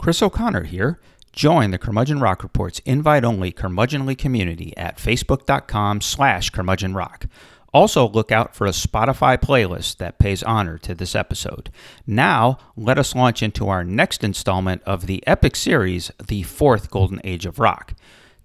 [0.00, 0.98] Chris O'Connor here.
[1.30, 7.28] Join the Curmudgeon Rock Report's invite-only curmudgeonly community at facebook.com slash curmudgeonrock.
[7.74, 11.70] Also, look out for a Spotify playlist that pays honor to this episode.
[12.06, 17.20] Now, let us launch into our next installment of the epic series, The Fourth Golden
[17.22, 17.92] Age of Rock.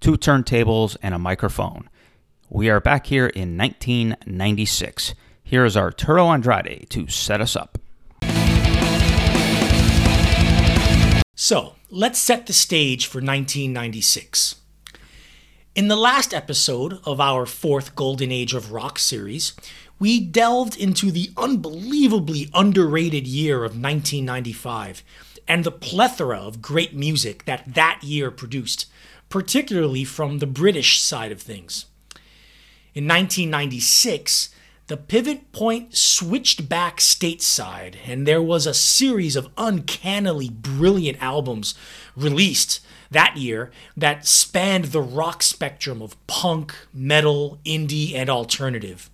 [0.02, 1.90] Two turntables and a microphone.
[2.50, 5.16] We are back here in 1996.
[5.42, 7.78] Here is Arturo Andrade to set us up.
[11.38, 14.56] So, let's set the stage for 1996.
[15.76, 19.52] In the last episode of our fourth Golden Age of Rock series,
[20.00, 25.04] we delved into the unbelievably underrated year of 1995
[25.46, 28.86] and the plethora of great music that that year produced,
[29.28, 31.88] particularly from the British side of things.
[32.94, 34.55] In 1996,
[34.88, 41.74] the pivot point switched back stateside, and there was a series of uncannily brilliant albums
[42.16, 49.10] released that year that spanned the rock spectrum of punk, metal, indie, and alternative.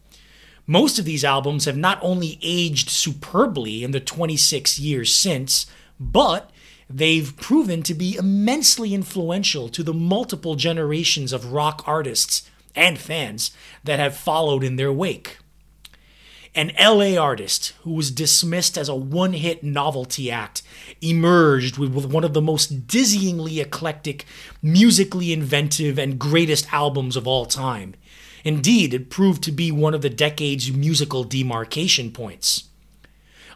[0.67, 5.67] Most of these albums have not only aged superbly in the 26 years since,
[5.99, 6.51] but
[6.89, 13.51] they've proven to be immensely influential to the multiple generations of rock artists and fans
[13.83, 15.37] that have followed in their wake
[16.53, 20.61] an LA artist who was dismissed as a one hit novelty act,
[21.01, 24.25] emerged with one of the most dizzyingly eclectic,
[24.61, 27.93] musically inventive, and greatest albums of all time.
[28.43, 32.65] Indeed, it proved to be one of the decade's musical demarcation points.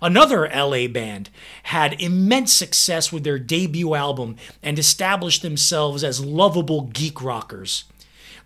[0.02, 1.30] Another LA band
[1.63, 7.85] had immense success with their debut album and established themselves as lovable geek rockers.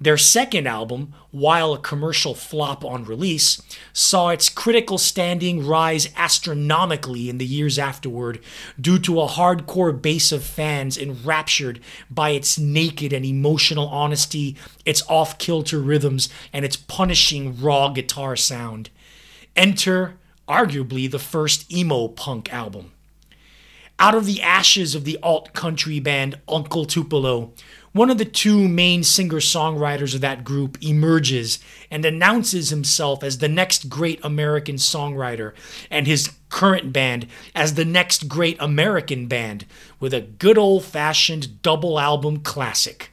[0.01, 3.61] Their second album, while a commercial flop on release,
[3.91, 8.39] saw its critical standing rise astronomically in the years afterward
[8.79, 15.03] due to a hardcore base of fans enraptured by its naked and emotional honesty, its
[15.09, 18.89] off kilter rhythms, and its punishing raw guitar sound.
[19.53, 22.93] Enter, arguably, the first emo punk album.
[24.01, 27.51] Out of the ashes of the alt country band Uncle Tupelo,
[27.91, 33.37] one of the two main singer songwriters of that group emerges and announces himself as
[33.37, 35.53] the next great American songwriter
[35.89, 39.65] and his current band as the next great American band
[39.99, 43.11] with a good old fashioned double album classic.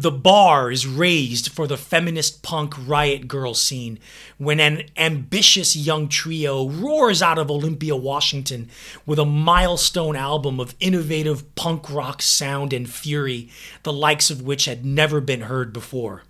[0.00, 3.98] The bar is raised for the feminist punk riot grrrl scene
[4.38, 8.70] when an ambitious young trio roars out of Olympia, Washington
[9.04, 13.50] with a milestone album of innovative punk rock sound and fury,
[13.82, 16.22] the likes of which had never been heard before.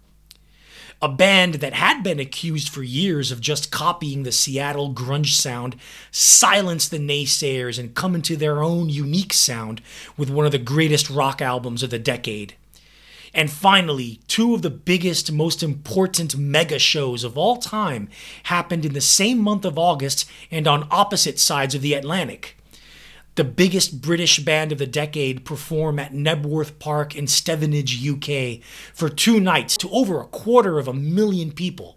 [1.01, 5.77] A band that had been accused for years of just copying the Seattle grunge sound
[6.11, 9.81] silenced the naysayers and come into their own unique sound
[10.17, 12.57] with one of the greatest rock albums of the decade.
[13.33, 18.09] And finally, two of the biggest, most important mega shows of all time
[18.45, 22.57] happened in the same month of August and on opposite sides of the Atlantic.
[23.37, 28.61] The biggest British band of the decade perform at Knebworth Park in Stevenage, UK,
[28.93, 31.97] for two nights to over a quarter of a million people.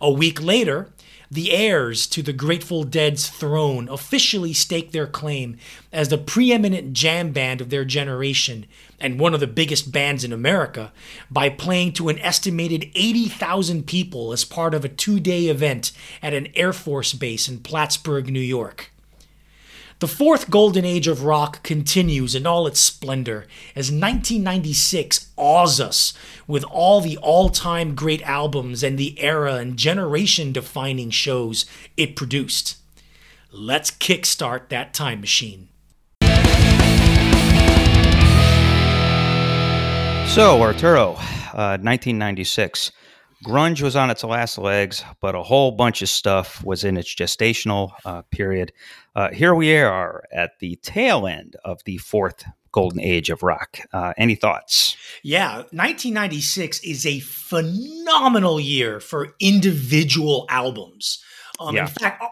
[0.00, 0.90] A week later,
[1.30, 5.56] the heirs to the Grateful Dead's throne officially stake their claim
[5.92, 8.66] as the preeminent jam band of their generation
[9.04, 10.90] and one of the biggest bands in America
[11.30, 15.92] by playing to an estimated 80,000 people as part of a two day event
[16.22, 18.92] at an Air Force base in Plattsburgh, New York.
[19.98, 26.14] The fourth golden age of rock continues in all its splendor as 1996 awes us
[26.46, 31.66] with all the all time great albums and the era and generation defining shows
[31.98, 32.78] it produced.
[33.52, 35.68] Let's kickstart that time machine.
[40.34, 41.10] So, Arturo,
[41.54, 42.90] uh, 1996.
[43.44, 47.14] Grunge was on its last legs, but a whole bunch of stuff was in its
[47.14, 48.72] gestational uh, period.
[49.14, 53.78] Uh, here we are at the tail end of the fourth golden age of rock.
[53.92, 54.96] Uh, any thoughts?
[55.22, 61.22] Yeah, 1996 is a phenomenal year for individual albums.
[61.60, 61.82] Um, yeah.
[61.82, 62.24] In fact,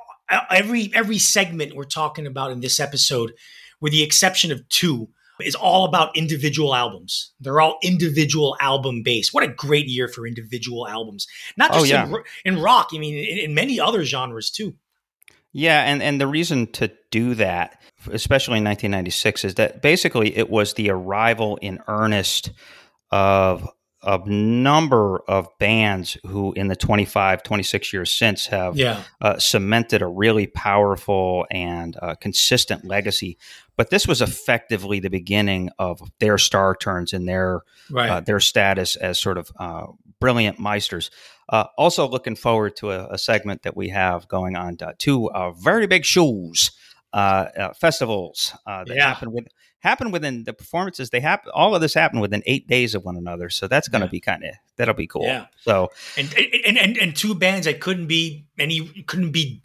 [0.50, 3.32] every every segment we're talking about in this episode,
[3.80, 5.08] with the exception of two,
[5.40, 7.32] is all about individual albums.
[7.40, 9.32] They're all individual album based.
[9.32, 11.26] What a great year for individual albums.
[11.56, 12.06] Not oh, just oh, yeah.
[12.44, 14.74] in, in, rock, I mean, in, in many other genres too.
[15.52, 20.48] Yeah, and, and the reason to do that, especially in 1996, is that basically it
[20.48, 22.52] was the arrival in earnest
[23.10, 23.68] of
[24.02, 29.02] a number of bands who, in the 25, 26 years since, have Yeah.
[29.20, 33.38] uh, cemented a really powerful and uh, consistent legacy.
[33.76, 38.10] But this was effectively the beginning of their star turns and their Right.
[38.10, 39.86] uh, their status as sort of uh,
[40.20, 41.10] brilliant meisters.
[41.48, 45.30] Uh, also, looking forward to a, a segment that we have going on to two
[45.32, 46.70] uh, very big shows
[47.12, 49.08] uh, uh, festivals uh, that Yeah.
[49.08, 49.48] happen with
[49.82, 51.10] happen within the performances.
[51.10, 51.50] They happen.
[51.54, 54.10] All of this happened within eight days of one another, so that's going to Yeah.
[54.10, 55.24] be kind of that'll be cool.
[55.24, 55.46] Yeah.
[55.60, 56.32] So and,
[56.66, 59.60] and and and two bands that couldn't be any couldn't be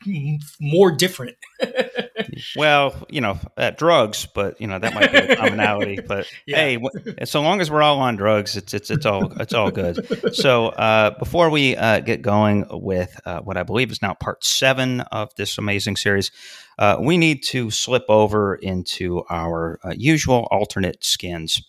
[0.59, 1.37] more different.
[2.55, 5.99] Well, you know, uh, drugs, but you know that might be a commonality.
[6.07, 6.57] But Yeah.
[6.57, 9.71] hey, w- so long as we're all on drugs, it's it's it's all it's all
[9.71, 10.05] good.
[10.33, 14.43] So uh, before we uh, get going with uh, what I believe is now part
[14.43, 16.31] seven of this amazing series,
[16.79, 21.61] uh, we need to slip over into our uh, usual alternate skins.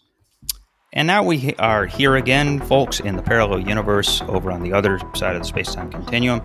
[0.95, 4.99] And now we are here again, folks, in the parallel universe over on the other
[5.15, 6.41] side of the space time continuum.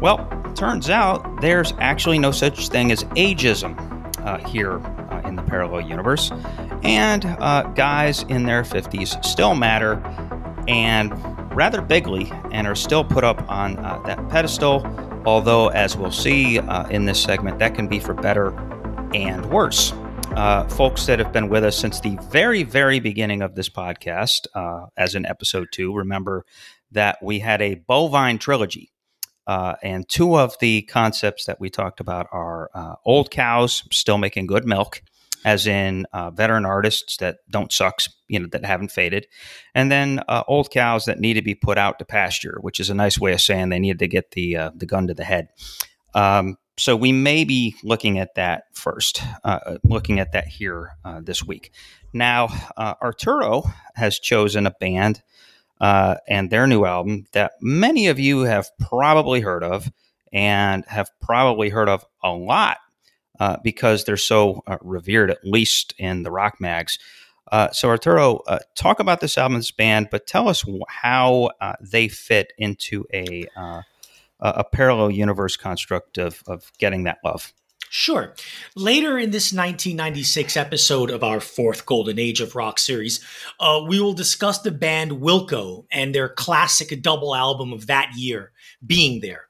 [0.00, 3.76] Well, turns out there's actually no such thing as ageism
[4.20, 6.30] uh, here uh, in the parallel universe.
[6.82, 10.02] And uh, guys in their 50s still matter
[10.66, 11.12] and
[11.54, 14.86] rather bigly and are still put up on uh, that pedestal.
[15.26, 18.58] Although, as we'll see uh, in this segment, that can be for better
[19.12, 19.92] and worse
[20.36, 24.46] uh, folks that have been with us since the very, very beginning of this podcast,
[24.54, 26.44] uh, as in episode two, remember
[26.90, 28.90] that we had a bovine trilogy.
[29.46, 34.18] Uh, and two of the concepts that we talked about are uh, old cows still
[34.18, 35.02] making good milk,
[35.44, 39.26] as in uh, veteran artists that don't suck, you know, that haven't faded,
[39.74, 42.88] and then uh, old cows that need to be put out to pasture, which is
[42.88, 45.24] a nice way of saying they need to get the uh, the gun to the
[45.24, 45.48] head.
[46.14, 51.20] Um, so we may be looking at that first, uh, looking at that here uh,
[51.20, 51.70] this week.
[52.12, 53.64] Now, uh, Arturo
[53.94, 55.22] has chosen a band
[55.80, 59.90] uh, and their new album that many of you have probably heard of
[60.32, 62.78] and have probably heard of a lot
[63.40, 66.98] uh, because they're so uh, revered, at least in the rock mags.
[67.50, 71.74] Uh, so, Arturo, uh, talk about this album, this band, but tell us how uh,
[71.80, 73.82] they fit into a uh,
[74.42, 77.54] a a parallel universe construct of, of getting that love.
[77.94, 78.34] Sure.
[78.74, 83.22] Later in this 1996 episode of our fourth Golden Age of Rock series,
[83.60, 88.52] uh, we will discuss the band Wilco and their classic double album of that year,
[88.84, 89.48] Being There.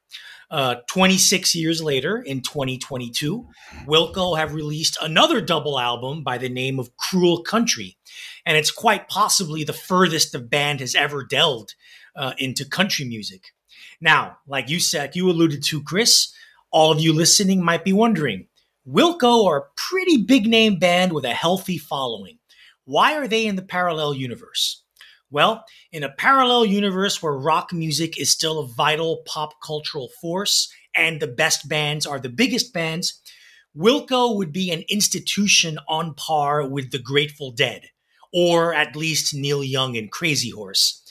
[0.51, 3.47] Uh, 26 years later, in 2022,
[3.87, 7.97] Wilco have released another double album by the name of Cruel Country,
[8.45, 11.77] and it's quite possibly the furthest the band has ever delved
[12.17, 13.53] uh, into country music.
[14.03, 16.35] Now, like you said, you alluded to, Chris,
[16.73, 18.49] all of you listening might be wondering
[18.85, 22.39] Wilco are a pretty big name band with a healthy following.
[22.85, 24.83] Why are they in the parallel universe?
[25.31, 30.69] Well, in a parallel universe where rock music is still a vital pop cultural force
[30.97, 33.21] and the best bands are the biggest bands,
[33.77, 37.83] Wilco would be an institution on par with the Grateful Dead,
[38.35, 41.05] or at least Neil Young and Crazy Horse.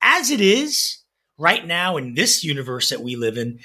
[0.00, 0.98] As it is,
[1.38, 3.58] right now in this universe that we live in,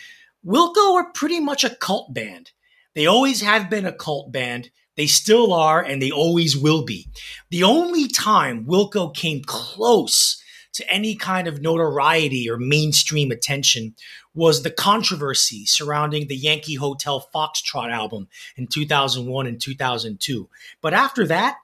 [0.45, 2.51] Wilco are pretty much a cult band.
[2.95, 4.69] They always have been a cult band.
[4.97, 7.07] They still are, and they always will be.
[7.49, 10.41] The only time Wilco came close
[10.73, 13.95] to any kind of notoriety or mainstream attention
[14.33, 20.49] was the controversy surrounding the Yankee Hotel Foxtrot album in 2001 and 2002.
[20.81, 21.57] But after that,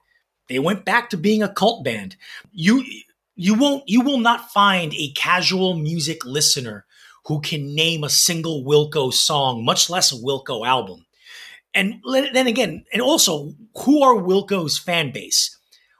[0.49, 2.15] they went back to being a cult band.
[2.51, 2.83] You
[3.37, 6.85] you won't you will not find a casual music listener
[7.25, 11.05] who can name a single Wilco song, much less a Wilco album.
[11.73, 12.01] And
[12.33, 13.53] then again, and also,
[13.83, 15.55] who are Wilco's fan base?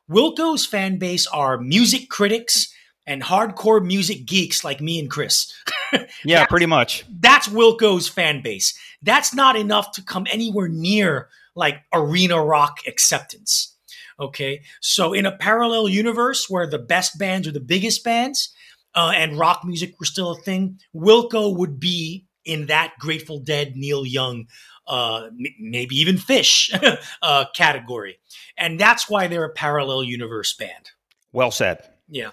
[0.10, 2.74] Wilco's fan base are music critics
[3.06, 5.54] and hardcore music geeks like me and Chris.
[6.26, 7.06] Yeah, pretty much.
[7.10, 8.78] That's Wilco's fan base.
[9.02, 13.77] That's not enough to come anywhere near like arena rock acceptance.
[14.20, 14.62] Okay.
[14.82, 18.54] So, in a parallel universe where the best bands are the biggest bands
[18.96, 23.76] uh, and rock music were still a thing, Wilco would be in that Grateful Dead,
[23.76, 24.48] Neil Young,
[24.88, 26.72] uh, m- maybe even Phish
[27.22, 28.20] uh, category.
[28.58, 30.92] And that's why they're a parallel universe band.
[31.32, 31.84] Well said.
[32.10, 32.32] Yeah.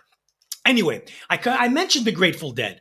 [0.65, 2.81] Anyway, I, I mentioned the Grateful Dead.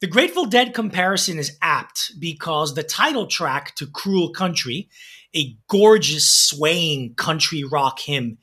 [0.00, 4.90] The Grateful Dead comparison is apt because the title track to Cruel Country,
[5.36, 8.38] a gorgeous, swaying country rock hymn,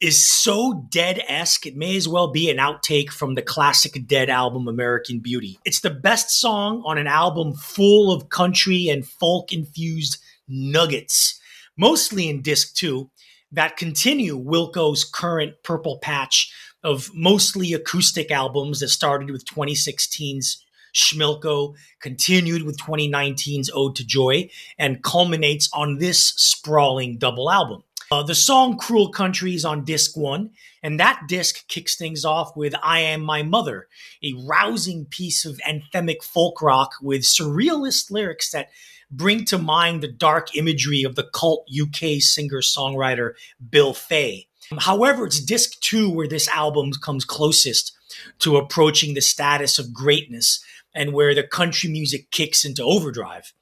[0.00, 4.28] is so Dead esque, it may as well be an outtake from the classic Dead
[4.28, 5.58] album American Beauty.
[5.64, 11.40] It's the best song on an album full of country and folk infused nuggets,
[11.78, 13.10] mostly in disc two,
[13.52, 20.63] that continue Wilco's current Purple Patch of mostly acoustic albums that started with 2016's
[20.94, 24.48] Schmilko, continued with 2019's Ode to Joy,
[24.78, 27.82] and culminates on this sprawling double album.
[28.10, 30.50] Uh, the song Cruel Country is on disc one,
[30.82, 33.88] and that disc kicks things off with I Am My Mother,
[34.22, 38.68] a rousing piece of anthemic folk rock with surrealist lyrics that
[39.10, 43.32] bring to mind the dark imagery of the cult UK singer songwriter
[43.70, 44.48] Bill Fay.
[44.78, 47.92] However, it's disc two where this album comes closest
[48.40, 53.52] to approaching the status of greatness and where the country music kicks into overdrive.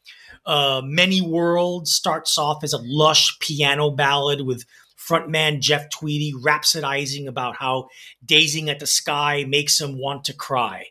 [0.45, 4.65] Uh, Many Worlds starts off as a lush piano ballad with
[4.99, 7.89] frontman Jeff Tweedy rhapsodizing about how
[8.27, 10.87] gazing at the sky makes him want to cry.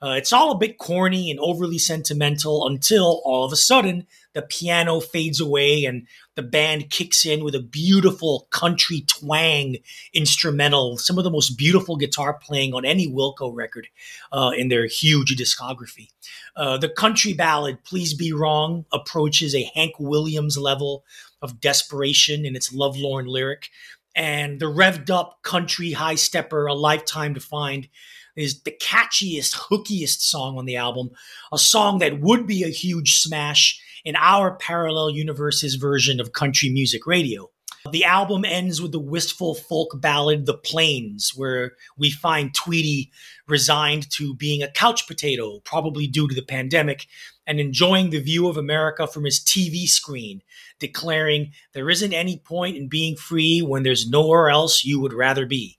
[0.00, 4.06] Uh, it's all a bit corny and overly sentimental until all of a sudden
[4.38, 9.78] the piano fades away and the band kicks in with a beautiful country twang
[10.14, 13.88] instrumental, some of the most beautiful guitar playing on any Wilco record
[14.30, 16.10] uh, in their huge discography.
[16.54, 21.04] Uh, the country ballad, Please Be Wrong, approaches a Hank Williams level
[21.42, 23.70] of desperation in its lovelorn lyric.
[24.14, 27.88] And the revved up country high stepper, A Lifetime to Find,
[28.36, 31.10] is the catchiest, hookiest song on the album,
[31.52, 36.70] a song that would be a huge smash in our parallel universe's version of country
[36.70, 37.50] music radio.
[37.90, 43.10] The album ends with the wistful folk ballad The Plains, where we find Tweedy
[43.46, 47.06] resigned to being a couch potato, probably due to the pandemic,
[47.46, 50.40] and enjoying the view of America from his TV screen,
[50.78, 55.44] declaring, There isn't any point in being free when there's nowhere else you would rather
[55.44, 55.78] be.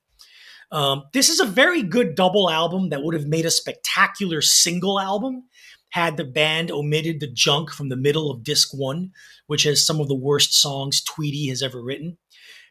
[0.71, 4.99] Um, this is a very good double album that would have made a spectacular single
[4.99, 5.45] album
[5.89, 9.11] had the band omitted the junk from the middle of disc one,
[9.47, 12.17] which has some of the worst songs Tweedy has ever written.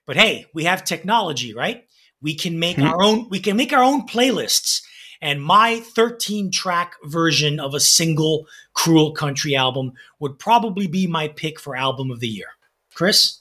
[0.06, 1.84] But hey, we have technology, right?
[2.20, 2.88] We can make mm-hmm.
[2.88, 4.82] our own we can make our own playlists.
[5.20, 11.26] And my 13 track version of a single Cruel Country album would probably be my
[11.28, 12.46] pick for album of the year.
[12.94, 13.40] Chris?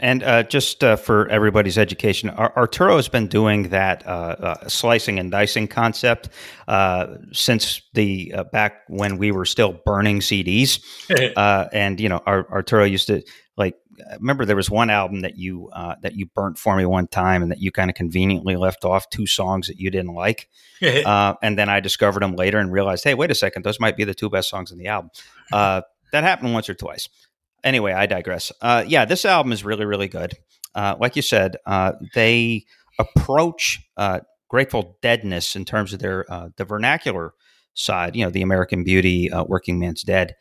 [0.00, 5.18] And uh, just uh, for everybody's education, Arturo has been doing that uh, uh slicing
[5.18, 6.30] and dicing concept
[6.66, 10.82] uh, since the uh, back when we were still burning CDs.
[11.72, 13.22] and you know, Arturo used to
[13.56, 13.76] like.
[14.18, 17.50] Remember, there was one album that you that you burnt for me one time, and
[17.50, 20.48] that you kind of conveniently left off two songs that you didn't like.
[20.80, 24.04] and then I discovered them later and realized, hey, wait a second, those might be
[24.04, 25.10] the two best songs in the album.
[25.52, 25.84] that
[26.24, 27.10] happened once or twice
[27.64, 28.52] anyway, I digress.
[28.60, 30.34] Uh, yeah, this album is really, really good.
[30.74, 32.64] Uh, like you said, uh, they
[32.98, 37.34] approach uh, Grateful Deadness in terms of their uh, the vernacular
[37.74, 38.16] side.
[38.16, 40.34] You know, the American Beauty, uh, Working Man's Dead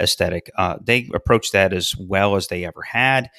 [0.00, 0.50] aesthetic.
[0.82, 3.30] they approach that as well as they ever had.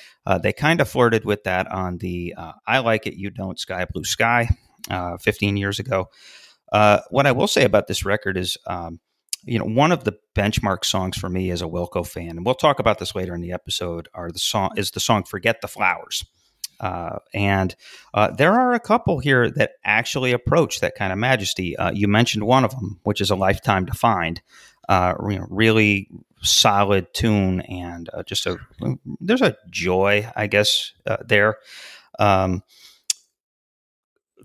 [0.41, 2.33] they kind of flirted with that on the
[2.65, 4.49] "I Like It, You Don't" Sky Blue Sky,
[5.21, 6.09] 15 years ago.
[6.71, 8.57] what I will say about this record is.
[8.65, 8.99] Um,
[9.49, 12.55] you know, one of the benchmark songs for me as a Wilco fan, and we'll
[12.55, 15.67] talk about this later in the episode, are the song is the song "Forget the
[15.67, 16.23] Flowers."
[16.79, 17.75] Uh, and
[18.13, 21.75] uh, there are a couple here that actually approach that kind of majesty.
[21.75, 24.41] Uh, you mentioned one of them, which is "A Lifetime to Find."
[24.87, 26.09] Uh, you know, really
[26.41, 28.57] solid tune, and uh, just a
[29.19, 31.57] there's a joy, I guess, uh, there.
[32.19, 32.63] Um,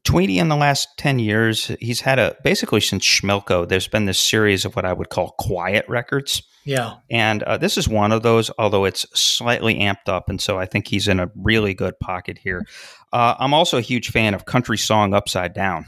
[0.04, 4.18] Tweedy in the last 10 years, he's had a basically since Schmilko, there's been this
[4.18, 6.42] series of what I would call quiet records.
[6.64, 6.94] Yeah.
[7.10, 10.28] And uh, this is one of those, although it's slightly amped up.
[10.28, 12.66] And so I think he's in a really good pocket here.
[13.12, 15.86] Uh, I'm also a huge fan of Country Song Upside Down,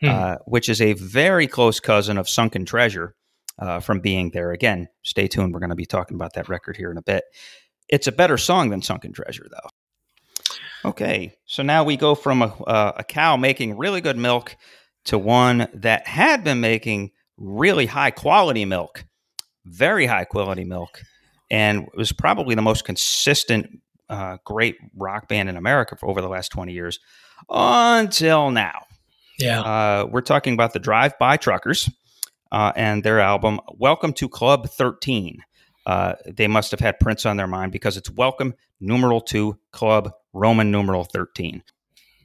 [0.00, 0.08] hmm.
[0.08, 3.14] uh, which is a very close cousin of Sunken Treasure
[3.58, 4.52] uh, from being there.
[4.52, 5.52] Again, stay tuned.
[5.52, 7.24] We're going to be talking about that record here in a bit.
[7.88, 9.70] It's a better song than Sunken Treasure, though.
[10.84, 14.56] Okay, so now we go from a, uh, a cow making really good milk
[15.04, 19.04] to one that had been making really high quality milk,
[19.64, 21.02] very high quality milk,
[21.50, 26.28] and was probably the most consistent uh, great rock band in America for over the
[26.28, 26.98] last 20 years
[27.48, 28.84] until now.
[29.38, 29.60] Yeah.
[29.60, 31.88] Uh, we're talking about the Drive By Truckers
[32.50, 35.38] uh, and their album, Welcome to Club 13.
[35.86, 40.12] Uh, they must have had Prince on their mind because it's Welcome numeral 2 Club
[40.32, 41.62] Roman numeral 13.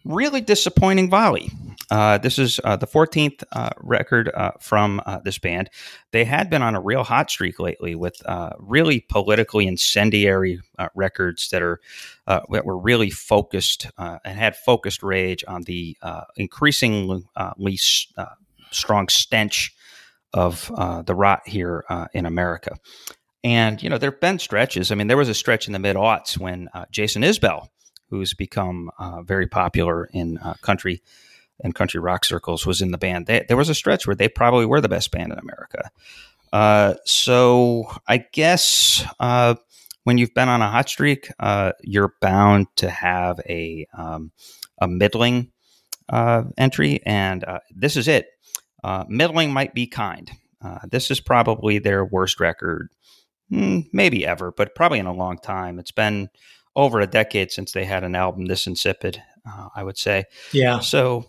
[0.05, 1.51] Really disappointing volley.
[1.89, 5.69] Uh, this is uh, the 14th uh, record uh, from uh, this band.
[6.11, 10.59] They had been on a real hot streak lately with uh, really politically incendiary
[10.95, 11.79] records that are
[12.27, 15.97] that were really focused and had focused rage on the
[16.35, 17.77] increasingly
[18.71, 19.73] strong stench
[20.33, 20.71] of
[21.05, 22.77] the rot here in America.
[23.43, 24.91] And you know there have been stretches.
[24.91, 27.69] I mean, there was a stretch in the mid aughts when Jason Isbell
[28.09, 31.01] who's become uh, very popular in uh, country
[31.61, 33.25] in country rock circles was in the band.
[33.25, 35.89] They, there was a stretch where they probably were the best band in America.
[36.53, 39.55] Uh, so I guess uh,
[40.03, 44.31] when you've been on a hot streak, uh, you're bound to have a um,
[44.79, 45.51] a middling
[46.09, 48.27] uh, entry, and this is it.
[49.09, 50.31] Middling might be kind.
[50.89, 52.89] this is probably their worst record,
[53.49, 55.79] hmm, maybe ever, but probably in a long time.
[55.79, 56.29] It's been
[56.77, 59.21] over a decade since they had an album this insipid.
[59.75, 60.25] I would say.
[60.51, 60.79] Yeah.
[60.79, 61.25] So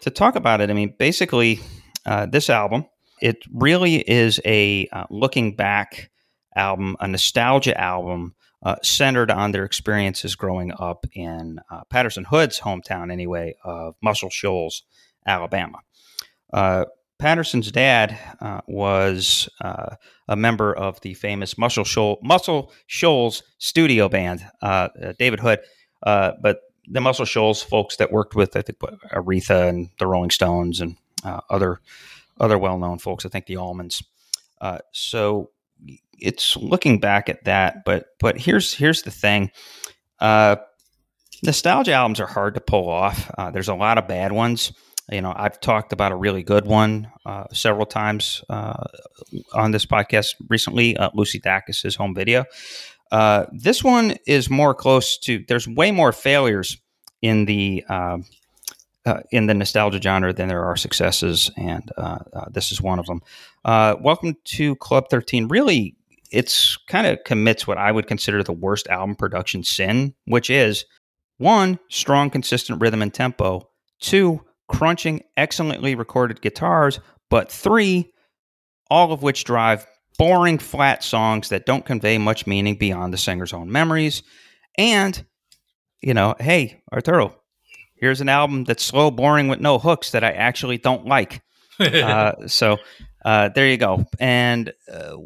[0.00, 1.60] to talk about it, I mean, basically,
[2.04, 2.86] this album
[3.20, 6.10] it really is a uh, looking back
[6.56, 12.60] album, a nostalgia album uh, centered on their experiences growing up in uh, Patterson Hood's
[12.60, 14.82] hometown, anyway, of Muscle Shoals,
[15.26, 15.78] Alabama.
[17.20, 19.96] Uh, Patterson's dad uh, was uh,
[20.28, 24.44] a member of the famous Muscle, Shoal, Muscle Shoals studio band,
[25.18, 25.60] David Hood,
[26.02, 28.78] but the Muscle Shoals folks that worked with, I think,
[29.12, 31.80] Aretha and the Rolling Stones and other
[32.40, 33.26] other well-known folks.
[33.26, 34.02] I think the Allmans.
[34.60, 35.50] Uh, so
[36.18, 39.50] it's looking back at that, but but here's here's the thing.
[40.20, 40.56] Uh,
[41.42, 43.30] nostalgia albums are hard to pull off.
[43.36, 44.72] Uh, there's a lot of bad ones.
[45.10, 48.84] You know, I've talked about a really good one uh, several times uh,
[49.52, 50.96] on this podcast recently.
[50.96, 52.44] Uh, Lucy Dacus's home video.
[53.52, 55.44] this one is more close to.
[55.48, 56.76] There's way more failures
[57.22, 58.24] in the um,
[59.06, 62.98] uh, in the nostalgia genre than there are successes, and uh, uh, this is one
[62.98, 63.22] of them.
[63.64, 65.48] Uh, welcome to Club 13.
[65.48, 65.96] Really,
[66.30, 70.84] it's kind of commits what I would consider the worst album production sin, which is
[71.38, 73.68] one, strong, consistent rhythm and tempo,
[74.00, 78.12] two, crunching, excellently recorded guitars, but three,
[78.90, 79.86] all of which drive
[80.18, 84.22] boring, flat songs that don't convey much meaning beyond the singer's own memories.
[84.78, 85.24] And,
[86.00, 87.34] you know, hey, Arturo,
[87.96, 91.42] here's an album that's slow, boring with no hooks that I actually don't like.
[91.80, 92.78] uh, so
[93.24, 94.04] uh, there you go.
[94.18, 95.16] And uh,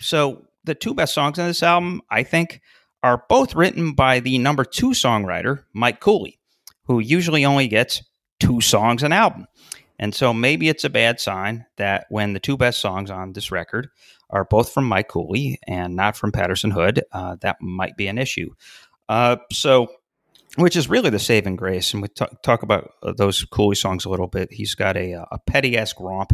[0.00, 2.60] so the two best songs on this album, I think,
[3.02, 6.38] are both written by the number two songwriter, Mike Cooley,
[6.84, 8.02] who usually only gets
[8.40, 9.46] two songs an album.
[9.98, 13.52] And so maybe it's a bad sign that when the two best songs on this
[13.52, 13.90] record
[14.30, 18.16] are both from Mike Cooley and not from Patterson Hood, uh, that might be an
[18.16, 18.50] issue.
[19.08, 19.88] Uh, so
[20.56, 21.92] which is really the saving grace.
[21.92, 24.52] And we talk, talk about uh, those Cooley songs a little bit.
[24.52, 26.32] He's got a, uh, a petty esque romp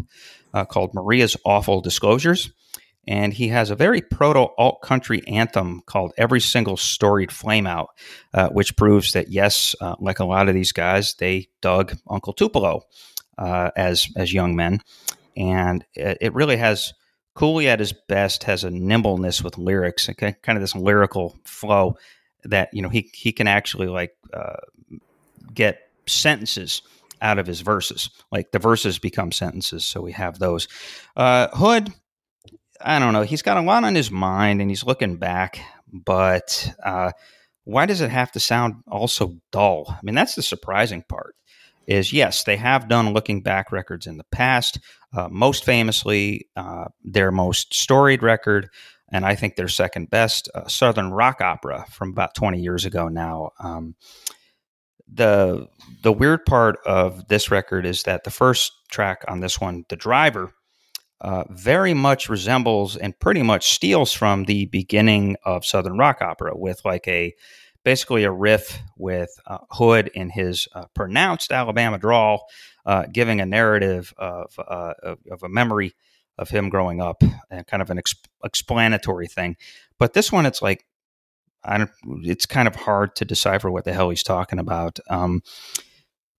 [0.54, 2.50] uh, called Maria's Awful Disclosures.
[3.06, 7.86] And he has a very proto alt country anthem called Every Single Storied Flameout,
[8.34, 12.32] uh, which proves that, yes, uh, like a lot of these guys, they dug Uncle
[12.32, 12.82] Tupelo
[13.38, 14.80] uh, as, as young men.
[15.36, 16.92] And it, it really has.
[17.34, 20.36] Cooley at his best has a nimbleness with lyrics, okay?
[20.42, 21.98] kind of this lyrical flow
[22.48, 24.56] that you know he he can actually like uh,
[25.52, 26.82] get sentences
[27.20, 28.10] out of his verses.
[28.30, 30.68] Like the verses become sentences, so we have those.
[31.16, 31.92] Uh, Hood,
[32.80, 33.22] I don't know.
[33.22, 35.60] He's got a lot on his mind, and he's looking back.
[35.92, 37.12] But uh,
[37.64, 39.86] why does it have to sound also dull?
[39.88, 41.34] I mean, that's the surprising part.
[41.86, 44.80] Is yes, they have done looking back records in the past.
[45.12, 48.68] Uh, most famously, uh, their most storied record
[49.10, 53.08] and I think their second best uh, Southern rock opera from about 20 years ago
[53.08, 53.50] now.
[53.60, 53.94] Um,
[55.08, 55.68] the
[56.02, 59.94] the weird part of this record is that the first track on this one, "The
[59.94, 60.52] Driver,"
[61.20, 66.52] uh, very much resembles and pretty much steals from the beginning of Southern rock opera,
[66.54, 67.34] with like a
[67.84, 72.46] basically a riff with uh, Hood in his uh, pronounced Alabama drawl,
[72.84, 75.94] uh, giving a narrative of, uh, of, of a memory
[76.36, 79.56] of him growing up and kind of an exp- explanatory thing.
[79.98, 80.84] But this one, it's like,
[81.64, 81.90] I don't,
[82.22, 84.98] it's kind of hard to decipher what the hell he's talking about.
[85.08, 85.42] Um,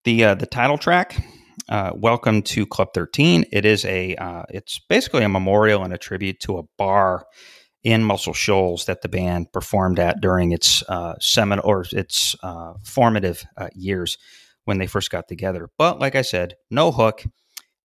[0.03, 1.17] the, uh, the title track,
[1.69, 3.45] uh, welcome to Club 13.
[3.51, 7.25] It is a, uh, it's basically a memorial and a tribute to a bar
[7.83, 12.73] in Muscle Shoals that the band performed at during its uh, seminal or its uh,
[12.83, 14.17] formative uh, years
[14.65, 15.69] when they first got together.
[15.77, 17.23] But like I said, no hook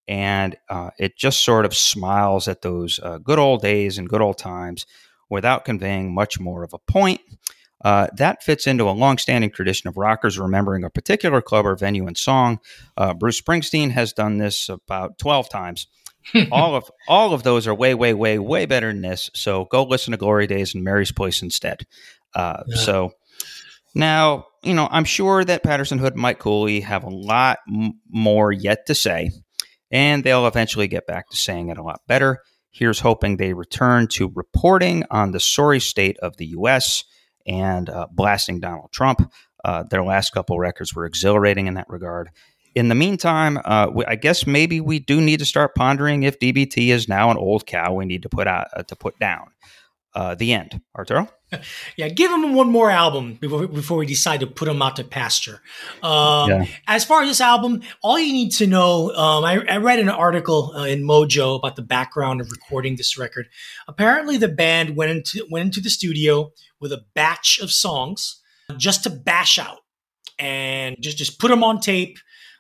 [0.09, 4.39] and uh, it just sort of smiles at those good old days and good old
[4.39, 4.87] times
[5.31, 7.21] without conveying much more of a point.
[7.85, 12.07] Uh, that fits into a long-standing tradition of rockers remembering a particular club or venue
[12.07, 12.61] and song.
[12.97, 15.87] Uh, Bruce Springsteen has done this about twelve times.
[16.53, 19.31] all of all of those are way, way, way, way better than this.
[19.35, 21.85] So go listen to Glory Days and Mary's Place instead.
[22.35, 22.77] Uh, yeah.
[22.77, 23.13] So
[23.95, 28.53] now, you know, I'm sure that Patterson Hood, Mike Cooley have a lot m- more
[28.53, 29.31] yet to say
[29.93, 32.43] and they'll eventually get back to saying it a lot better.
[32.71, 37.05] Here's hoping they return to reporting on the sorry state of the U.S.
[37.47, 39.31] and uh, blasting Donald Trump.
[39.65, 42.31] Uh, their last couple records were exhilarating in that regard.
[42.75, 46.39] in the meantime, uh, we, I guess maybe we do need to start pondering if
[46.39, 49.49] DBT is now an old cow we need to put out uh, to put down.
[50.15, 51.27] Uh, the end, Arturo.
[51.97, 55.05] yeah, give him one more album before before we decide to put him out to
[55.05, 55.63] pasture.
[56.03, 56.67] Um, yeah.
[56.87, 60.11] As far as this album, all you need to know, um, I, I, read an
[60.11, 63.49] article uh, in Mojo about the background of recording this record.
[63.89, 66.53] Apparently, the band went into went into the studio
[66.83, 68.43] with a batch of songs
[68.77, 69.79] just to bash out
[70.39, 72.19] and just just put them on tape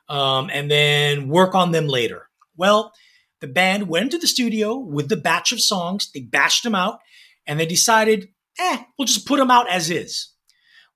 [0.08, 2.28] um, and then work on them later.
[2.56, 2.92] Well,
[3.40, 6.10] the band went to the studio with the batch of songs.
[6.12, 7.00] They bashed them out,
[7.46, 10.28] and they decided, eh, we'll just put them out as is.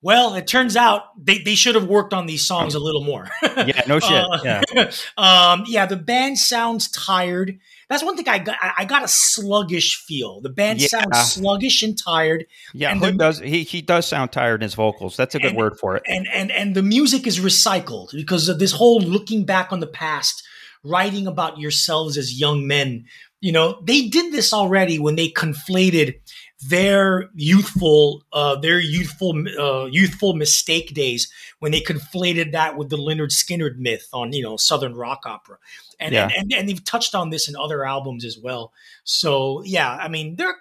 [0.01, 3.27] Well, it turns out they, they should have worked on these songs a little more.
[3.43, 4.23] yeah, no shit.
[4.23, 4.91] Uh, yeah.
[5.17, 7.59] um, yeah, the band sounds tired.
[7.89, 8.57] That's one thing I got.
[8.61, 10.41] I got a sluggish feel.
[10.41, 10.87] The band yeah.
[10.87, 12.45] sounds sluggish and tired.
[12.73, 13.63] Yeah, and the, does he?
[13.63, 15.15] He does sound tired in his vocals.
[15.15, 16.03] That's a good and, word for it.
[16.05, 19.87] And and and the music is recycled because of this whole looking back on the
[19.87, 20.43] past,
[20.83, 23.05] writing about yourselves as young men.
[23.39, 26.15] You know, they did this already when they conflated
[26.67, 32.97] their youthful uh, their youthful uh, youthful mistake days when they conflated that with the
[32.97, 35.57] Lynyrd Skynyrd myth on you know southern rock opera
[35.99, 36.23] and, yeah.
[36.23, 40.07] and, and and they've touched on this in other albums as well so yeah I
[40.07, 40.55] mean they're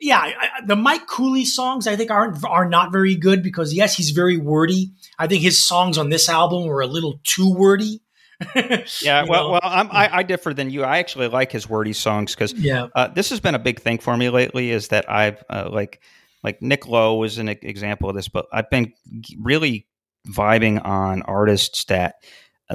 [0.00, 3.96] yeah I, the Mike Cooley songs I think aren't are not very good because yes
[3.96, 8.00] he's very wordy I think his songs on this album were a little too wordy
[9.02, 10.82] yeah, well, well, I, I differ than you.
[10.82, 12.88] I actually like his wordy songs because yeah.
[12.94, 14.70] Uh, this has been a big thing for me lately.
[14.70, 16.00] Is that I've uh, like
[16.42, 18.92] like Nick Lowe was an example of this, but I've been
[19.38, 19.86] really
[20.28, 22.16] vibing on artists that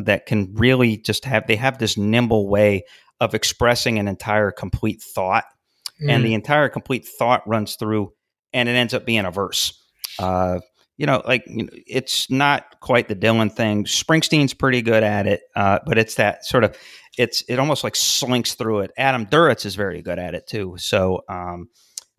[0.01, 2.83] that can really just have they have this nimble way
[3.19, 5.45] of expressing an entire complete thought,
[6.01, 6.09] mm.
[6.11, 8.11] and the entire complete thought runs through,
[8.53, 9.81] and it ends up being a verse.
[10.19, 10.59] Uh,
[10.97, 13.85] you know, like you know, it's not quite the Dylan thing.
[13.85, 16.75] Springsteen's pretty good at it, uh, but it's that sort of
[17.17, 18.91] it's it almost like slinks through it.
[18.97, 20.75] Adam Duritz is very good at it too.
[20.77, 21.69] So, um,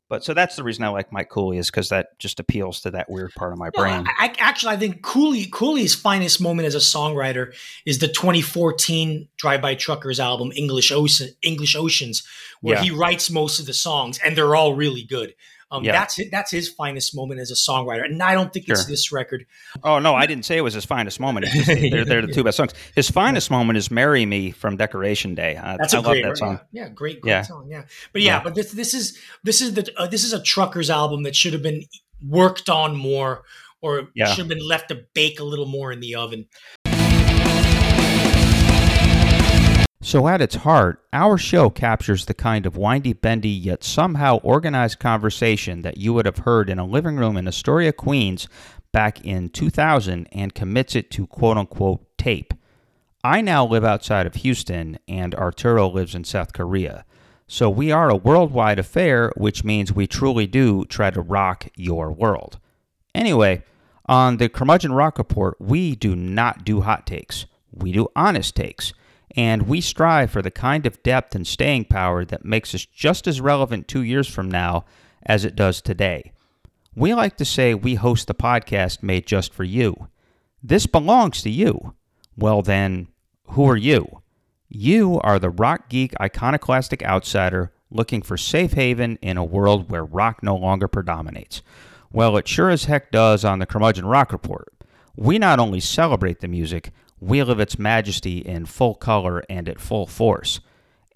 [0.08, 2.90] but so that's the reason I like Mike Cooley is because that just appeals to
[2.92, 4.04] that weird part of my brain.
[4.04, 9.28] No, I, actually, I think Cooley Cooley's finest moment as a songwriter is the 2014
[9.36, 12.26] Drive By Truckers album English Ocean, English Oceans,
[12.60, 12.82] where yeah.
[12.82, 15.34] he writes most of the songs and they're all really good.
[15.70, 15.92] Um, yeah.
[15.92, 18.74] That's that's his finest moment as a songwriter, and I don't think sure.
[18.74, 19.44] it's this record.
[19.84, 21.44] Oh no, I didn't say it was his finest moment.
[21.44, 22.72] Just, they're, they're, the two best songs.
[22.94, 25.56] His finest moment is "Marry Me" from Decoration Day.
[25.56, 26.60] Uh, that's I a great, that song.
[26.72, 27.42] Yeah, great, great yeah.
[27.42, 27.68] song.
[27.70, 27.82] Yeah,
[28.14, 30.88] but yeah, yeah, but this this is this is the uh, this is a Truckers
[30.88, 31.84] album that should have been
[32.26, 33.44] worked on more,
[33.82, 34.26] or yeah.
[34.28, 36.46] should have been left to bake a little more in the oven.
[40.00, 45.00] So, at its heart, our show captures the kind of windy, bendy, yet somehow organized
[45.00, 48.46] conversation that you would have heard in a living room in Astoria, Queens
[48.92, 52.54] back in 2000 and commits it to quote unquote tape.
[53.24, 57.04] I now live outside of Houston, and Arturo lives in South Korea.
[57.48, 62.12] So, we are a worldwide affair, which means we truly do try to rock your
[62.12, 62.60] world.
[63.16, 63.64] Anyway,
[64.06, 68.92] on the Curmudgeon Rock Report, we do not do hot takes, we do honest takes
[69.36, 73.26] and we strive for the kind of depth and staying power that makes us just
[73.26, 74.84] as relevant two years from now
[75.24, 76.32] as it does today.
[76.94, 80.08] We like to say we host the podcast made just for you.
[80.62, 81.94] This belongs to you.
[82.36, 83.08] Well, then,
[83.50, 84.22] who are you?
[84.68, 90.04] You are the rock geek iconoclastic outsider looking for safe haven in a world where
[90.04, 91.62] rock no longer predominates.
[92.12, 94.72] Well, it sure as heck does on the Curmudgeon Rock Report.
[95.16, 99.80] We not only celebrate the music, wheel of its majesty in full color and at
[99.80, 100.60] full force.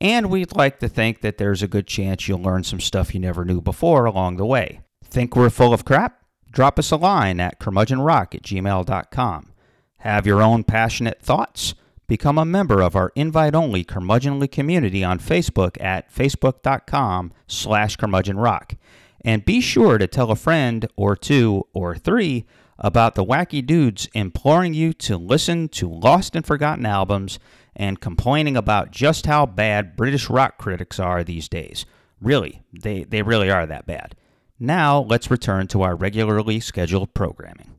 [0.00, 3.20] And we'd like to think that there's a good chance you'll learn some stuff you
[3.20, 4.80] never knew before along the way.
[5.04, 6.22] Think we're full of crap?
[6.50, 9.52] Drop us a line at curmudgeonrock at gmail.com.
[9.98, 11.74] Have your own passionate thoughts?
[12.08, 18.76] Become a member of our invite-only curmudgeonly community on Facebook at facebook.com slash curmudgeonrock.
[19.24, 22.44] And be sure to tell a friend or two or three
[22.82, 27.38] about the wacky dudes imploring you to listen to lost and forgotten albums
[27.74, 31.86] and complaining about just how bad British rock critics are these days.
[32.20, 34.16] Really, they, they really are that bad.
[34.58, 37.76] Now, let's return to our regularly scheduled programming.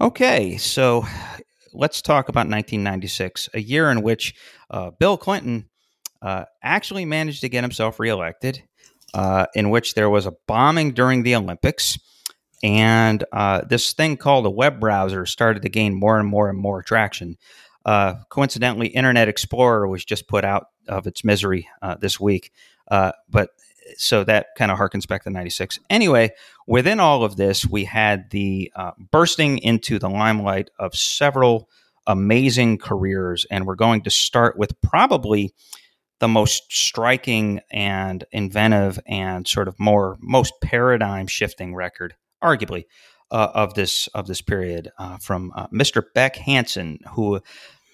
[0.00, 1.04] Okay, so
[1.72, 4.34] let's talk about 1996, a year in which
[4.70, 5.68] uh, Bill Clinton
[6.22, 8.62] uh, actually managed to get himself reelected
[9.14, 11.98] uh, in which there was a bombing during the Olympics.
[12.62, 16.58] And uh, this thing called a web browser started to gain more and more and
[16.58, 17.38] more traction.
[17.84, 22.52] Uh, coincidentally, Internet Explorer was just put out of its misery uh, this week.
[22.90, 23.50] Uh, but
[23.96, 25.78] so that kind of harkens back to 96.
[25.90, 26.30] Anyway,
[26.66, 31.68] within all of this, we had the uh, bursting into the limelight of several
[32.06, 33.46] amazing careers.
[33.50, 35.52] And we're going to start with probably
[36.24, 42.84] the most striking and inventive and sort of more most paradigm shifting record, arguably,
[43.30, 46.02] uh, of this of this period uh, from uh, Mr.
[46.14, 47.42] Beck Hansen, who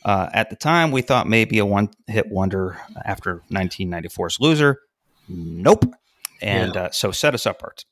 [0.04, 4.78] uh, at the time we thought maybe a one hit wonder after 1994's Loser.
[5.28, 5.86] Nope.
[6.40, 6.82] And yeah.
[6.82, 7.84] Uh, so set us up, Art.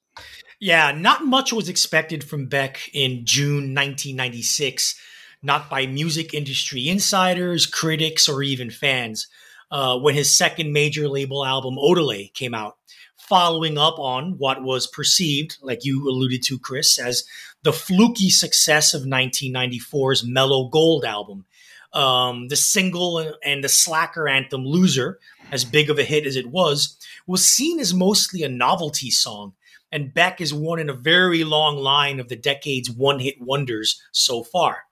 [0.60, 4.94] Yeah, not much was expected from Beck in June 1996,
[5.42, 9.26] not by music industry insiders, critics, or even fans,
[9.70, 12.76] uh, when his second major label album, Odelay, came out,
[13.16, 17.24] following up on what was perceived, like you alluded to, Chris, as
[17.62, 21.44] the fluky success of 1994's Mellow Gold album.
[21.92, 25.18] Um, the single and the slacker anthem Loser,
[25.50, 29.54] as big of a hit as it was, was seen as mostly a novelty song,
[29.90, 34.02] and Beck is one in a very long line of the decade's one hit wonders
[34.12, 34.87] so far.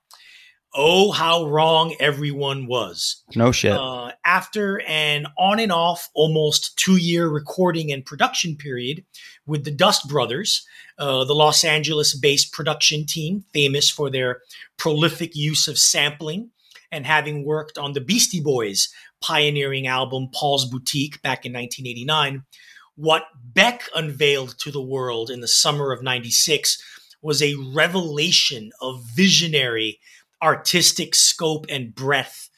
[0.79, 3.23] Oh, how wrong everyone was.
[3.35, 3.71] No shit.
[3.71, 9.03] Uh, after an on and off almost two year recording and production period
[9.47, 10.67] with the Dust Brothers,
[10.99, 14.41] uh, the Los Angeles based production team, famous for their
[14.77, 16.51] prolific use of sampling
[16.91, 22.43] and having worked on the Beastie Boys' pioneering album Paul's Boutique back in 1989,
[22.95, 26.79] what Beck unveiled to the world in the summer of 96
[27.23, 29.99] was a revelation of visionary
[30.41, 32.49] artistic scope and breadth,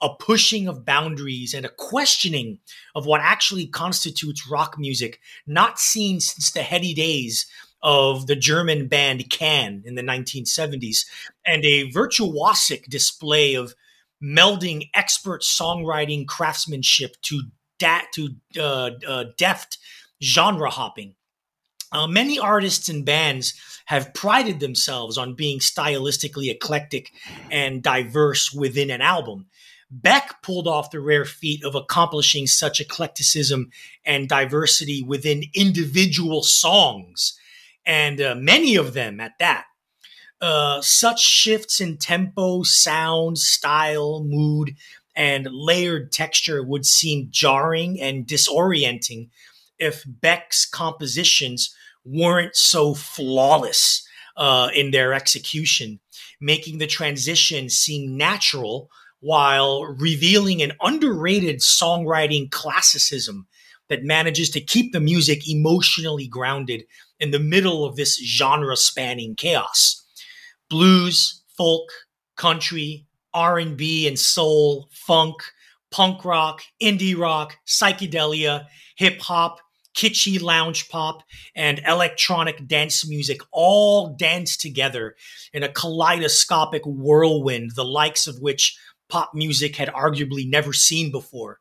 [0.00, 2.58] a pushing of boundaries and a questioning
[2.94, 7.46] of what actually constitutes rock music, not seen since the heady days
[7.82, 11.06] of the German band Can in the 1970s,
[11.46, 13.74] and a virtuosic display of
[14.22, 17.42] melding expert songwriting craftsmanship to
[17.78, 19.78] da- to uh, uh, deft
[20.22, 21.14] genre hopping.
[21.90, 23.54] Uh, many artists and bands
[23.88, 27.10] have prided themselves on being stylistically eclectic
[27.50, 29.46] and diverse within an album.
[29.90, 33.70] Beck pulled off the rare feat of accomplishing such eclecticism
[34.04, 37.38] and diversity within individual songs,
[37.86, 39.64] and uh, many of them at that.
[40.38, 44.76] Uh, such shifts in tempo, sound, style, mood,
[45.16, 49.30] and layered texture would seem jarring and disorienting
[49.78, 51.74] if Beck's compositions
[52.08, 56.00] weren't so flawless uh, in their execution,
[56.40, 58.90] making the transition seem natural
[59.20, 63.46] while revealing an underrated songwriting classicism
[63.88, 66.84] that manages to keep the music emotionally grounded
[67.18, 70.04] in the middle of this genre spanning chaos.
[70.68, 71.88] Blues, folk,
[72.36, 75.36] country, R&B and soul, funk,
[75.90, 78.66] punk rock, indie rock, psychedelia,
[78.96, 79.60] hip hop,
[79.96, 81.22] kitschy lounge pop,
[81.54, 85.16] and electronic dance music all dance together
[85.52, 91.60] in a kaleidoscopic whirlwind, the likes of which pop music had arguably never seen before.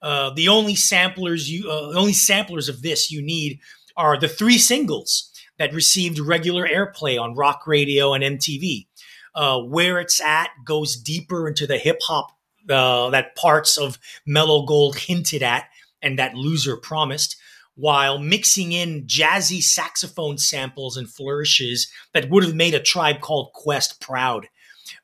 [0.00, 3.58] Uh, the only samplers you, uh, only samplers of this you need
[3.96, 8.86] are the three singles that received regular airplay on rock radio and MTV.
[9.34, 12.28] Uh, where it's at goes deeper into the hip hop
[12.70, 15.64] uh, that parts of Mellow Gold hinted at
[16.02, 17.36] and that Loser promised,
[17.76, 23.52] while mixing in jazzy saxophone samples and flourishes that would have made a tribe called
[23.52, 24.46] Quest proud.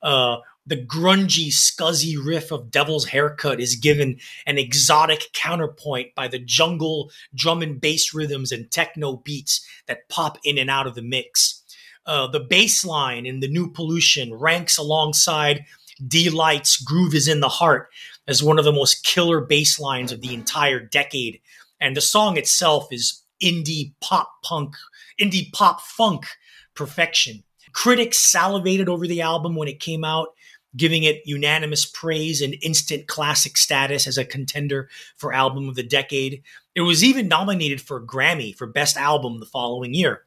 [0.02, 6.38] Uh, the grungy, scuzzy riff of Devil's Haircut is given an exotic counterpoint by the
[6.38, 11.02] jungle drum and bass rhythms and techno beats that pop in and out of the
[11.02, 11.62] mix.
[12.06, 15.64] Uh, the bass line in The New Pollution ranks alongside
[16.06, 17.88] Deee-Lite's Groove is in the Heart
[18.28, 21.40] as one of the most killer bass lines of the entire decade.
[21.80, 24.74] And the song itself is indie pop punk,
[25.20, 26.26] indie pop funk
[26.74, 27.42] perfection.
[27.72, 30.28] Critics salivated over the album when it came out
[30.76, 35.82] giving it unanimous praise and instant classic status as a contender for Album of the
[35.82, 36.42] Decade.
[36.74, 40.22] It was even nominated for a Grammy for Best Album the following year.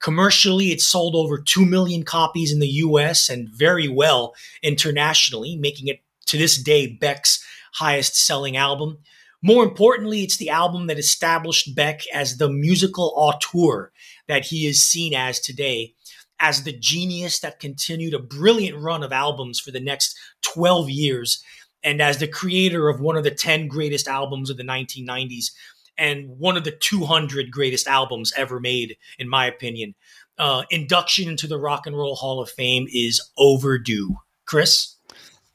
[0.00, 5.88] Commercially, it sold over 2 million copies in the US and very well internationally, making
[5.88, 8.98] it to this day Beck's highest selling album.
[9.44, 13.92] More importantly, it's the album that established Beck as the musical auteur
[14.26, 15.92] that he is seen as today
[16.40, 21.44] as the genius that continued a brilliant run of albums for the next 12 years,
[21.82, 25.52] and as the creator of one of the 10 greatest albums of the 1990s
[25.98, 29.94] and one of the 200 greatest albums ever made, in my opinion.
[30.38, 34.16] Uh, induction into the Rock and Roll Hall of Fame is overdue.
[34.46, 34.93] Chris?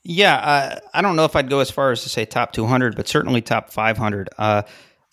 [0.04, 2.96] Yeah, uh, I don't know if I'd go as far as to say top 200,
[2.96, 4.30] but certainly top 500.
[4.38, 4.62] Uh,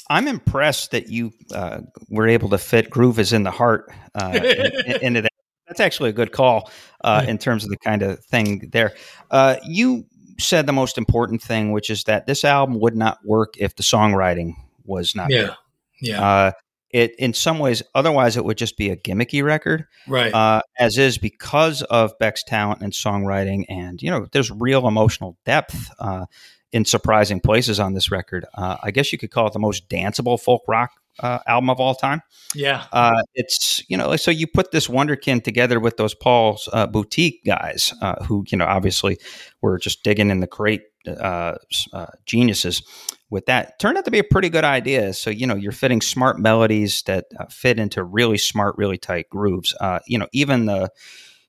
[0.09, 4.38] I'm impressed that you uh, were able to fit "Groove is in the Heart" uh,
[4.87, 5.33] in, into that.
[5.66, 6.70] That's actually a good call
[7.03, 8.94] uh, in terms of the kind of thing there.
[9.33, 10.07] Uh, you
[10.38, 13.83] said the most important thing, which is that this album would not work if the
[13.83, 14.53] songwriting
[14.85, 15.42] was not Yeah.
[15.42, 15.57] there.
[16.01, 16.53] Yeah.
[16.97, 19.87] It in some ways, otherwise, it would just be a gimmicky record.
[20.09, 20.33] right.
[20.33, 25.37] uh, as is because of Beck's talent and songwriting, and you know, there's real emotional
[25.45, 26.25] depth uh,
[26.73, 28.47] in surprising places on this record.
[28.55, 31.81] Uh, I guess you could call it the most danceable folk rock uh, album of
[31.81, 32.22] all time.
[32.55, 32.85] yeah.
[32.92, 37.44] Uh, it's you know, so you put this wonderkin together with those Paul's uh, boutique
[37.44, 39.18] guys, uh, who you know obviously
[39.62, 41.55] were just digging in the crate uh,
[41.92, 42.83] uh, geniuses.
[43.29, 45.12] With that, turned out to be a pretty good idea.
[45.12, 49.29] So you know, you're fitting smart melodies that uh, fit into really smart, really tight
[49.31, 49.74] grooves.
[49.81, 50.90] Uh, you know, even the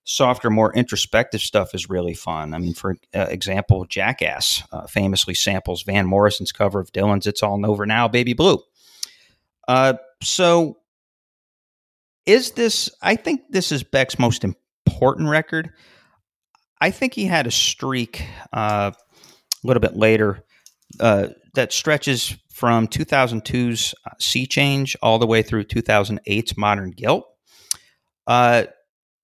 [0.04, 2.54] softer, more introspective stuff is really fun.
[2.56, 7.44] I mean, for uh, example, Jackass uh, famously samples Van Morrison's cover of Dylan's "It's
[7.44, 8.64] All Over Now, Baby Blue."
[9.68, 10.78] Uh, so
[12.26, 15.72] is this i think this is beck's most important record
[16.82, 20.44] i think he had a streak uh, a little bit later
[21.00, 27.26] uh, that stretches from 2002's uh, sea change all the way through 2008's modern guilt
[28.28, 28.64] uh,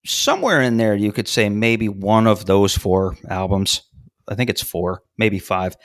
[0.06, 3.84] somewhere in there you could say maybe one of those four albums
[4.28, 5.76] i think it's four maybe five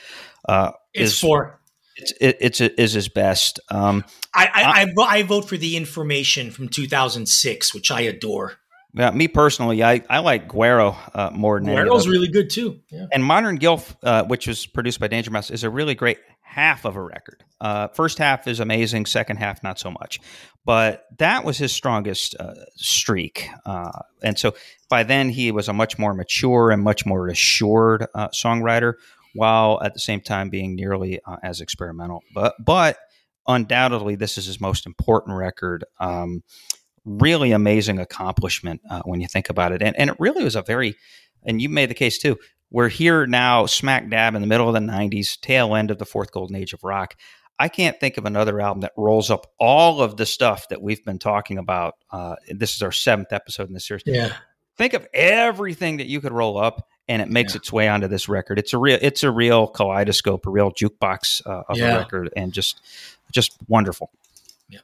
[0.49, 1.59] uh, It's is, for.
[1.99, 6.51] It's, it, it's is his best um, I I, I, I vote for the information
[6.51, 8.55] from 2006, which I adore.
[8.95, 12.81] Yeah, me personally, I, I like Guero uh, more than Guero's really good too.
[12.91, 13.07] Yeah.
[13.13, 16.87] And Modern Guilt, uh, which was produced by Danger Mouse, is a really great half
[16.87, 17.45] of a record.
[17.61, 20.21] Uh, first half is amazing, second half not so much.
[20.65, 23.91] But that was his strongest uh, streak, uh,
[24.23, 24.55] and so
[24.89, 28.95] by then he was a much more mature and much more assured uh, songwriter,
[29.35, 32.23] while at the same time being nearly uh, as experimental.
[32.35, 32.99] But but
[33.47, 35.85] undoubtedly, this is his most important record.
[35.99, 36.43] Um,
[37.05, 39.83] really amazing accomplishment uh, when you think about it.
[39.83, 40.95] And, and it really was a very,
[41.45, 42.37] and you made the case too,
[42.71, 46.05] we're here now, smack dab in the middle of the 90s, tail end of the
[46.05, 47.15] fourth golden age of rock.
[47.59, 51.05] I can't think of another album that rolls up all of the stuff that we've
[51.05, 51.95] been talking about.
[52.11, 54.03] Uh, this is our seventh episode in this series.
[54.07, 54.33] Yeah.
[54.77, 57.59] Think of everything that you could roll up, and it makes Yeah.
[57.59, 58.59] its way onto this record.
[58.59, 61.95] It's a real, it's a real kaleidoscope, a real jukebox uh, of Yeah.
[61.95, 62.81] a record, and just,
[63.33, 64.11] just wonderful.
[64.69, 64.81] Yeah.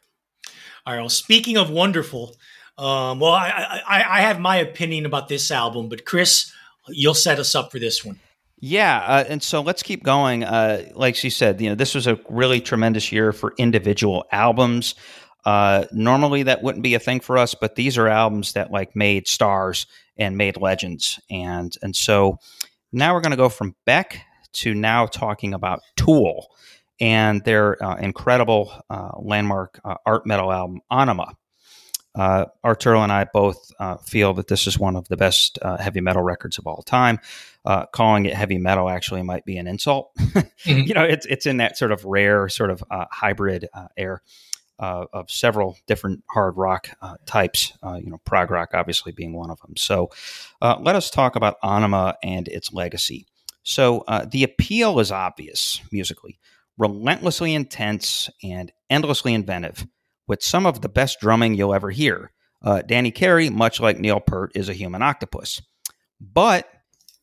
[0.86, 1.00] All right.
[1.00, 2.34] Well, speaking of wonderful,
[2.76, 6.50] um, well, I, I I have my opinion about this album, but Chris,
[6.88, 8.18] you'll set us up for this one.
[8.58, 10.42] Yeah, uh, and so let's keep going.
[10.42, 14.94] Uh, like she said, you know, this was a really tremendous year for individual albums.
[15.44, 18.96] Uh, normally, that wouldn't be a thing for us, but these are albums that like
[18.96, 22.38] made stars and made legends, and and so
[22.92, 24.20] now we're going to go from Beck
[24.54, 26.48] to now talking about Tool
[27.00, 31.34] and their uh, incredible uh, landmark uh, art metal album Ænima.
[32.14, 35.76] Uh, Arturo and I both uh, feel that this is one of the best uh,
[35.78, 37.18] heavy metal records of all time.
[37.64, 40.12] Uh, calling it heavy metal actually might be an insult.
[40.64, 40.86] Mhm.
[40.86, 44.22] You know, it's it's in that sort of rare, sort of uh, hybrid uh, air
[44.78, 47.72] uh, of several different hard rock uh, types.
[47.82, 49.76] Uh, you know, prog rock obviously being one of them.
[49.76, 50.10] So,
[50.60, 53.26] uh, let us talk about Ænima and its legacy.
[53.62, 56.38] So, uh, the appeal is obvious musically,
[56.76, 59.86] relentlessly intense and endlessly inventive,
[60.26, 62.32] with some of the best drumming you'll ever hear.
[62.62, 65.60] Uh, Danny Carey, much like Neil Peart, is a human octopus.
[66.20, 66.68] But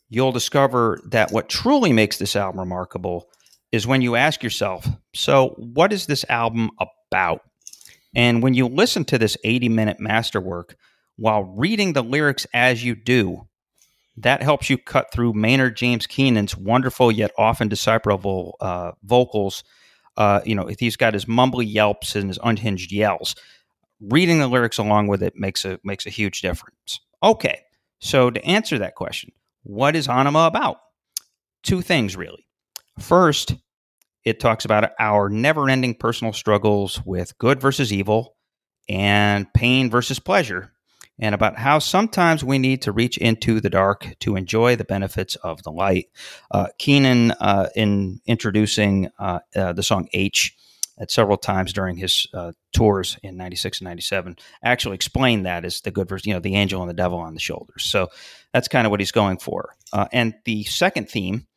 [0.09, 3.29] you'll discover that what truly makes this album remarkable
[3.71, 4.85] is when you ask yourself,
[5.15, 6.89] so what is this album about?
[8.15, 10.75] And when you listen to this 80 minute masterwork
[11.15, 13.47] while reading the lyrics as you do,
[14.17, 19.63] that helps you cut through Maynard James Keenan's wonderful yet often decipherable uh, vocals.
[20.17, 23.35] Uh, you know, if he's got his mumbly yelps and his unhinged yells.
[24.01, 26.99] Reading the lyrics along with it makes a makes a huge difference.
[27.23, 27.59] Okay,
[27.99, 29.31] so to answer that question,
[29.63, 30.77] what is Ænima about?
[31.61, 32.47] Two things really.
[32.99, 33.55] First,
[34.23, 38.35] it talks about our never-ending personal struggles with good versus evil
[38.87, 40.71] and pain versus pleasure
[41.19, 45.35] and about how sometimes we need to reach into the dark to enjoy the benefits
[45.35, 46.09] of the light.
[46.49, 50.55] Uh, Keenan, uh, in introducing uh, uh, the song H
[50.99, 55.81] at several times during his uh, tours in 96 and 97, actually explained that as
[55.81, 57.83] the good versus, you know, the angel and the devil on the shoulders.
[57.83, 58.09] So
[58.53, 59.75] that's kind of what he's going for.
[59.93, 61.47] Uh, and the second theme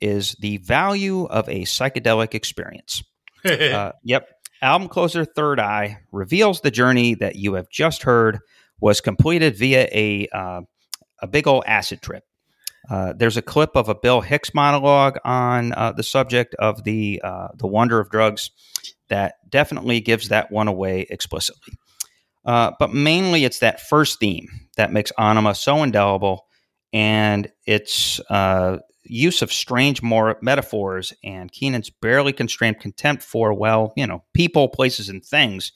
[0.00, 3.02] is the value of a psychedelic experience.
[3.44, 4.28] Uh, yep.
[4.60, 8.40] Album closer Third Eye reveals the journey that you have just heard
[8.80, 10.62] was completed via a uh,
[11.22, 12.24] a big old acid trip.
[12.90, 17.20] Uh, there's a clip of a Bill Hicks monologue on uh, the subject of the
[17.22, 18.50] uh, the wonder of drugs,
[19.08, 21.74] that definitely gives that one away explicitly.
[22.44, 26.46] Uh, but mainly it's that first theme that makes Ænima so indelible
[26.92, 28.78] and its uh,
[29.08, 34.68] use of strange more metaphors and Keenan's barely constrained contempt for, well, you know, people,
[34.68, 35.72] places, and things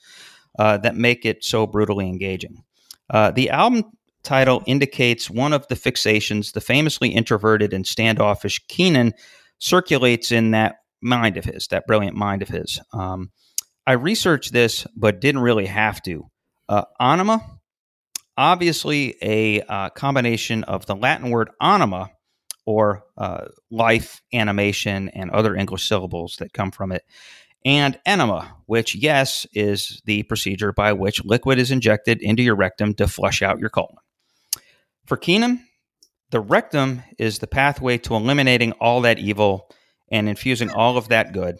[0.59, 2.63] uh, that make it so brutally engaging.
[3.09, 3.85] Uh, the album
[4.23, 9.13] title indicates one of the fixations the famously introverted and standoffish Keenan
[9.59, 12.79] circulates in that mind of his, that brilliant mind of his.
[12.93, 13.31] Um,
[13.85, 16.29] I researched this, but didn't really have to.
[16.69, 17.41] Uh, Ænima,
[18.37, 22.11] obviously a uh, combination of the Latin word anima,
[22.65, 27.03] or uh, life, animation, and other English syllables that come from it,
[27.65, 32.93] and enema, which, yes, is the procedure by which liquid is injected into your rectum
[32.95, 33.95] to flush out your colon.
[35.05, 35.65] For Keenan,
[36.31, 39.69] the rectum is the pathway to eliminating all that evil
[40.11, 41.59] and infusing all of that good.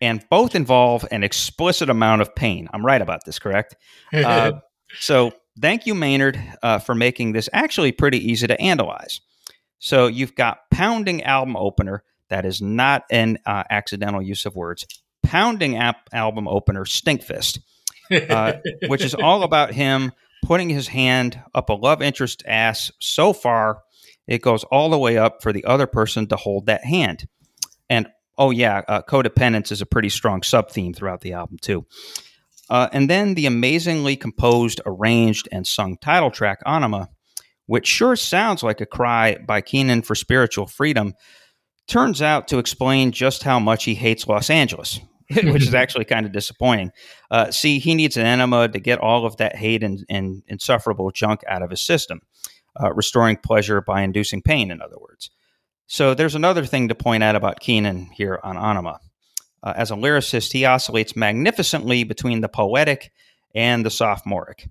[0.00, 2.68] And both involve an explicit amount of pain.
[2.72, 3.76] I'm right about this, correct?
[4.12, 4.52] Uh,
[5.00, 9.20] so, thank you, Maynard, uh, for making this actually pretty easy to analyze.
[9.78, 12.02] So, you've got pounding album opener.
[12.28, 14.86] That is not an uh, accidental use of words.
[15.22, 17.60] Pounding ap- album opener, Stinkfist,
[18.30, 18.54] uh,
[18.88, 20.12] which is all about him
[20.44, 23.82] putting his hand up a love interest ass so far
[24.26, 27.28] it goes all the way up for the other person to hold that hand.
[27.88, 31.86] And oh yeah, uh, codependence is a pretty strong sub theme throughout the album too.
[32.68, 37.08] Uh, and then the amazingly composed, arranged, and sung title track Anima,
[37.66, 41.14] which sure sounds like a cry by Keenan for spiritual freedom,
[41.86, 45.00] turns out to explain just how much he hates Los Angeles,
[45.44, 46.92] which is actually kind of disappointing.
[47.30, 51.10] Uh, see, he needs an enema to get all of that hate and, and insufferable
[51.10, 52.20] junk out of his system,
[52.80, 55.30] uh, restoring pleasure by inducing pain, in other words.
[55.86, 58.98] So there's another thing to point out about Keenan here on Ænima.
[59.62, 63.12] Uh, as a lyricist, he oscillates magnificently between the poetic
[63.54, 64.68] and the sophomoric.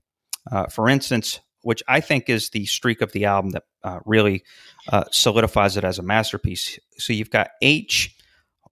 [0.52, 4.43] Uh, for instance, which I think is the streak of the album that uh, really
[4.91, 6.80] uh, solidifies it as a masterpiece.
[6.97, 8.16] So you've got H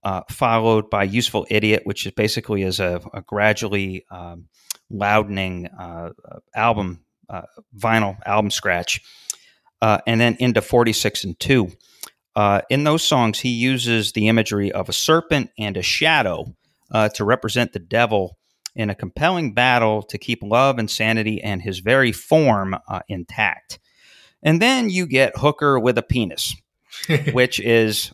[0.04, 4.48] uh, followed by Useful Idiot, which is basically is a, a gradually um,
[4.89, 6.10] loudening uh,
[6.56, 7.04] album,
[7.76, 9.02] vinyl album scratch,
[9.82, 11.72] and then into 46 and 2.
[12.36, 16.56] Uh, in those songs, he uses the imagery of a serpent and a shadow
[16.91, 18.38] uh, to represent the devil
[18.76, 23.80] in a compelling battle to keep love and sanity and his very form uh, intact.
[24.42, 26.56] And then you get Hooker with a penis,
[27.32, 28.14] which is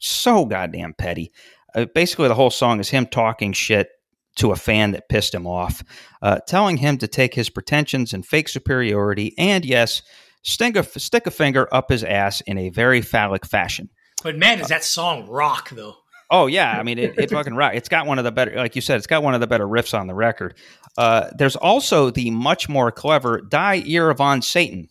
[0.00, 1.32] so goddamn petty.
[1.74, 3.88] Uh, basically, the whole song is him talking shit
[4.36, 5.82] to a fan that pissed him off,
[6.22, 10.02] uh, telling him to take his pretensions and fake superiority and, yes,
[10.42, 13.90] stick a, stick a finger up his ass in a very phallic fashion.
[14.22, 15.96] But man, does that song rock though?
[16.32, 17.74] Oh yeah, I mean it, it fucking rock.
[17.74, 19.66] It's got one of the better, like you said, it's got one of the better
[19.66, 20.54] riffs on the record.
[20.96, 24.88] Uh, there's also the much more clever Die Eier von Satan,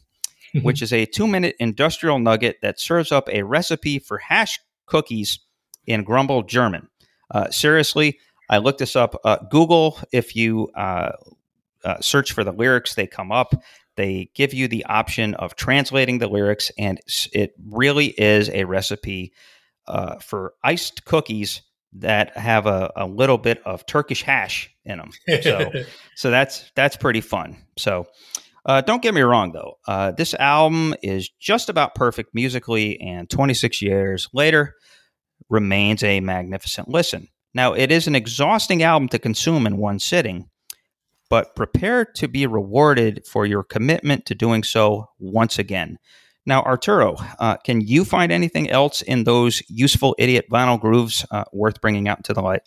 [0.61, 5.39] which is a two-minute industrial nugget that serves up a recipe for hash cookies
[5.87, 6.87] in grumble German.
[7.31, 8.19] Uh, seriously,
[8.49, 9.19] I looked this up.
[9.23, 11.13] Uh, Google, if you uh,
[11.83, 13.55] uh, search for the lyrics, they come up.
[13.95, 16.99] They give you the option of translating the lyrics, and
[17.33, 19.33] it really is a recipe
[19.87, 21.61] uh, for iced cookies
[21.93, 25.11] that have a, a, little bit of Turkish hash in them.
[25.41, 25.71] So,
[26.15, 27.57] so that's that's pretty fun.
[27.77, 28.07] So,
[28.65, 29.77] uh, don't get me wrong though.
[29.87, 34.75] Uh, this album is just about perfect musically, and 26 years later,
[35.49, 37.27] remains a magnificent listen.
[37.53, 40.49] Now, it is an exhausting album to consume in one sitting,
[41.29, 45.97] but prepare to be rewarded for your commitment to doing so once again.
[46.45, 51.43] Now, Arturo, uh, can you find anything else in those useful idiot vinyl grooves uh,
[51.53, 52.61] worth bringing out to the light?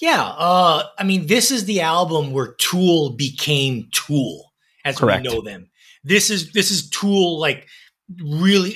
[0.00, 4.52] Yeah, uh, I mean, this is the album where Tool became Tool
[4.84, 5.22] as Correct.
[5.22, 5.70] we know them.
[6.04, 7.66] This is this is Tool like
[8.22, 8.74] really.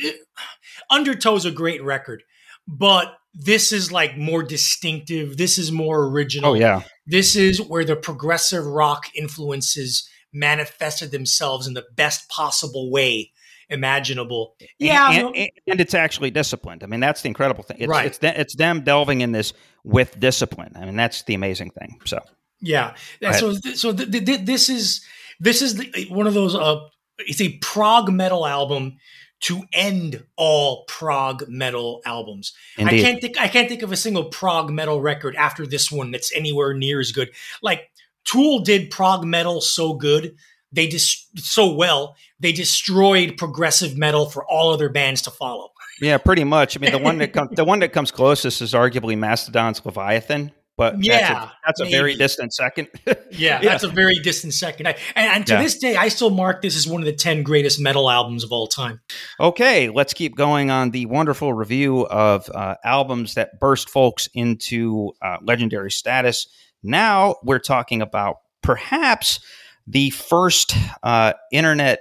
[0.90, 2.22] Undertow's a great record,
[2.68, 5.38] but this is like more distinctive.
[5.38, 6.50] This is more original.
[6.50, 6.82] Oh yeah.
[7.06, 13.32] This is where the progressive rock influences manifested themselves in the best possible way
[13.68, 14.56] imaginable.
[14.78, 16.82] Yeah, and, and, and, it's actually disciplined.
[16.82, 17.78] I mean, that's the incredible thing.
[17.80, 18.06] It's, right.
[18.06, 19.52] It's, it's them delving in this
[19.84, 20.72] with discipline.
[20.76, 22.00] I mean, that's the amazing thing.
[22.04, 22.20] So
[22.60, 22.94] yeah.
[23.32, 25.04] So so the, the, this is
[25.40, 26.54] this is the, one of those.
[26.54, 26.80] Uh,
[27.18, 28.98] it's a prog metal album
[29.40, 32.52] to end all prog metal albums.
[32.78, 33.00] Indeed.
[33.00, 36.12] I can't think I can't think of a single prog metal record after this one
[36.12, 37.30] that's anywhere near as good.
[37.60, 37.90] Like
[38.24, 40.36] Tool did prog metal so good,
[40.70, 45.70] they just so well, they destroyed progressive metal for all other bands to follow.
[46.00, 46.76] Yeah, pretty much.
[46.76, 50.50] I mean, the one that comes the one that comes closest is arguably Mastodon's Leviathan,
[50.76, 52.88] but Yeah, that's a, that's a very distant second.
[53.30, 54.88] Yeah, that's a very distant second.
[54.88, 55.62] I, and, and to Yeah.
[55.62, 58.52] this day, I still mark this as one of the 10 greatest metal albums of
[58.52, 59.00] all time.
[59.40, 65.12] Okay, let's keep going on the wonderful review of uh, albums that burst folks into
[65.22, 66.46] uh, legendary status.
[66.82, 69.40] Now we're talking about perhaps
[69.86, 72.00] the first uh, internet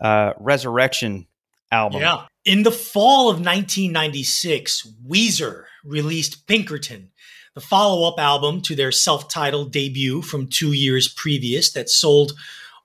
[0.00, 1.26] uh, resurrection
[1.70, 2.00] album.
[2.00, 2.26] Yeah.
[2.44, 7.10] In the fall of 1996, Weezer released Pinkerton,
[7.54, 12.32] the follow up album to their self titled debut from two years previous that sold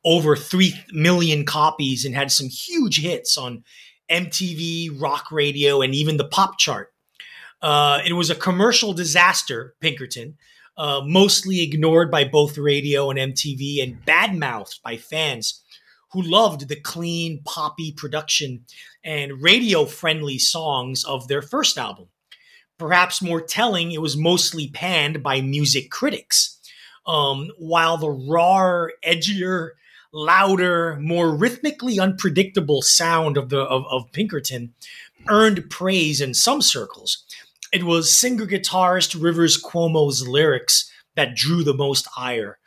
[0.03, 3.63] over 3 million copies and had some huge hits on
[4.09, 6.93] MTV, rock radio, and even the pop chart.
[7.61, 10.38] Uh, it was a commercial disaster, Pinkerton,
[10.78, 15.63] uh, mostly ignored by both radio and MTV and badmouthed by fans
[16.12, 18.66] who loved the clean, poppy production
[19.03, 22.08] and radio friendly songs of their first album.
[22.78, 26.60] Perhaps more telling, it was mostly panned by music critics,
[27.08, 29.72] um, while the raw, edgier,
[30.12, 34.74] louder, more rhythmically unpredictable sound of the of, of Pinkerton
[35.28, 37.26] earned praise in some circles.
[37.72, 42.58] It was singer guitarist Rivers Cuomo's lyrics that drew the most ire.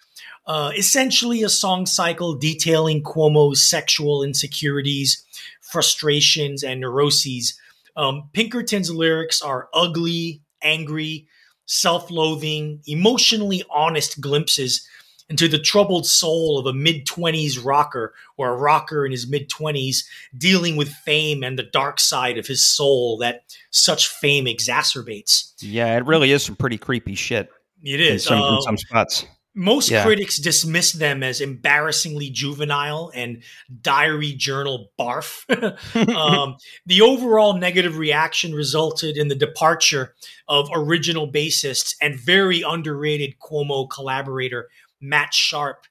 [0.48, 5.22] Uh, essentially, a song cycle detailing Cuomo's sexual insecurities,
[5.60, 7.58] frustrations, and neuroses.
[7.96, 11.28] Um, Pinkerton's lyrics are ugly, angry,
[11.66, 14.88] self loathing, emotionally honest glimpses
[15.28, 19.50] into the troubled soul of a mid 20s rocker or a rocker in his mid
[19.50, 19.98] 20s
[20.36, 25.52] dealing with fame and the dark side of his soul that such fame exacerbates.
[25.60, 27.50] Yeah, it really is some pretty creepy shit
[27.82, 28.24] It is.
[28.24, 29.26] in some, in uh, some spots.
[29.58, 30.04] Most Yeah.
[30.04, 33.42] critics dismiss them as embarrassingly juvenile and
[33.82, 35.44] diary journal barf.
[36.14, 36.56] um,
[36.86, 40.14] the overall negative reaction resulted in the departure
[40.46, 44.68] of original bassist and very underrated Cuomo collaborator
[45.00, 45.86] Matt Sharp,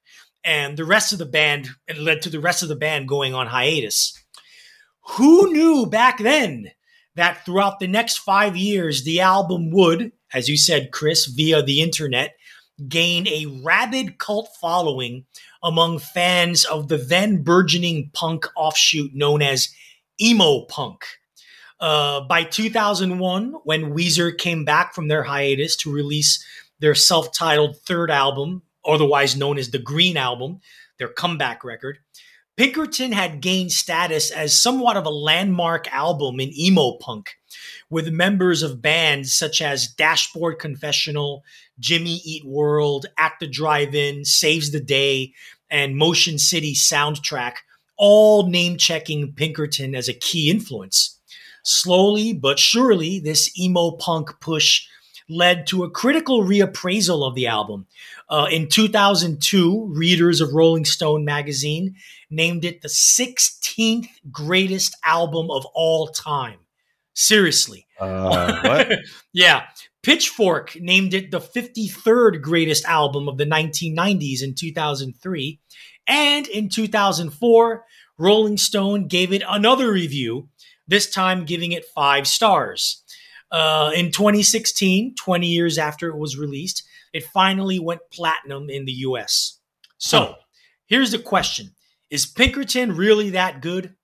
[0.45, 1.68] and the rest of the band.
[1.88, 4.18] It led to the rest of the band going on hiatus.
[5.18, 6.72] Who knew back then
[7.15, 11.82] that throughout the next five years, the album would, as you said, Chris, via the
[11.82, 12.37] internet,
[12.88, 15.25] gain a rabid cult following
[15.63, 19.69] among fans of the then burgeoning punk offshoot known as
[20.21, 21.05] emo punk.
[21.80, 26.43] Uh, by 2001, when Weezer came back from their hiatus to release
[26.80, 30.59] their self titled third album, otherwise known as the Green Album,
[30.97, 31.99] their comeback record,
[32.58, 37.36] Pinkerton had gained status as somewhat of a landmark album in emo punk,
[37.91, 41.43] with members of bands such as Dashboard Confessional,
[41.80, 45.34] Jimmy Eat World, At the Drive In, Saves the Day,
[45.70, 47.58] and Motion City Soundtrack,
[47.95, 51.20] all name checking Pinkerton as a key influence.
[51.62, 54.88] Slowly but surely, this emo punk push
[55.30, 57.86] led to a critical reappraisal of the album.
[58.30, 61.95] Uh, in 2002, readers of Rolling Stone magazine
[62.30, 66.59] named it the 16th greatest album of all time.
[67.13, 67.88] Seriously.
[67.99, 68.99] Uh, what?
[69.34, 69.63] yeah.
[70.03, 75.59] Pitchfork named it the 53rd greatest album of the 1990s in 2003.
[76.07, 77.84] And in 2004,
[78.17, 80.49] Rolling Stone gave it another review,
[80.88, 83.03] this time giving it five stars.
[83.51, 88.91] Uh, in 2016, 20 years after it was released, it finally went platinum in the
[88.91, 89.59] US.
[89.97, 90.36] So
[90.88, 91.71] here's the question
[92.10, 93.95] Is Pinkerton really that good?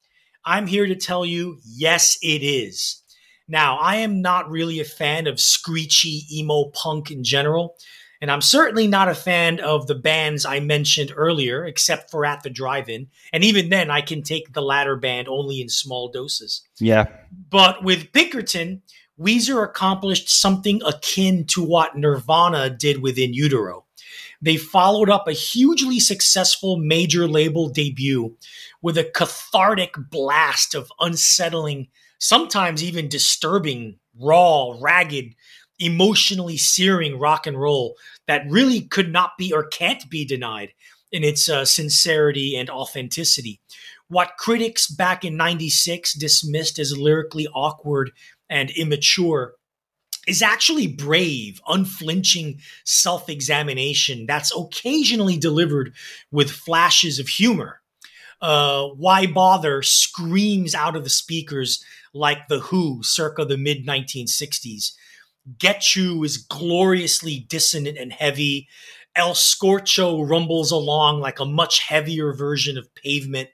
[0.45, 3.01] I'm here to tell you, yes, it is.
[3.47, 7.75] Now, I am not really a fan of screechy emo punk in general,
[8.21, 12.43] and I'm certainly not a fan of the bands I mentioned earlier, except for At
[12.43, 13.07] the Drive In.
[13.31, 16.61] And even then, I can take the latter band only in small doses.
[16.79, 17.05] yeah.
[17.49, 18.81] But with Pinkerton,
[19.19, 23.82] Weezer accomplished something akin to what Nirvana did with In Utero.
[24.43, 28.35] They followed up a hugely successful major label debut
[28.81, 31.87] with a cathartic blast of unsettling,
[32.19, 35.33] sometimes even disturbing, raw, ragged,
[35.79, 37.95] emotionally searing rock and roll
[38.27, 40.73] that really could not be or can't be denied
[41.09, 43.61] in its uh, sincerity and authenticity.
[44.09, 48.11] What critics back in 96 dismissed as lyrically awkward
[48.49, 49.53] and immature
[50.27, 55.93] is actually brave, unflinching self examination that's occasionally delivered
[56.31, 57.81] with flashes of humor.
[58.41, 64.91] Uh, Why Bother screams out of the speakers like The Who circa the mid 1960s.
[65.57, 68.67] Getchoo is gloriously dissonant and heavy.
[69.15, 73.49] El Scorcho rumbles along like a much heavier version of Pavement.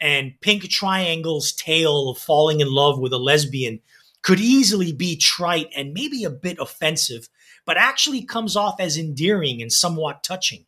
[0.00, 3.80] And Pink Triangle's tale of falling in love with a lesbian
[4.22, 7.28] could easily be trite and maybe a bit offensive,
[7.66, 10.64] but actually comes off as endearing and somewhat touching.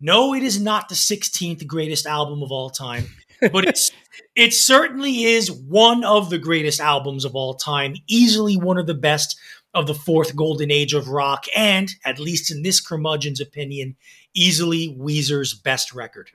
[0.00, 3.06] No, it is not the 16th greatest album of all time,
[3.52, 3.92] but it's
[4.34, 8.94] it certainly is one of the greatest albums of all time, easily one of the
[8.94, 9.38] best
[9.74, 13.96] of the fourth golden age of rock, and at least in this curmudgeon's opinion,
[14.34, 16.30] easily Weezer's best record.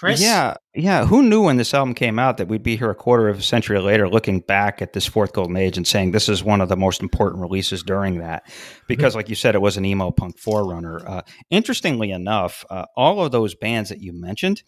[0.00, 0.22] Chris?
[0.22, 1.04] Yeah, yeah.
[1.04, 3.42] Who knew when this album came out that we'd be here a quarter of a
[3.42, 6.70] century later looking back at this fourth golden age and saying this is one of
[6.70, 8.50] the most important releases during that?
[8.88, 11.06] Because, like you said, it was an emo punk forerunner.
[11.06, 11.20] Uh,
[11.50, 14.62] interestingly enough, uh, all of those bands that you mentioned.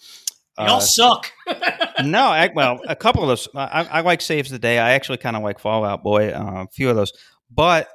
[0.59, 1.33] They all uh, suck.
[2.05, 3.49] no, I, well, a couple of those.
[3.55, 4.79] I, I, like Saves the Day.
[4.79, 7.15] I actually kind of like Fallout Boy, uh, a few of those.
[7.51, 7.89] But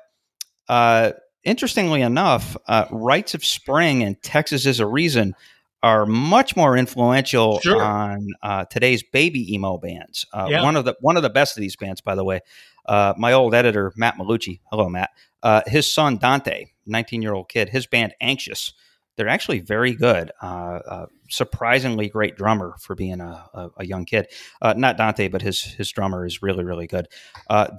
[0.68, 1.12] uh,
[1.44, 2.58] interestingly enough,
[2.90, 5.36] Rites of Spring and Texas is a Reason
[5.84, 7.82] are much more influential sure.
[7.82, 10.26] on uh, today's baby emo bands.
[10.34, 10.64] Uh, yeah.
[10.64, 12.42] One of the one of the best of these bands, by the way,
[12.86, 14.60] uh, my old editor Matt Malucci.
[14.72, 15.12] Hello, Matt.
[15.44, 18.74] Uh, his son Dante, 19 year old kid, his band Anxious.
[19.16, 20.32] They're actually very good.
[20.44, 20.46] Uh,
[20.88, 24.28] uh, surprisingly great drummer for being a, a, a young kid.
[24.62, 27.08] not Dante, but his his drummer is really really good.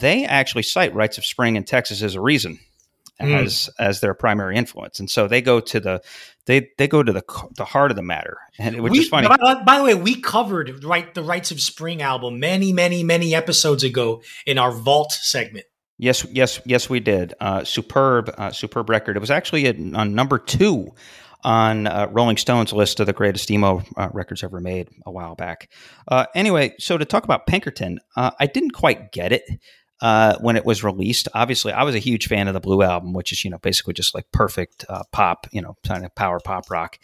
[0.01, 2.59] they actually cite Rites of Spring in Texas as a reason
[3.21, 3.45] mm.
[3.45, 6.03] as as their primary influence, and so they go to the
[6.47, 7.23] they they go to the
[7.57, 9.29] the heart of the matter, and which we, is funny.
[9.29, 13.35] By, by, the way, we covered right the Rites of Spring album many many many
[13.35, 15.67] episodes ago in our Vault segment.
[15.99, 17.35] Yes, yes, yes, we did.
[17.41, 19.17] Uh, superb, uh, superb record.
[19.17, 20.95] It was actually on number two
[21.45, 25.35] on uh, Rolling Stone's list of the greatest emo uh, records ever made a while
[25.35, 25.71] back.
[26.07, 29.43] Uh, anyway, so to talk about Pinkerton, uh, I didn't quite get it
[30.01, 31.29] uh, when it was released.
[31.35, 33.95] Obviously, I was a huge fan of the Blue album, which is you know basically
[33.95, 36.99] just like perfect uh, pop, you know, kind of power pop rock.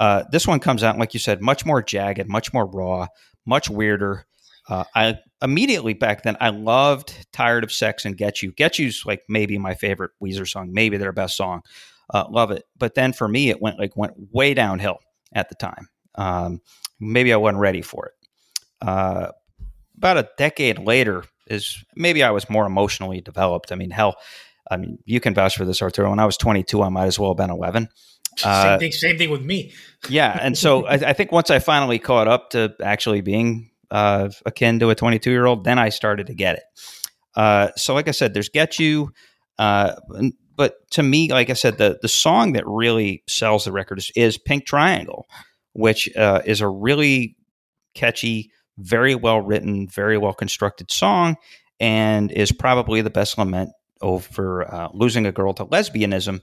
[0.00, 3.06] Uh, this one comes out, like you said, much more jagged, much more raw,
[3.44, 4.26] much weirder.
[4.68, 9.22] Uh, I immediately back then I loved "Tired of Sex" and "Getchoo." "Get You's" like
[9.28, 11.62] maybe my favorite Weezer song, maybe their best song.
[12.12, 14.98] Uh, love it, but then for me, it went like went way downhill
[15.32, 15.88] at the time.
[16.14, 16.60] Um,
[16.98, 18.12] maybe I wasn't ready for it.
[18.80, 19.32] Uh,
[19.96, 23.72] about a decade later, is maybe I was more emotionally developed.
[23.72, 24.16] I mean, hell,
[24.70, 26.10] I mean, you can vouch for this, Arturo.
[26.10, 27.88] When I was 22, I might as well have been 11.
[28.44, 28.92] Uh, same thing.
[28.92, 29.72] Same thing with me.
[30.08, 34.28] yeah, and so I, I, think once I finally caught up to actually being uh,
[34.46, 36.62] akin to a 22 year old, then I started to get it.
[37.34, 39.08] Uh, so, like I said, there's "Getchoo,"
[39.58, 39.94] uh,
[40.54, 44.12] but to me, like I said, the the song that really sells the record is,
[44.14, 45.26] is "Pink Triangle,"
[45.72, 47.34] which uh, is a really
[47.94, 51.36] catchy very well written, very well constructed song,
[51.80, 53.70] and is probably the best lament
[54.00, 56.40] over uh, losing a girl to lesbianism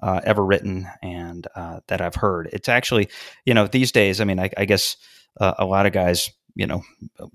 [0.00, 2.48] uh, ever written and uh, that I've heard.
[2.52, 3.08] It's actually,
[3.44, 4.96] you know, these days, I mean, I, I guess
[5.40, 6.82] uh, a lot of guys, you know,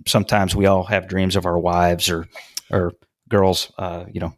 [0.08, 2.28] sometimes we all have dreams of our wives or
[2.70, 2.94] or
[3.30, 4.34] girls, uh, you know,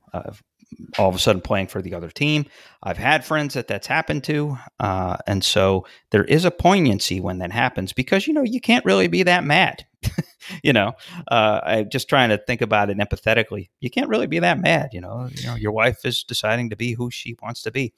[0.98, 2.46] all of a sudden playing for the other team.
[2.82, 7.40] I've had friends that that's happened to, uh, and so there is a poignancy when
[7.40, 9.86] that happens because you know you can't really be that mad.
[10.64, 10.94] you know,
[11.30, 13.70] uh, I'm just trying to think about it empathetically.
[13.80, 14.90] You can't really be that mad.
[14.92, 17.94] You know, you know, your wife is deciding to be who she wants to be.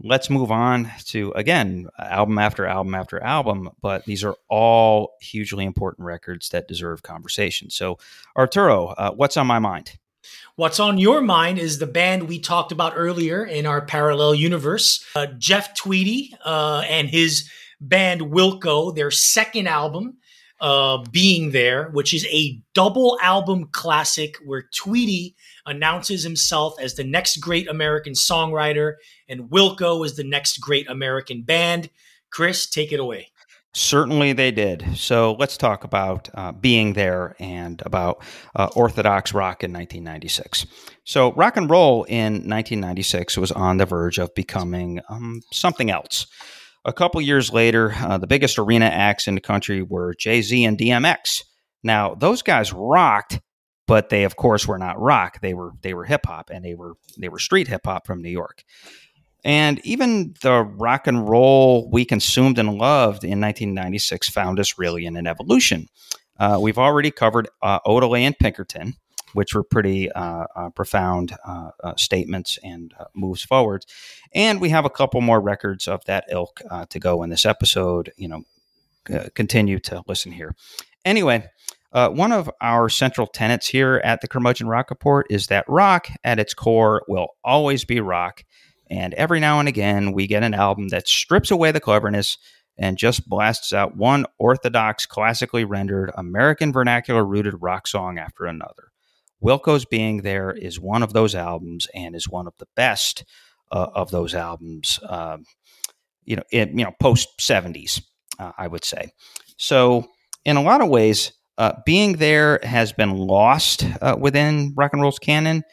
[0.00, 5.64] Let's move on to again album after album after album, but these are all hugely
[5.64, 7.68] important records that deserve conversation.
[7.70, 7.98] So,
[8.36, 9.98] Arturo, uh, what's on my mind?
[10.58, 15.06] What's on your mind is the band we talked about earlier in our parallel universe,
[15.14, 17.48] uh, Jeff Tweedy uh, and his
[17.80, 20.16] band Wilco, their second album,
[20.60, 27.04] uh, Being There, which is a double album classic where Tweedy announces himself as the
[27.04, 28.94] next great American songwriter
[29.28, 31.88] and Wilco is the next great American band.
[32.30, 33.28] Chris, take it away.
[33.74, 34.96] Certainly they did.
[34.96, 38.24] So let's talk about uh, being there and about
[38.56, 40.66] uh, Orthodox rock in 1996.
[41.04, 46.26] So, rock and roll in 1996 was on the verge of becoming um, something else.
[46.84, 50.64] A couple years later, uh, the biggest arena acts in the country were Jay Z
[50.64, 51.42] and DMX.
[51.82, 53.40] Now, those guys rocked,
[53.86, 55.40] but they, of course, were not rock.
[55.40, 58.22] They were they were hip hop, and they were they were street hip hop from
[58.22, 58.62] New York.
[59.44, 65.06] And even the rock and roll we consumed and loved in 1996 found us really
[65.06, 65.88] in an evolution.
[66.38, 68.94] Uh, we've already covered uh, Odelay and Pinkerton,
[69.32, 73.84] which were pretty uh, uh profound uh, uh, statements and moves forward.
[74.32, 78.12] And we have a couple more records of that ilk to go in this episode.
[78.16, 78.42] You know,
[79.34, 80.54] continue to listen here.
[81.04, 81.48] Anyway,
[81.92, 86.38] one of our central tenets here at the Curmudgeon Rock Report is that rock at
[86.38, 88.44] its core will always be rock
[88.90, 92.38] and every now and again, we get an album that strips away the cleverness
[92.76, 98.92] and just blasts out one orthodox, classically rendered, American vernacular rooted rock song after another.
[99.40, 103.24] Wilco's Being There is one of those albums and is one of the best
[103.70, 104.98] uh, of those albums.
[105.08, 105.44] Um,
[106.24, 108.02] you know, in, you know, post seventies,
[108.38, 109.12] uh, I would say.
[109.56, 110.06] So,
[110.44, 115.02] in a lot of ways, uh, being there has been lost uh, within rock and
[115.02, 115.64] roll's canon.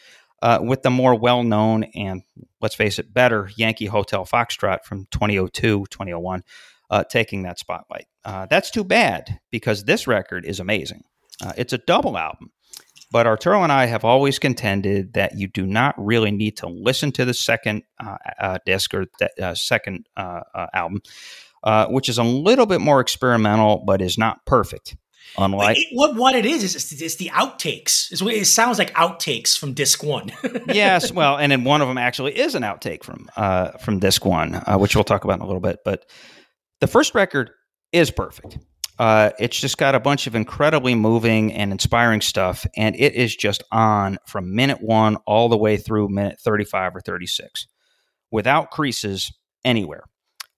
[0.46, 2.22] Uh, with the more well known and,
[2.62, 6.44] let's face it, better Yankee Hotel Foxtrot from 2002, 2001,
[6.92, 8.06] uh, taking that spotlight.
[8.24, 11.02] Uh, that's too bad because this record is amazing.
[11.44, 12.52] Uh, it's a double album.
[13.12, 17.12] But Arturo and I have always contended that you do not really need to listen
[17.14, 19.08] to the second uh, uh, disc or
[19.56, 21.02] second album,
[21.90, 24.96] which is a little bit more experimental, but is not perfect.
[25.38, 28.12] Unlike it, what what it is is it's, it's the outtakes.
[28.12, 30.32] It's, it sounds like outtakes from disc one.
[30.68, 34.26] yes, well, and then one of them actually is an outtake from uh, from disc
[34.26, 35.80] one, uh, which we'll talk about in a little bit.
[35.84, 36.06] But
[36.80, 37.52] the first record
[37.92, 38.58] is perfect.
[38.98, 43.36] Uh, it's just got a bunch of incredibly moving and inspiring stuff, and it is
[43.36, 47.68] just on from minute one all the way through minute 35 or 36
[48.32, 49.34] without creases
[49.66, 50.04] anywhere.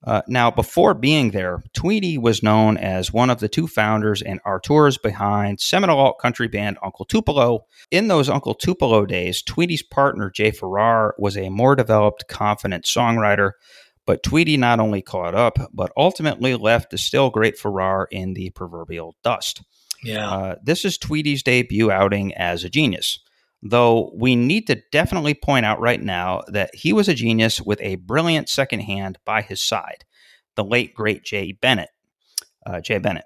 [0.04, 4.40] Uh, now, before being there, Tweedy was known as one of the two founders and
[4.46, 7.66] auteurs behind seminal alt country band Uncle Tupelo.
[7.90, 13.54] In those Uncle Tupelo days, Tweedy's partner, Jay Farrar, was a more developed, confident songwriter,
[14.06, 18.52] but Tweedy not only caught up, but ultimately left the still great Farrar in the
[18.52, 19.64] proverbial dust.
[20.04, 20.30] Yeah.
[20.30, 23.20] Uh, this is Tweedy's debut outing as a genius.
[23.64, 27.82] Though we need to definitely point out right now that he was a genius with
[27.82, 30.06] a brilliant second hand by his side,
[30.56, 31.90] the late great Jay Bennett.
[32.66, 33.26] Uh, Jay Bennett.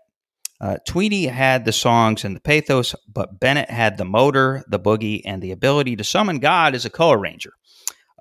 [0.62, 5.22] Uh, Tweedy had the songs and the pathos, but Bennett had the motor, the boogie,
[5.26, 7.54] and the ability to summon God as a co arranger.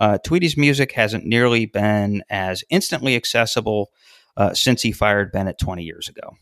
[0.00, 3.90] Uh, Tweedy's music hasn't nearly been as instantly accessible
[4.38, 6.36] uh, since he fired Bennett 20 years ago.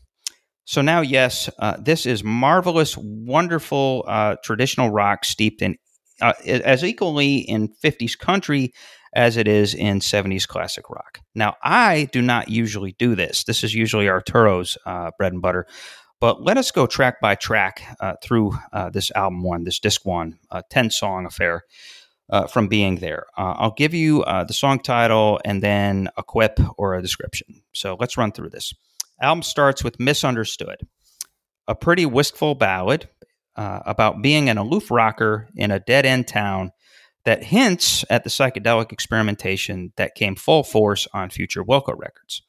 [0.69, 5.77] So now, yes, uh, this is marvelous, wonderful uh, traditional rock steeped in
[6.21, 8.75] uh, as equally in 50s country
[9.15, 11.21] as it is in 70s classic rock.
[11.33, 13.45] Now, I do not usually do this.
[13.45, 15.65] This is usually Arturo's uh, bread and butter.
[16.19, 20.05] But let us go track by track uh, through uh, this album one, this disc
[20.05, 20.37] one,
[20.69, 21.63] 10 song affair.
[22.51, 27.01] from being there, I'll give you the song title and then a quip or a
[27.01, 27.63] description.
[27.73, 28.71] So let's run through this.
[29.21, 30.87] Album starts with Misunderstood,
[31.67, 33.09] a pretty wistful ballad
[33.55, 36.71] uh, about being an aloof rocker in a dead end town
[37.25, 42.41] that hints at the psychedelic experimentation that came full force on future Wilco records.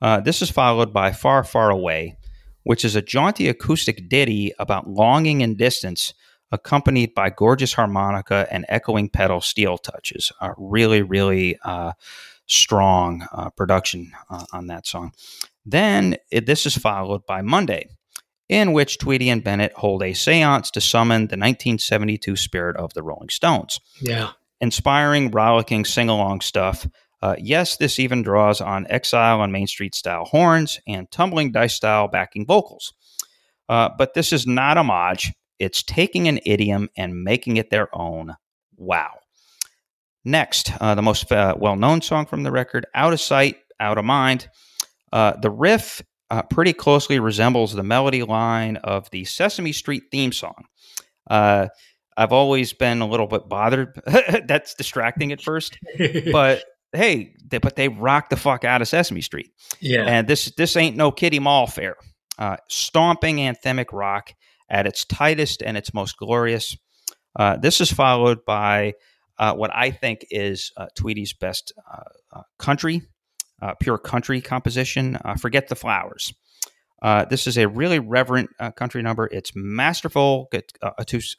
[0.00, 2.16] Uh, this is followed by Far, Far Away,
[2.62, 6.14] which is a jaunty acoustic ditty about longing and distance,
[6.50, 10.32] accompanied by gorgeous harmonica and echoing pedal steel touches.
[10.40, 11.92] Uh, really, really uh,
[12.46, 15.12] strong uh, production uh, on that song.
[15.70, 17.88] Then it, this is followed by Monday,
[18.48, 23.02] in which Tweedy and Bennett hold a seance to summon the 1972 spirit of the
[23.02, 23.78] Rolling Stones.
[24.00, 24.30] Yeah.
[24.62, 26.88] Inspiring, rollicking, sing along stuff.
[27.20, 31.74] Uh, yes, this even draws on Exile on Main Street style horns and tumbling dice
[31.74, 32.94] style backing vocals.
[33.68, 35.34] Uh, but this is not a homage.
[35.58, 38.36] It's taking an idiom and making it their own.
[38.76, 39.18] Wow.
[40.24, 43.98] Next, uh, the most uh, well known song from the record, Out of Sight, Out
[43.98, 44.48] of Mind.
[45.12, 50.32] Uh, the riff uh, pretty closely resembles the melody line of the Sesame Street theme
[50.32, 50.64] song.
[51.28, 51.68] Uh,
[52.16, 54.00] I've always been a little bit bothered.
[54.46, 55.78] That's distracting at first,
[56.32, 59.50] but hey, they, but they rock the fuck out of Sesame Street.
[59.80, 61.96] Yeah, and this this ain't no kiddie mall fair.
[62.38, 64.32] Uh, stomping anthemic rock
[64.68, 66.76] at its tightest and its most glorious.
[67.36, 68.94] Uh, this is followed by
[69.38, 71.72] uh, what I think is uh, Tweedy's best
[72.32, 73.02] uh, country
[73.62, 75.18] uh, pure country composition.
[75.24, 76.32] Uh, Forget the Flowers.
[77.00, 79.28] Uh, this is a really reverent uh, country number.
[79.30, 80.50] It's masterful
[80.82, 80.90] uh,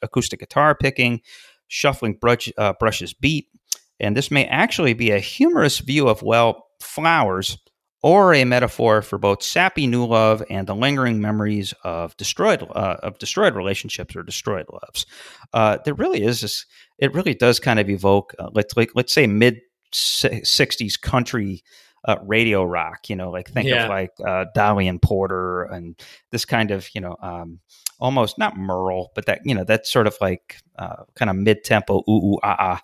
[0.02, 1.20] acoustic guitar picking,
[1.68, 3.48] shuffling brush, uh, brushes beat,
[3.98, 7.58] and this may actually be a humorous view of well flowers
[8.02, 12.96] or a metaphor for both sappy new love and the lingering memories of destroyed uh,
[13.02, 15.04] of destroyed relationships or destroyed loves.
[15.52, 16.64] Uh, there really is this.
[16.98, 19.60] It really does kind of evoke uh, let's let's say mid
[19.92, 21.62] '60s country
[22.04, 23.08] uh, radio rock.
[23.08, 23.84] You know, like think yeah.
[23.84, 27.60] of like uh, Dolly and Porter and this kind of you know um,
[27.98, 31.64] almost not Merle, but that you know that sort of like uh, kind of mid
[31.64, 32.82] tempo ooh ooh ah ah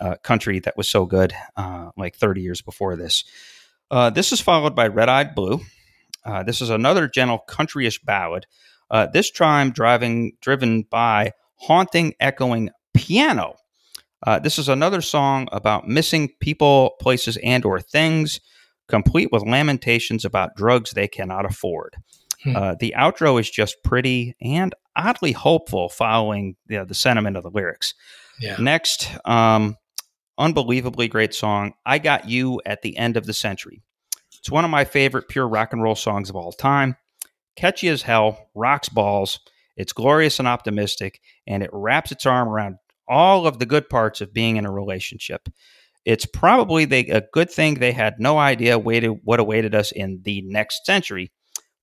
[0.00, 3.24] uh, country that was so good uh, like 30 years before this.
[3.90, 5.60] Uh, this is followed by Red Eyed Blue.
[6.44, 8.46] this is another gentle countryish ballad.
[9.12, 13.56] this time driving driven by haunting echoing piano.
[14.26, 18.40] Uh, this is another song about missing people, places, and or things
[18.88, 21.96] complete with lamentations about drugs they cannot afford.
[22.42, 22.56] Hmm.
[22.56, 27.42] Uh, the outro is just pretty and oddly hopeful following you know, the sentiment of
[27.42, 27.94] the lyrics.
[28.40, 28.56] Yeah.
[28.58, 29.76] Next, um,
[30.38, 31.74] unbelievably great song.
[31.84, 33.82] I Got You at the End of the Century.
[34.38, 36.96] It's one of my favorite pure rock and roll songs of all time.
[37.56, 39.40] Catchy as hell, rocks balls.
[39.76, 42.76] It's glorious and optimistic, and it wraps its arm around
[43.08, 45.48] all of the good parts of being in a relationship.
[46.08, 50.22] It's probably they, a good thing they had no idea waited, what awaited us in
[50.22, 51.30] the next century,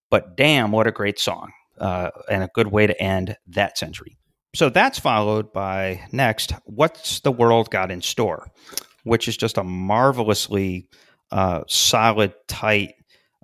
[0.09, 4.17] but damn, what a great song uh, and a good way to end that century.
[4.55, 8.47] So that's followed by next, What's the World Got in Store,
[9.03, 10.87] which is just a marvelously
[11.31, 12.95] uh, solid, tight,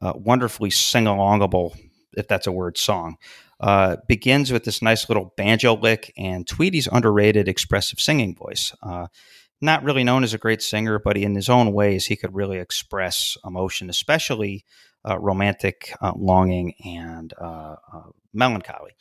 [0.01, 1.77] uh, wonderfully sing alongable,
[2.13, 3.17] if that's a word, song.
[3.59, 8.73] Uh, begins with this nice little banjo lick and Tweedy's underrated expressive singing voice.
[8.81, 9.05] Uh,
[9.61, 12.57] not really known as a great singer, but in his own ways, he could really
[12.57, 14.65] express emotion, especially
[15.07, 18.91] uh, romantic uh, longing and uh, uh, melancholy.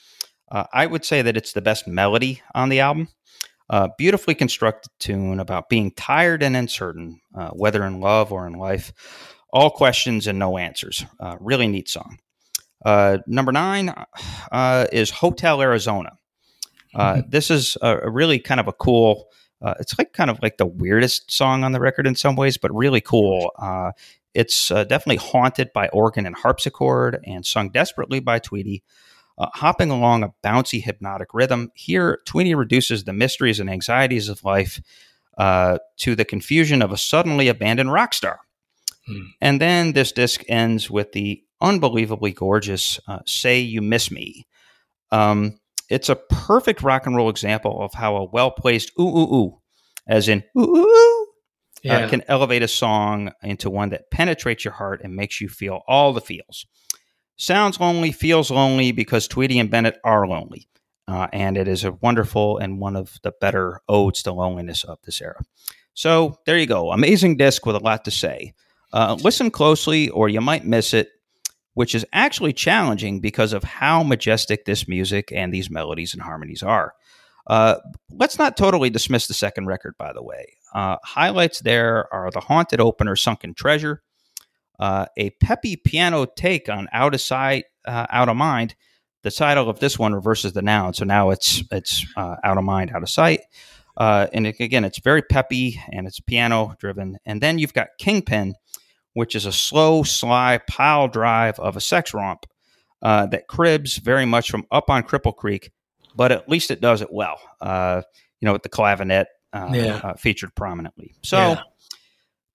[0.52, 3.06] I would say that it's the best melody on the album.
[3.96, 7.20] beautifully constructed tune about being tired and uncertain,
[7.52, 8.92] whether in love or in life.
[9.52, 11.04] All questions and no answers.
[11.38, 12.18] really neat song.
[12.84, 13.92] Uh, number nine
[14.52, 16.12] uh, is Hotel Arizona.
[16.94, 17.30] Uh, mm-hmm.
[17.30, 19.26] This is a, a, really kind of a cool.
[19.62, 22.56] Uh, it's like kind of like the weirdest song on the record in some ways,
[22.56, 23.52] but really cool.
[23.58, 23.92] Uh,
[24.34, 28.82] it's uh, definitely haunted by organ and harpsichord, and sung desperately by Tweedy.
[29.38, 34.80] hopping along a bouncy hypnotic rhythm, here Tweedy reduces the mysteries and anxieties of life
[35.38, 38.40] to the confusion of a suddenly abandoned rock star.
[39.06, 39.22] Hmm.
[39.40, 44.46] And then this disc ends with the unbelievably gorgeous uh, Say You Miss Me.
[45.11, 45.58] Um,
[45.91, 49.61] it's a perfect rock and roll example of how a well placed ooh, ooh, ooh,
[50.07, 51.26] as in ooh, ooh, ooh, uh,
[51.82, 51.99] yeah.
[51.99, 55.82] uh, can elevate a song into one that penetrates your heart and makes you feel
[55.86, 56.66] all the feels.
[57.36, 60.68] Sounds lonely, feels lonely because Tweedy and Bennett are lonely.
[61.09, 64.99] Uh, and it is a wonderful and one of the better odes to loneliness of
[65.03, 65.41] this era.
[65.95, 66.93] So there you go.
[66.93, 68.55] Amazing disc with a lot to say.
[68.93, 71.09] Uh, listen closely, or you might miss it
[71.74, 76.62] which is actually challenging because of how majestic this music and these melodies and harmonies
[76.62, 76.94] are.
[77.46, 77.76] Uh,
[78.10, 80.54] let's not totally dismiss the second record, by the way.
[80.74, 84.02] Uh, highlights there are the haunted opener, Sunken Treasure,
[84.78, 88.74] uh, a peppy piano take on Out of Sight, uh, Out of Mind.
[89.22, 92.64] The title of this one reverses the noun, so now it's it's uh, Out of
[92.64, 93.40] Mind, Out of Sight.
[93.96, 97.18] Uh, and it, again, it's very peppy and it's piano driven.
[97.26, 98.54] And then you've got Kingpin,
[99.14, 102.46] which is a slow, sly pile drive of a sex romp
[103.02, 105.70] uh, that cribs very much from Up on Cripple Creek,
[106.14, 107.40] but at least it does it well.
[107.61, 108.02] Uh,
[108.40, 110.00] you know, with the clavinet uh, yeah.
[110.02, 111.14] Uh, featured prominently.
[111.22, 111.36] So.
[111.36, 111.62] Yeah.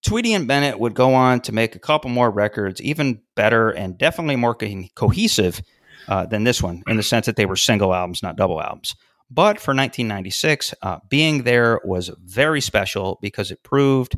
[0.06, 3.98] Tweedy and Bennett would go on to make a couple more records, even better and
[3.98, 5.64] definitely more co- cohesive
[6.08, 8.96] uh, than this one, in the sense that they were single albums, not double albums.
[9.32, 14.16] But for 1996, uh, being there was very special because it proved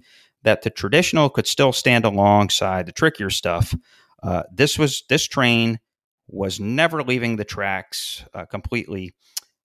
[0.48, 3.76] that the traditional could still stand alongside the trickier stuff.
[4.24, 5.78] Uh, this was this train
[6.30, 9.14] was never leaving the tracks uh, completely.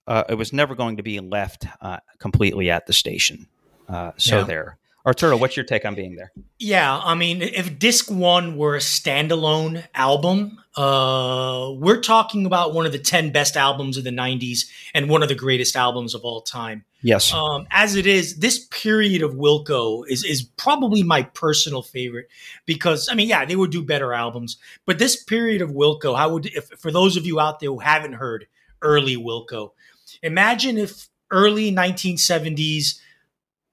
[0.09, 3.47] Uh, it was never going to be left uh, completely at the station.
[3.89, 4.45] Uh, so yeah.
[4.45, 4.79] there.
[5.05, 6.33] Arturo, what's your take on being there?
[6.59, 12.87] Yeah, I mean, if Disc One were a standalone album, uh, we're talking about one
[12.87, 16.23] of the ten best albums of the '90s and one of the greatest albums of
[16.23, 16.85] all time.
[17.03, 17.35] Yes.
[17.35, 22.29] Um, as it is, this period of Wilco is is probably my personal favorite
[22.65, 26.33] because I mean, yeah, they would do better albums, but this period of Wilco, how
[26.33, 28.47] would if for those of you out there who haven't heard
[28.83, 29.71] early Wilco,
[30.23, 33.01] imagine if early 1970s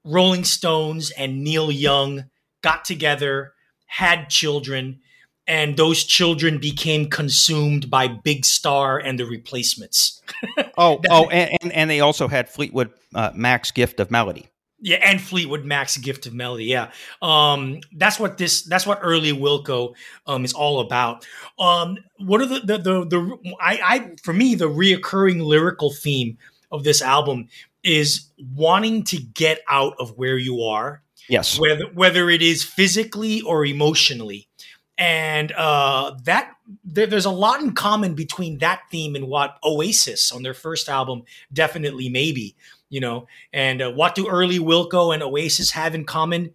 [0.04, 2.26] Rolling Stones and Neil Young
[2.62, 3.54] got together,
[3.86, 5.00] had children,
[5.48, 10.22] and those children became consumed by Big Star and the replacements.
[10.78, 14.48] oh, oh, and, and, and they also had Fleetwood uh, Mac's Gift of Melody.
[14.82, 16.66] Yeah, and Fleetwood Mac's Gift of Melody.
[16.66, 16.92] Yeah,
[17.22, 18.62] um, that's what this.
[18.62, 19.94] That's what early Wilco
[20.26, 21.28] um, is all about.
[21.58, 26.38] Um, what are the the the, the I, I for me the reoccurring lyrical theme
[26.72, 27.50] of this album
[27.84, 31.02] is wanting to get out of where you are.
[31.30, 31.60] Yes.
[31.60, 34.48] Whether whether it is physically or emotionally.
[34.98, 36.52] And uh, that
[36.84, 40.90] there, there's a lot in common between that theme and what Oasis on their first
[40.90, 41.24] album,
[41.54, 42.56] definitely maybe,
[42.90, 43.28] you know.
[43.54, 46.54] And uh, what do early Wilco and Oasis have in common?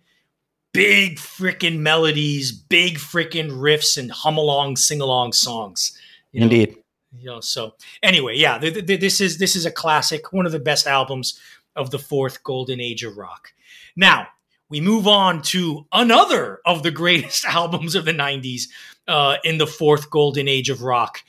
[0.72, 5.98] Big freaking melodies, big freaking riffs, and hum along, sing along songs.
[6.34, 6.74] Indeed.
[6.76, 6.83] Know?
[7.18, 10.52] You know so anyway yeah th- th- this is this is a classic one of
[10.52, 11.38] the best albums
[11.76, 13.52] of the fourth golden age of rock.
[13.96, 14.28] Now
[14.68, 18.64] we move on to another of the greatest albums of the 90s
[19.06, 21.22] uh, in the fourth golden age of rock.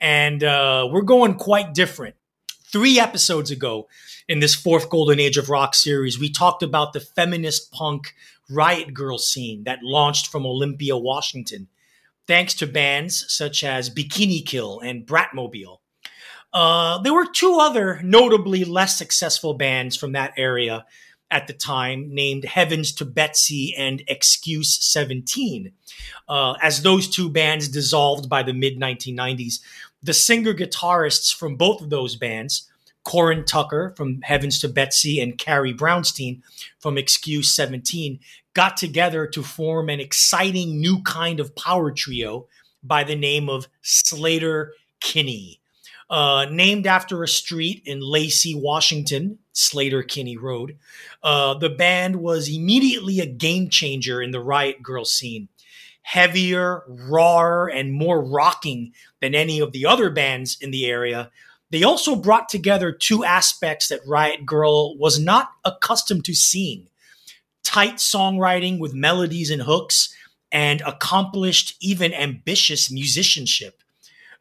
[0.00, 2.16] And uh, we're going quite different.
[2.64, 3.88] Three episodes ago
[4.28, 8.14] in this fourth Golden Age of Rock series, we talked about the feminist punk
[8.48, 11.68] riot grrrl scene that launched from Olympia, Washington,
[12.32, 15.80] thanks to bands such as Bikini Kill and Bratmobile.
[16.50, 20.86] Uh, there were two other notably less successful bands from that area
[21.30, 25.72] at the time named Heavens to Betsy and Excuse 17.
[26.26, 29.60] Uh, as those two bands dissolved by the mid 1990s,
[30.02, 32.66] the singer guitarists from both of those bands,
[33.04, 36.40] Corin Tucker from Heavens to Betsy and Carrie Brownstein
[36.78, 38.20] from Excuse 17,
[38.54, 42.46] got together to form an exciting new kind of power trio
[42.82, 45.60] by the name of Slater Kinney.
[46.10, 50.76] Uh, named after a street in Lacey, Washington, Sleater Kinney Road.
[51.22, 55.48] Uh, the band was immediately a game changer in the Riot Grrrl scene.
[56.02, 58.92] Heavier, rawer, and more rocking
[59.22, 61.30] than any of the other bands in the area.
[61.70, 66.88] They also brought together two aspects that Riot Grrrl was not accustomed to seeing
[67.62, 70.14] tight songwriting with melodies and hooks,
[70.50, 73.82] and accomplished, even ambitious musicianship.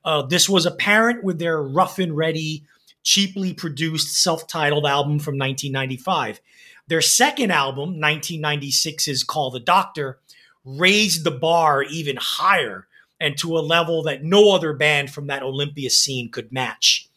[0.04, 2.66] Uh, this was apparent with their rough and ready,
[3.04, 6.42] cheaply produced self titled album from 1995.
[6.88, 10.20] Their second album, 1996's Call the Doctor,
[10.66, 12.88] raised the bar even higher
[13.20, 17.08] and to a level that no other band from that Olympia scene could match.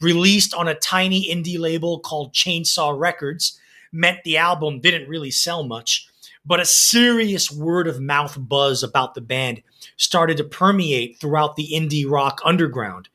[0.00, 3.60] Released on a tiny indie label called Chainsaw Records,
[3.92, 6.08] meant the album didn't really sell much,
[6.44, 9.62] but a serious word of mouth buzz about the band
[9.96, 13.08] started to permeate throughout the indie rock underground.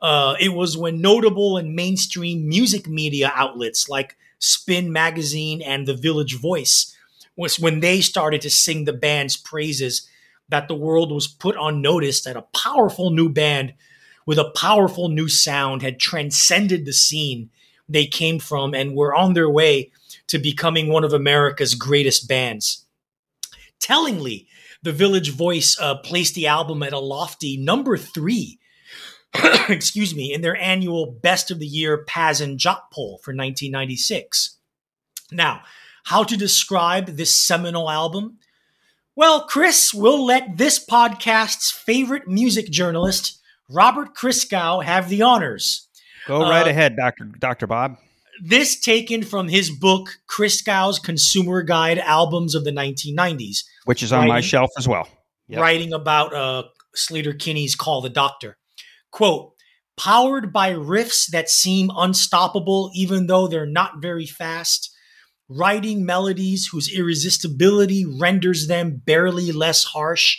[0.00, 5.94] Uh, it was when notable and mainstream music media outlets like Spin Magazine and The
[5.94, 6.96] Village Voice
[7.36, 10.08] was when they started to sing the band's praises
[10.48, 13.74] that the world was put on notice that a powerful new band
[14.26, 17.50] with a powerful new sound had transcended the scene
[17.88, 19.90] they came from and were on their way
[20.30, 22.86] to becoming one of America's greatest bands.
[23.80, 24.46] Tellingly,
[24.82, 28.60] the Village Voice uh, placed the album at a lofty number three,
[29.68, 34.56] excuse me, in their annual Best of the Year Pazz & Jop poll for 1996.
[35.32, 35.62] Now,
[36.04, 38.38] how to describe this seminal album?
[39.16, 45.88] Well, Chris, we'll let this podcast's favorite music journalist, Robert Christgau, have the honors.
[46.26, 47.24] Go right uh, ahead, Dr.
[47.24, 47.66] Dr.
[47.66, 47.98] Bob.
[48.42, 54.20] This taken from his book, Christgau's Consumer Guide Albums of the 1990s which is on
[54.20, 55.08] writing, my shelf as well.
[55.48, 55.60] Yep.
[55.60, 56.62] Writing about uh,
[56.96, 58.56] Sleater-Kinney's Call the Doctor.
[59.10, 59.52] Quote,
[59.96, 64.94] powered by riffs that seem unstoppable, even though they're not very fast,
[65.48, 70.38] writing melodies whose irresistibility renders them barely less harsh.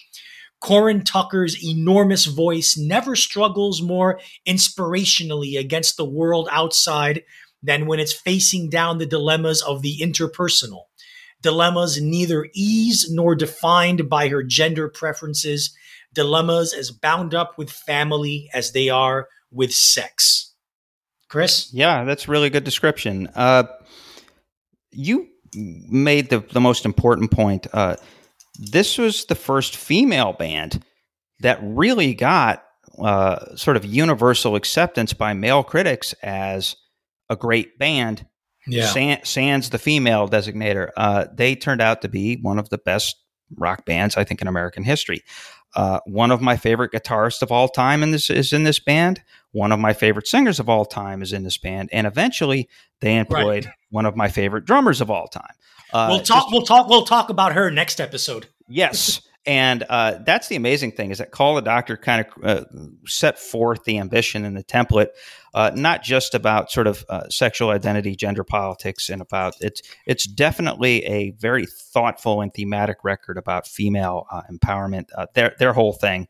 [0.62, 7.24] Corin Tucker's enormous voice never struggles more inspirationally against the world outside
[7.64, 10.84] than when it's facing down the dilemmas of the interpersonal
[11.41, 15.76] dilemmas neither ease nor defined by her gender preferences,
[16.14, 20.53] dilemmas as bound up with family as they are with sex.
[21.30, 21.70] Chris?
[21.74, 23.28] Yeah, that's really good description.
[23.36, 23.64] Uh,
[24.91, 27.68] you made the, the most important point.
[27.74, 27.95] Uh,
[28.59, 30.84] this was the first female band
[31.39, 32.64] that really got
[32.99, 36.76] uh, sort of universal acceptance by male critics as
[37.32, 38.27] a great band
[38.67, 38.88] yeah.
[38.88, 43.15] Sans, sans the female designator, uh, they turned out to be one of the best
[43.57, 45.23] rock bands I think in American history.
[45.75, 49.21] Uh, one of my favorite guitarists of all time in this is in this band.
[49.51, 52.69] One of my favorite singers of all time is in this band, and eventually
[52.99, 53.75] they employed right.
[53.89, 55.53] one of my favorite drummers of all time.
[55.93, 56.43] Uh, we'll talk.
[56.43, 56.88] Just, we'll talk.
[56.88, 58.47] We'll talk about her next episode.
[58.67, 62.66] Yes, and uh, that's the amazing thing is that Call the Doctor kind of uh,
[63.08, 65.08] set forth the ambition and the template,
[65.56, 70.26] uh, not just about sort of uh, sexual identity, gender politics, and about it's it's
[70.26, 75.06] definitely a very thoughtful and thematic record about female uh, empowerment.
[75.16, 76.28] Uh, their their whole thing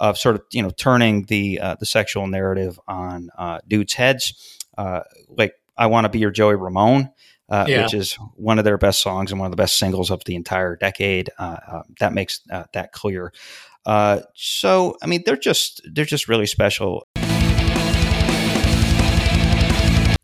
[0.00, 3.28] of sort of you know turning the the sexual narrative on
[3.68, 4.58] dudes' heads,
[5.28, 7.10] like I want to be your Joey Ramone
[7.48, 7.82] uh, yeah.
[7.82, 10.34] which is one of their best songs and one of the best singles of the
[10.34, 11.30] entire decade.
[11.38, 13.32] Uh, uh, that makes uh, that clear.
[13.84, 17.06] Uh, so, I mean, they're just they're just really special.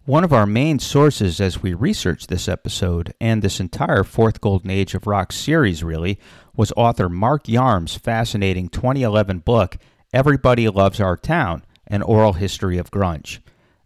[0.05, 4.69] One of our main sources as we researched this episode and this entire fourth Golden
[4.69, 6.19] Age of Rock series, really,
[6.57, 9.77] was author Mark Yarm's fascinating 2011 book,
[10.13, 13.39] Everybody Loves Our Town An Oral History of Grunge.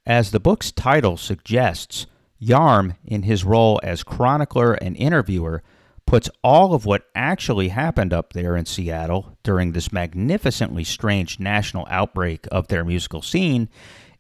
[0.06, 2.06] As the book's title suggests,
[2.40, 5.62] Yarm, in his role as chronicler and interviewer,
[6.06, 11.86] puts all of what actually happened up there in Seattle during this magnificently strange national
[11.90, 13.68] outbreak of their musical scene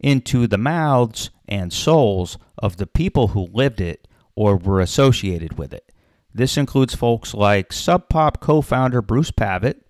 [0.00, 5.72] into the mouths and souls of the people who lived it or were associated with
[5.72, 5.92] it.
[6.34, 9.82] This includes folks like Sub Pop co founder Bruce Pavitt,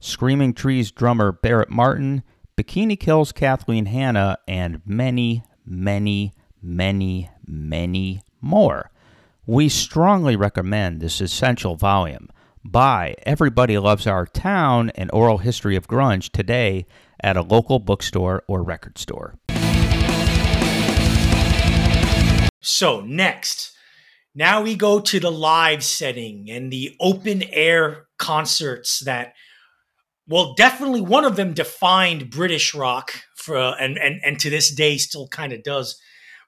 [0.00, 2.22] Screaming Trees drummer Barrett Martin,
[2.58, 6.34] Bikini Kill's Kathleen Hanna, and many, many,
[6.64, 8.90] many, many more.
[9.46, 12.30] We strongly recommend this essential volume.
[12.64, 16.86] Buy Everybody Loves Our Town An Oral History of Grunge today
[17.22, 19.34] at a local bookstore or record store.
[22.62, 23.72] So, next,
[24.34, 29.34] now we go to the live setting and the open air concerts that,
[30.26, 34.96] well, definitely one of them defined British rock for, and, and, and to this day
[34.96, 36.00] still kind of does.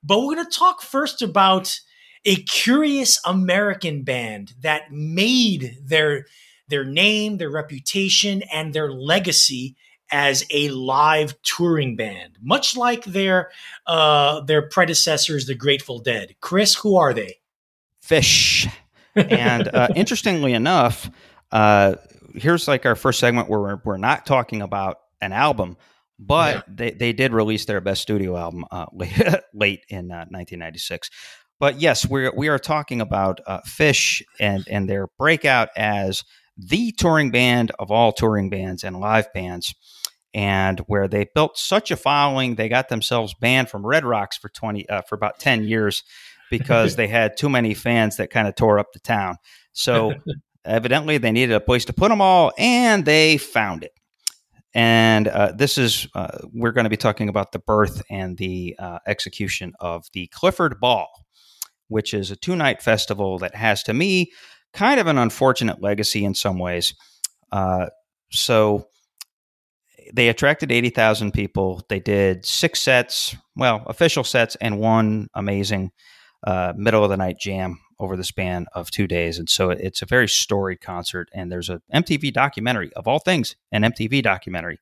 [0.07, 1.81] But we're going to talk first about
[2.25, 6.27] a curious American band that made their
[6.69, 9.77] their name, their reputation, and their legacy
[10.11, 13.51] as a live touring band, much like their
[13.87, 16.37] uh, their predecessors, the Grateful Dead.
[16.41, 17.37] Chris, who are they?
[18.05, 18.71] Phish.
[19.17, 21.11] and uh, interestingly enough,
[21.51, 21.97] uh,
[22.35, 25.77] here's like our first segment where we're, we're not talking about an album,
[26.19, 26.62] but yeah.
[26.69, 29.17] they, they did release their best studio album uh, late,
[29.53, 31.09] late in 1996.
[31.09, 31.14] Uh,
[31.59, 36.23] but yes, we're we are talking about uh, Phish and and their breakout as
[36.59, 39.75] the touring band of all touring bands and live bands
[40.35, 44.51] and where they built such a following, they got themselves banned from Red Rocks for
[44.51, 46.03] twenty uh, for about ten years
[46.51, 49.37] because they had too many fans that kind of tore up the town.
[49.73, 50.12] So
[50.64, 53.93] evidently, they needed a place to put them all, and they found it.
[54.77, 58.77] And uh, this is uh, we're going to be talking about the birth and the
[58.79, 61.09] uh, execution of the Clifford Ball,
[61.89, 64.33] which is a two night festival that has, to me,
[64.74, 66.95] kind of an unfortunate legacy in some ways.
[67.51, 67.87] Uh,
[68.31, 68.89] so
[70.12, 71.81] they attracted 80,000 people.
[71.89, 75.91] They did six sets, well, official sets, and one amazing
[76.47, 79.39] uh, middle of the night jam over the span of two days.
[79.39, 81.29] And so it's a very storied concert.
[81.33, 84.79] And there's a MTV documentary, of all things, an MTV documentary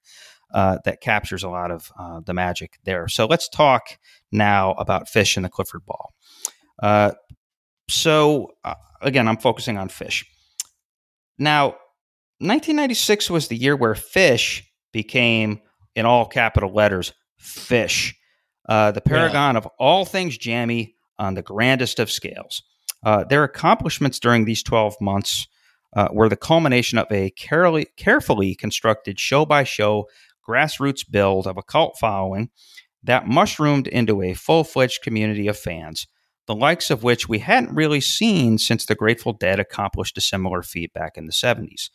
[0.53, 3.09] uh, that captures a lot of uh, the magic there.
[3.09, 3.99] So let's talk
[4.33, 6.13] now about Phish and the Clifford Ball.
[6.83, 7.13] Uh,
[7.89, 10.25] so uh, again, I'm focusing on Phish.
[11.39, 11.77] Now,
[12.39, 14.63] 1996 was the year where Phish
[14.93, 15.61] became,
[15.95, 18.15] in all capital letters, Phish,
[18.69, 19.59] uh, the paragon yeah.
[19.59, 22.63] of all things jammy on the grandest of scales.
[23.05, 25.47] Uh, their accomplishments during these 12 months
[25.95, 30.09] uh, were the culmination of a carefully, carefully constructed show by show
[30.47, 32.51] grassroots build of a cult following
[33.03, 36.07] that mushroomed into a full fledged community of fans
[36.47, 40.63] the likes of which we hadn't really seen since the Grateful Dead accomplished a similar
[40.63, 41.91] feat back in the 70s.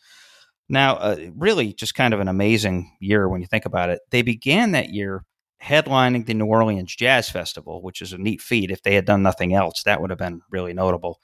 [0.68, 4.00] Now, uh, really, just kind of an amazing year when you think about it.
[4.10, 5.24] They began that year
[5.62, 8.70] headlining the New Orleans Jazz Festival, which is a neat feat.
[8.70, 11.20] If they had done nothing else, that would have been really notable.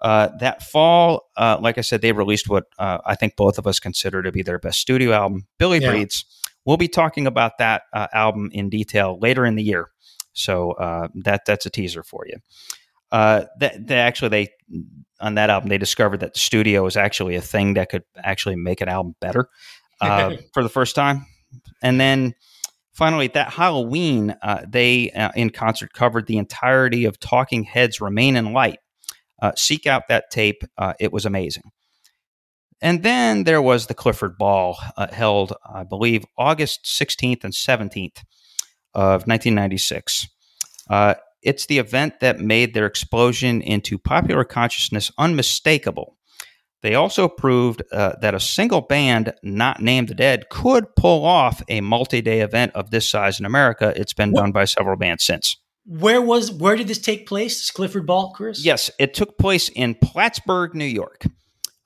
[0.00, 3.66] Uh, that fall, uh, like I said, they released what uh, I think both of
[3.66, 5.90] us consider to be their best studio album, Billy yeah.
[5.90, 6.24] Breathes.
[6.64, 9.90] We'll be talking about that uh, album in detail later in the year.
[10.32, 12.36] So uh, that that's a teaser for you.
[13.12, 14.48] Uh, that, that actually they
[15.20, 18.56] on that album they discovered that the studio was actually a thing that could actually
[18.56, 19.48] make an album better
[20.00, 21.24] uh, for the first time,
[21.82, 22.34] and then
[22.94, 28.36] finally that Halloween uh, they uh, in concert covered the entirety of Talking Heads' "Remain
[28.36, 28.78] in Light."
[29.42, 31.64] Uh, seek out that tape; uh, it was amazing.
[32.80, 34.76] And then there was the Clifford Ball,
[35.10, 38.22] held, I believe, August 16th and 17th
[38.92, 40.28] of 1996.
[40.90, 46.16] Uh, it's the event that made their explosion into popular consciousness unmistakable.
[46.84, 51.62] They also proved uh, that a single band not named the Dead could pull off
[51.66, 53.94] a multi-day event of this size in America.
[53.96, 54.42] It's been what?
[54.42, 55.56] done by several bands since.
[55.86, 57.58] Where was where did this take place?
[57.58, 58.62] This Clifford Ball, Chris?
[58.62, 61.24] Yes, it took place in Plattsburgh, New York,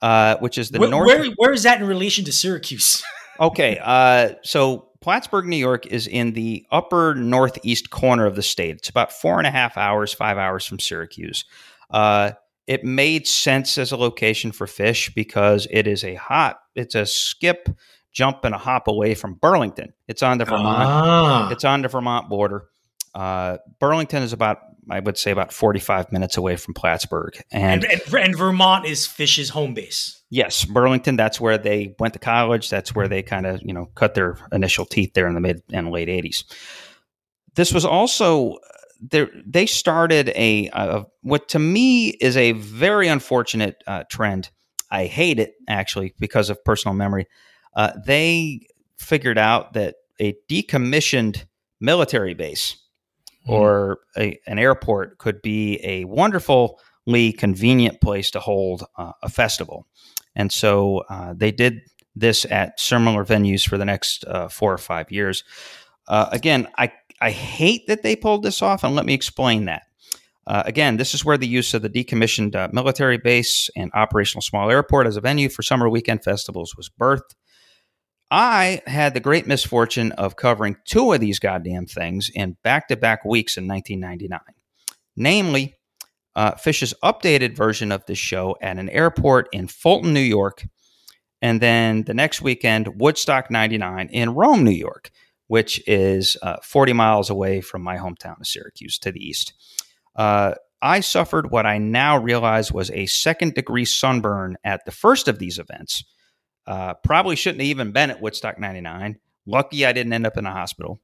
[0.01, 1.07] uh, which is the where, north.
[1.07, 3.01] Where, where is that in relation to Syracuse?
[3.39, 8.75] okay, uh, so Plattsburgh, New York is in the upper northeast corner of the state.
[8.75, 11.45] It's about four and a half hours, five hours from Syracuse.
[11.89, 12.31] Uh,
[12.69, 17.03] it made sense as a location for Phish because it is a hot, it's a
[17.03, 17.67] skip,
[18.11, 19.91] jump, and a hop away from Burlington.
[20.07, 21.49] It's on the Vermont, ah.
[21.49, 22.69] it's on the Vermont border.
[23.15, 27.41] Uh, Burlington is about, I would say, about 45 minutes away from Plattsburgh.
[27.51, 30.21] And, and, and, and Vermont is Phish's home base.
[30.29, 31.15] Yes, Burlington.
[31.15, 32.69] That's where they went to college.
[32.69, 35.63] That's where they kind of you know cut their initial teeth there in the mid
[35.73, 36.43] and late '80s.
[37.55, 38.59] This was also
[38.99, 44.49] they started a, a, what to me is a very unfortunate uh, trend.
[44.91, 47.27] I hate it actually because of personal memory.
[47.75, 48.67] Uh, they
[48.97, 51.45] figured out that a decommissioned
[51.79, 52.75] military base
[53.47, 59.87] or a, an airport could be a wonderfully convenient place to hold uh, a festival.
[60.35, 61.81] And so uh, they did
[62.15, 65.43] this at similar venues for the next uh, four or five years.
[66.09, 66.91] Uh, again, I,
[67.21, 69.83] I hate that they pulled this off, and let me explain that.
[70.47, 74.41] Uh, again, this is where the use of the decommissioned uh, military base and operational
[74.41, 77.35] small airport as a venue for summer weekend festivals was birthed.
[78.31, 82.97] I had the great misfortune of covering two of these goddamn things in back to
[82.97, 84.39] back weeks in 1999.
[85.15, 85.75] Namely,
[86.35, 90.65] uh, Phish's updated version of this show at an airport in Fulton, New York,
[91.41, 95.11] and then the next weekend, Woodstock 99 in Rome, New York,
[95.49, 99.53] which is uh, 40 miles away from my hometown of Syracuse to the east.
[100.15, 105.27] Uh, I suffered what I now realize was a second degree sunburn at the first
[105.27, 106.03] of these events
[106.67, 109.17] uh, probably shouldn't have even been at Woodstock 99.
[109.47, 111.01] Lucky I didn't end up in a hospital.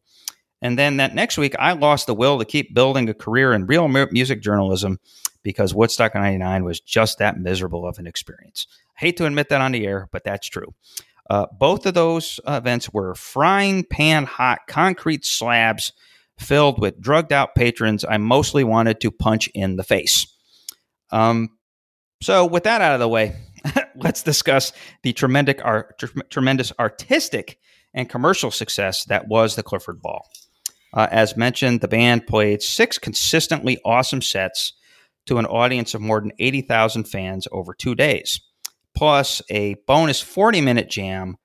[0.61, 3.65] And then that next week, I lost the will to keep building a career in
[3.65, 4.99] real music journalism
[5.41, 8.67] because Woodstock 99 was just that miserable of an experience.
[8.95, 10.75] I hate to admit that on the air, but that's true.
[11.29, 15.91] Uh, both of those events were frying pan hot concrete slabs
[16.37, 20.27] filled with drugged out patrons I mostly wanted to punch in the face.
[21.11, 21.49] Um,
[22.21, 23.35] so, with that out of the way,
[23.95, 24.71] let's discuss
[25.03, 27.59] the tremendous, art, tremendous artistic
[27.93, 30.27] and commercial success that was the Clifford Ball.
[30.93, 34.73] Uh, as mentioned, the band played six consistently awesome sets
[35.25, 38.39] to an audience of more than 80,000 fans over two days,
[38.95, 41.37] plus a bonus 40 minute jam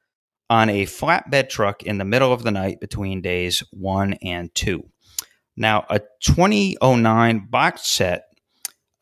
[0.48, 4.82] on a flatbed truck in the middle of the night between days one and two.
[5.56, 8.24] Now, a 2009 box set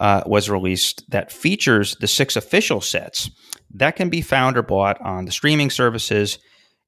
[0.00, 3.30] uh, was released that features the six official sets
[3.74, 6.38] that can be found or bought on the streaming services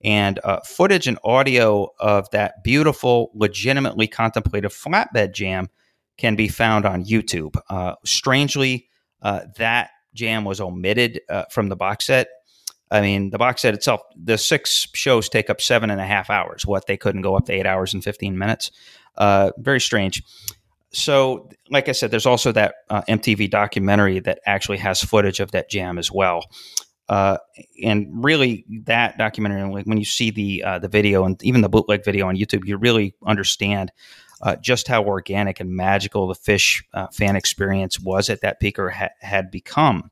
[0.02, 5.68] and uh, footage and audio of that beautiful legitimately contemplative flatbed jam
[6.16, 8.88] can be found on youtube uh, strangely
[9.22, 12.28] uh, that jam was omitted uh, from the box set.
[12.90, 16.28] I mean the box set itself the six shows take up seven and a half
[16.28, 18.70] hours what they couldn't go up to eight hours and 15 minutes.
[19.16, 20.22] Uh, very strange.
[20.92, 25.52] So, like I said, there's also that uh, MTV documentary that actually has footage of
[25.52, 26.42] that jam as well.
[27.08, 27.38] Uh,
[27.82, 31.68] and really, that documentary, like when you see the uh, the video and even the
[31.68, 33.92] bootleg video on YouTube, you really understand
[34.42, 38.78] uh, just how organic and magical the Phish uh, fan experience was at that peak
[38.78, 40.10] or ha- had become.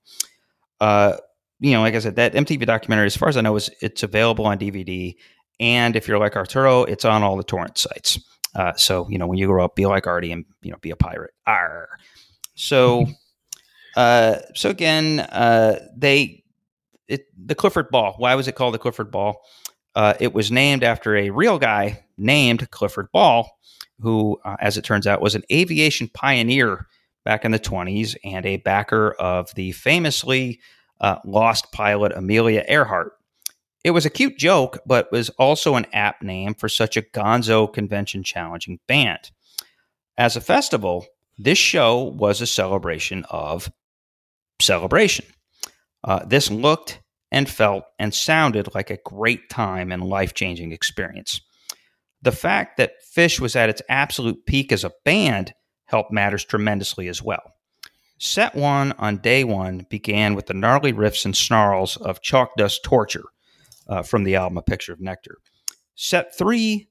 [0.80, 1.16] Uh,
[1.60, 4.02] you know, like I said, that MTV documentary, as far as I know, is it's
[4.02, 5.16] available on DVD,
[5.58, 8.20] and if you're like Arturo, it's on all the torrent sites.
[8.54, 10.90] Uh, so you know, when you grow up, be like Artie and you know, be
[10.90, 11.32] a pirate.
[11.46, 11.88] Arr.
[12.54, 13.06] So,
[13.96, 16.44] uh, so again, uh, they
[17.08, 18.14] it, the Clifford Ball.
[18.18, 19.40] Why was it called the Clifford Ball?
[19.94, 23.50] Uh, it was named after a real guy named Clifford Ball,
[24.00, 26.86] who, uh, as it turns out, was an aviation pioneer
[27.24, 30.60] back in the 20s and a backer of the famously
[31.00, 33.12] uh, lost pilot Amelia Earhart.
[33.84, 37.72] It was a cute joke, but was also an apt name for such a gonzo
[37.72, 39.30] convention challenging band.
[40.16, 41.06] As a festival,
[41.38, 43.70] this show was a celebration of
[44.60, 45.26] celebration.
[46.02, 47.00] Uh, this looked
[47.30, 51.40] and felt and sounded like a great time and life changing experience.
[52.22, 55.54] The fact that Phish was at its absolute peak as a band
[55.84, 57.54] helped matters tremendously as well.
[58.18, 62.82] Set one on day one began with the gnarly riffs and snarls of Chalk Dust
[62.82, 63.24] Torture,
[63.88, 65.38] uh, from the album A Picture of Nectar.
[65.94, 66.88] Set three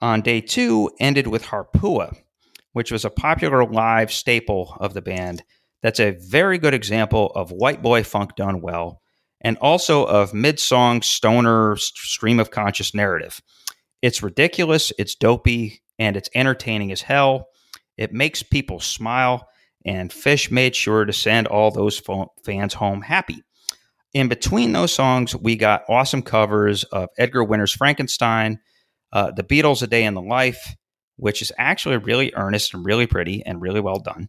[0.00, 2.16] on day two ended with Harpua,
[2.72, 5.44] which was a popular live staple of the band.
[5.80, 9.00] That's a very good example of white boy funk done well,
[9.40, 13.40] and also of mid song stoner stream of conscious narrative.
[14.04, 17.48] It's ridiculous, it's dopey, and it's entertaining as hell.
[17.96, 19.48] It makes people smile,
[19.86, 22.02] and Phish made sure to send all those
[22.44, 23.42] fans home happy.
[24.12, 28.60] In between those songs, we got awesome covers of Edgar Winter's Frankenstein,
[29.10, 30.76] uh, The Beatles' A Day in the Life,
[31.16, 34.28] which is actually really earnest and really pretty and really well done.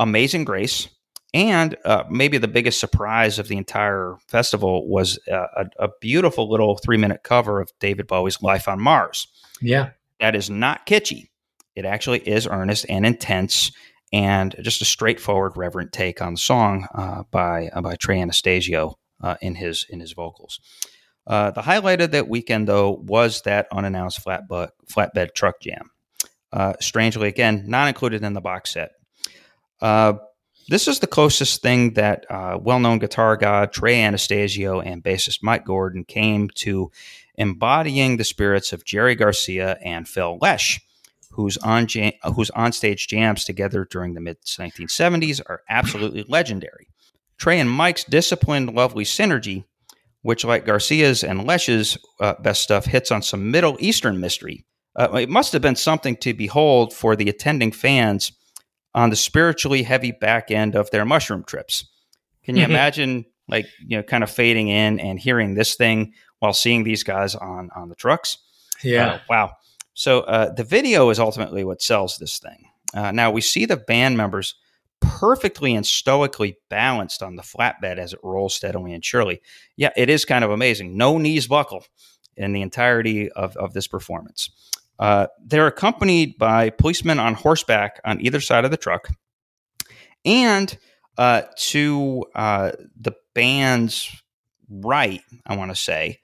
[0.00, 0.88] Amazing Grace,
[1.34, 6.50] and uh, maybe the biggest surprise of the entire festival was uh, a, a beautiful
[6.50, 9.26] little three minute cover of David Bowie's Life on Mars.
[9.60, 9.90] Yeah.
[10.20, 11.28] That is not kitschy.
[11.74, 13.72] It actually is earnest and intense
[14.12, 18.98] and just a straightforward, reverent take on the song uh, by uh, by Trey Anastasio
[19.22, 20.60] uh, in his in his vocals.
[21.26, 25.90] Uh, the highlight of that weekend, though, was that unannounced flatbed flatbed truck jam.
[26.52, 28.90] Uh, strangely, again, not included in the box set.
[30.62, 32.26] Uh, this is the closest thing that
[32.62, 36.90] well-known guitar god Trey Anastasio and bassist Mike Gordon came to
[37.36, 40.80] embodying the spirits of Jerry Garcia and Phil Lesh
[41.32, 46.88] whose on jam, whose onstage jams together during the mid 1970s are absolutely legendary.
[47.38, 49.64] Trey and Mike's disciplined, lovely synergy,
[50.22, 54.64] which, like Garcia's and Lesh's uh, best stuff, hits on some Middle Eastern mystery.
[54.94, 58.32] Uh, it must have been something to behold for the attending fans
[58.94, 61.86] on the spiritually heavy back end of their mushroom trips.
[62.44, 66.52] Can you imagine, like, you know, kind of fading in and hearing this thing while
[66.52, 68.38] seeing these guys on on the trucks?
[68.82, 69.06] Yeah.
[69.06, 69.52] Uh, wow.
[69.94, 72.64] So uh, the video is ultimately what sells this thing.
[72.94, 74.54] Uh, now we see the band members
[75.00, 79.40] perfectly and stoically balanced on the flatbed as it rolls steadily and surely.
[79.76, 80.96] Yeah, it is kind of amazing.
[80.96, 81.84] No knees buckle
[82.36, 84.50] in the entirety of, of this performance.
[84.98, 89.08] Uh, they're accompanied by policemen on horseback on either side of the truck.
[90.24, 90.76] And
[91.18, 94.22] uh, to uh, the band's
[94.68, 96.20] right, I want to say,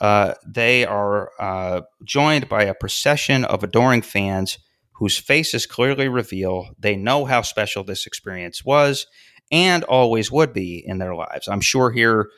[0.00, 4.58] uh, they are uh, joined by a procession of adoring fans
[4.92, 9.06] whose faces clearly reveal they know how special this experience was
[9.50, 11.48] and always would be in their lives.
[11.48, 12.28] I'm sure here,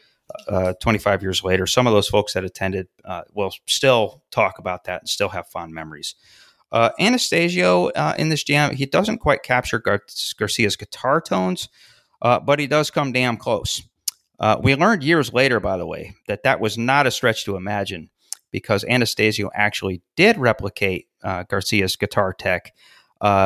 [0.48, 4.84] uh, 25 years later, some of those folks that attended uh, will still talk about
[4.84, 6.14] that and still have fond memories.
[6.72, 10.02] Uh, Anastasio uh, in this jam, he doesn't quite capture Gar-
[10.36, 11.68] Garcia's guitar tones,
[12.22, 13.82] uh, but he does come damn close.
[14.38, 17.56] Uh, we learned years later, by the way, that that was not a stretch to
[17.56, 18.10] imagine
[18.50, 21.08] because Anastasio actually did replicate
[21.48, 22.74] Garcia's guitar tech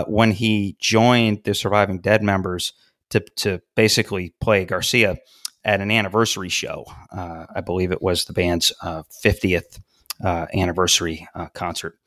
[0.07, 2.73] when he joined the Surviving Dead members
[3.11, 5.19] to, to basically play Garcia
[5.65, 6.85] at an anniversary show.
[7.13, 9.81] Uh, I believe it was the band's 50th
[10.23, 11.99] uh, anniversary uh, concert.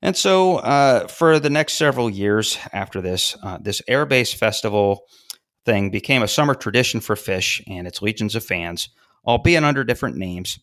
[0.00, 5.04] And so, uh, for the next several years after this, this Airbase Festival
[5.64, 8.88] thing became a summer tradition for Phish and its legions of fans,
[9.26, 10.58] albeit under different names.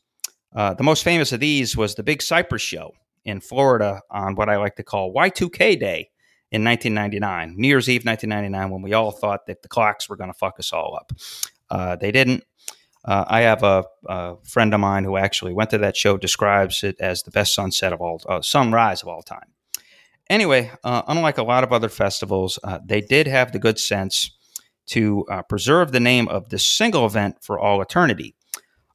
[0.56, 2.94] Uh, the most famous of these was the Big Cypress Show
[3.24, 6.10] in Florida on what I like to call Y2K Day
[6.52, 10.32] in 1999, New Year's Eve 1999, when we all thought that the clocks were going
[10.32, 11.12] to fuck us all up.
[11.76, 12.42] Uh, they didn't.
[13.04, 16.84] Uh, I have a, a, friend of mine who actually went to that show, describes
[16.86, 19.52] it as the best sunset of all, uh, sunrise of all time.
[20.30, 24.32] Anyway, uh, unlike a lot of other festivals, uh, they did have the good sense
[24.88, 28.34] to uh, preserve the name of this single event for all eternity.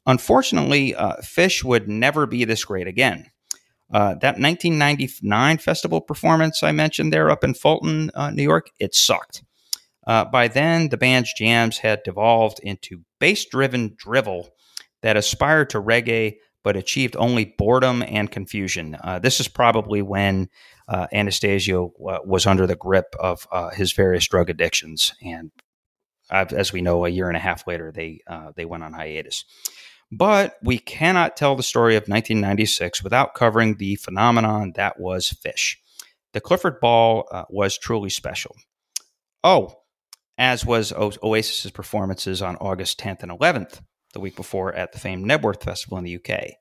[0.07, 3.31] Unfortunately, Phish would never be this great again.
[3.93, 8.95] Uh, that 1999 festival performance I mentioned there up in Fulton, uh, New York, it
[8.95, 9.43] sucked.
[10.11, 14.49] Uh, by then, the band's jams had devolved into bass driven drivel
[15.03, 16.35] that aspired to reggae
[16.65, 18.97] but achieved only boredom and confusion.
[19.05, 20.49] Uh, this is probably when
[20.89, 25.53] uh, Anastasio was under the grip of his various drug addictions and
[26.31, 29.45] as we know, a year and a half later, they uh, they went on hiatus.
[30.11, 35.77] But we cannot tell the story of 1996 without covering the phenomenon that was Phish.
[36.33, 38.57] The Clifford Ball uh, was truly special.
[39.45, 39.80] Oh,
[40.41, 43.83] as was o- Oasis's performances on August 10th and 11th,
[44.15, 46.55] the week before at the famed Knebworth Festival in the UK.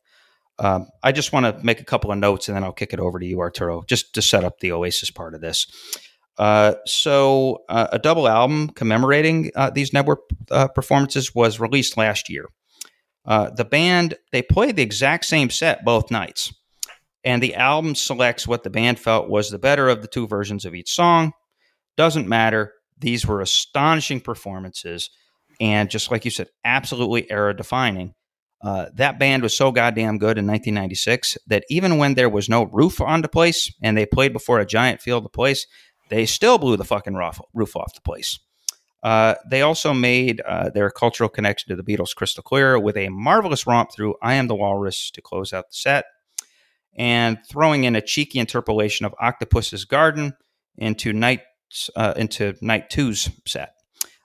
[0.60, 2.99] Um, I just want to make a couple of notes and then I'll kick it
[2.99, 5.65] over to you, Arturo, just to set up the Oasis part of this.
[6.38, 10.18] Uh, so, uh, a double album commemorating uh, these Knebworth
[10.51, 12.47] uh, performances was released last year.
[13.26, 16.53] Uh, the band they played the exact same set both nights,
[17.23, 20.64] and the album selects what the band felt was the better of the two versions
[20.65, 21.34] of each song.
[21.97, 22.73] Doesn't matter.
[22.99, 25.09] These were astonishing performances,
[25.59, 28.13] and just like you said, absolutely era defining.
[28.61, 32.63] Uh, that band was so goddamn good in 1996 that even when there was no
[32.63, 35.65] roof on the place and they played before a giant field of place,
[36.09, 38.39] they still blew the fucking roof, off the place.
[39.01, 43.07] Uh, they also made uh, their cultural connection to the Beatles crystal clear with a
[43.09, 46.05] marvelous romp through I Am the Walrus to close out the set,
[46.97, 50.34] and throwing in a cheeky interpolation of Octopus's Garden
[50.77, 51.41] into Night,
[51.95, 53.73] uh, into Night 2's set.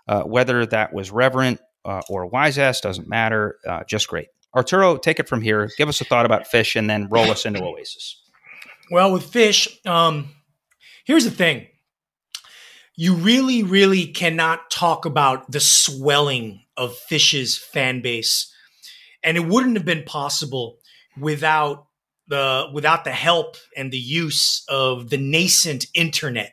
[0.06, 4.28] Uh, whether that was reverent uh, or wise ass doesn't matter, uh, just great.
[4.54, 5.70] Arturo, take it from here.
[5.76, 8.22] Give us a thought about Phish, and then roll us into Oasis.
[8.90, 10.28] Well, with Phish, um,
[11.04, 11.66] here's the thing
[12.96, 18.52] you really, really cannot talk about the swelling of Phish's fan base.
[19.22, 20.78] And it wouldn't have been possible
[21.18, 21.86] without
[22.28, 26.52] the without the help and the use of the nascent internet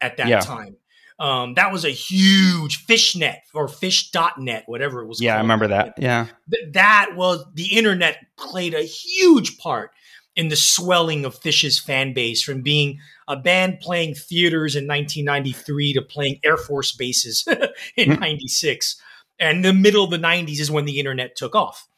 [0.00, 0.40] at that yeah.
[0.40, 0.76] time.
[1.18, 5.20] Um, that was a huge fishnet or phish.net, whatever it was.
[5.20, 5.38] Yeah, called.
[5.38, 5.94] I remember that.
[5.98, 6.26] Yeah.
[6.52, 9.90] Th- that was the internet played a huge part
[10.36, 15.94] in the swelling of Phish's fan base from being a band playing theaters in 1993
[15.94, 17.44] to playing Air Force bases
[17.96, 19.02] in mm 96.
[19.40, 21.88] And the middle of the 90s is when the internet took off.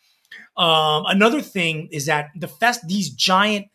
[0.56, 3.66] Um, another thing is that the fest, these giant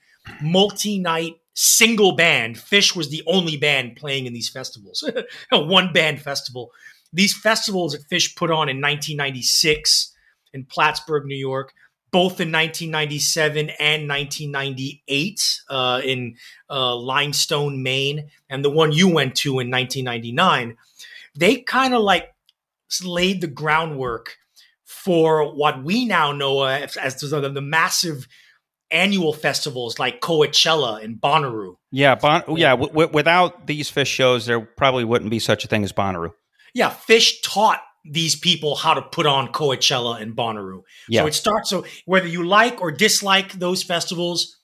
[0.41, 2.57] multi-night single band.
[2.57, 5.03] Phish was the only band playing in these festivals,
[5.51, 6.71] a one band festival.
[7.11, 10.13] These festivals that Phish put on in 1996
[10.53, 11.73] in Plattsburgh, New York,
[12.11, 16.35] both in 1997 and 1998 uh, in
[16.69, 20.77] uh, Limestone, Maine, and the one you went to in 1999,
[21.35, 22.33] they kind of like
[23.03, 24.37] laid the groundwork
[24.83, 28.27] for what we now know as, as the, the massive
[28.91, 31.75] annual festivals like Coachella and Bonnaroo.
[31.91, 32.71] Yeah, bon- yeah.
[32.71, 36.31] W- w- without these Phish shows, there probably wouldn't be such a thing as Bonnaroo.
[36.73, 40.81] Yeah, Phish taught these people how to put on Coachella and Bonnaroo.
[41.09, 41.21] Yeah.
[41.21, 41.69] So it starts.
[41.69, 44.57] So whether you like or dislike those festivals,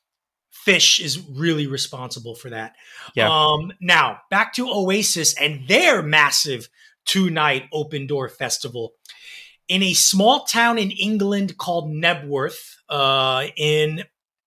[0.67, 2.75] Phish is really responsible for that.
[3.15, 3.29] Yeah.
[3.29, 6.69] Um, now back to Oasis and their massive
[7.05, 8.93] two night open door festival
[9.71, 14.03] in a small town in England called Knebworth, uh, in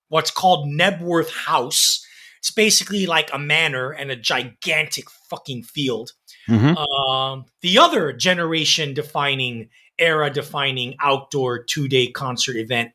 [0.08, 2.06] what's called Knebworth House.
[2.40, 6.12] It's basically like a manor and a gigantic fucking field.
[6.46, 6.76] Mm-hmm.
[6.76, 12.92] Um, the other generation defining, era defining outdoor two day concert event.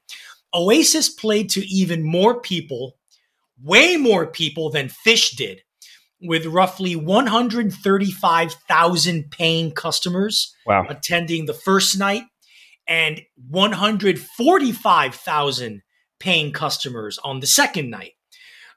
[0.53, 2.95] Oasis played to even more people,
[3.59, 5.63] way more people than Phish did
[6.21, 10.85] with roughly 135,000 paying customers wow.
[10.89, 12.23] attending the first night
[12.87, 15.81] and 145,000
[16.19, 18.11] paying customers on the second night.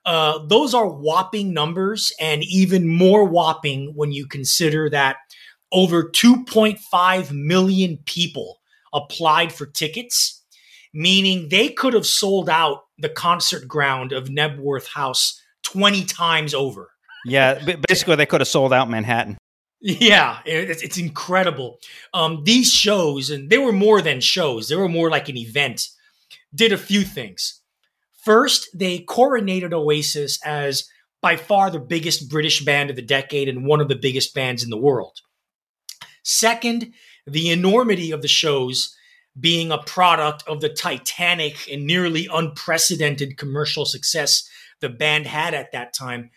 [0.04, 5.16] Uh, those are whopping numbers, and even more whopping when you consider that
[5.70, 8.58] over 2.5 million people
[8.92, 10.44] applied for tickets,
[10.92, 16.91] meaning they could have sold out the concert ground of Knebworth House 20 times over.
[17.24, 19.38] Yeah, basically they could have sold out Manhattan.
[19.80, 21.78] Yeah, it's, it's incredible.
[22.14, 25.88] Um, these shows, and they were more than shows; they were more like an event.
[26.54, 27.60] Did a few things.
[28.24, 30.88] First, they coronated Oasis as
[31.20, 34.62] by far the biggest British band of the decade and one of the biggest bands
[34.62, 35.20] in the world.
[36.22, 36.92] Second,
[37.26, 38.96] the enormity of the shows
[39.38, 44.48] being a product of the titanic and nearly unprecedented commercial success
[44.80, 46.30] the band had at that time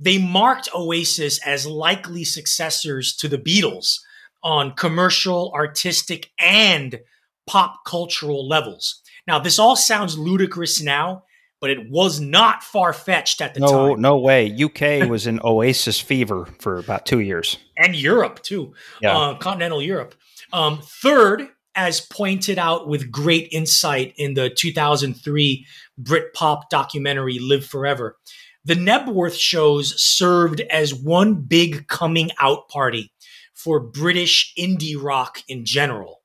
[0.00, 3.98] they marked Oasis as likely successors to the Beatles
[4.42, 7.00] on commercial, artistic, and
[7.46, 9.02] pop cultural levels.
[9.26, 11.24] Now, this all sounds ludicrous now,
[11.60, 13.76] but it was not far fetched at the no, time.
[13.76, 14.50] No no way.
[14.50, 17.58] UK was in Oasis fever for about two years.
[17.76, 18.74] And Europe, too.
[19.02, 19.16] Yeah.
[19.16, 20.14] Uh, continental Europe.
[20.52, 25.66] Um, third, as pointed out with great insight in the 2003
[26.00, 28.16] Britpop documentary Live Forever,
[28.64, 33.12] the Knebworth shows served as one big coming out party
[33.54, 36.20] for British indie rock in general.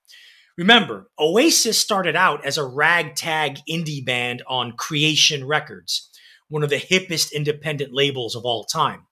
[0.58, 6.10] Remember, Oasis started out as a ragtag indie band on Creation Records,
[6.48, 9.06] one of the hippest independent labels of all time.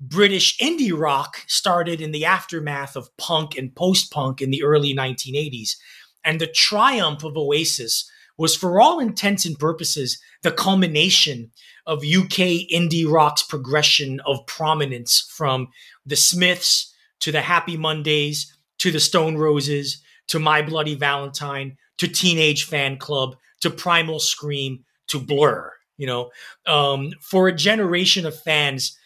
[0.00, 4.94] British indie rock started in the aftermath of punk and post punk in the early
[4.94, 5.76] 1980s,
[6.24, 11.50] and the triumph of Oasis was, for all intents and purposes, the culmination
[11.90, 15.66] of UK indie rock's progression of prominence from
[16.06, 22.06] the Smiths to the Happy Mondays to the Stone Roses to My Bloody Valentine to
[22.06, 25.72] Teenage Fanclub to Primal Scream to Blur.
[25.96, 26.30] You know,
[26.64, 28.96] um, for a generation of fans,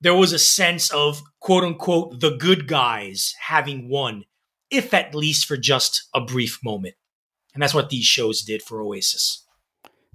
[0.00, 4.24] there was a sense of quote unquote the good guys having won,
[4.70, 6.94] if at least for just a brief moment.
[7.52, 9.46] And that's what these shows did for Oasis.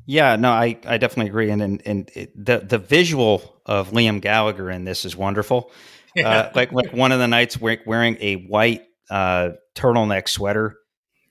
[0.06, 4.22] Yeah, no, I, I definitely agree, and and, and it, the the visual of Liam
[4.22, 5.72] Gallagher in this is wonderful.
[6.18, 6.30] Yeah.
[6.30, 10.77] Uh, like like one of the nights wearing a white uh, turtleneck sweater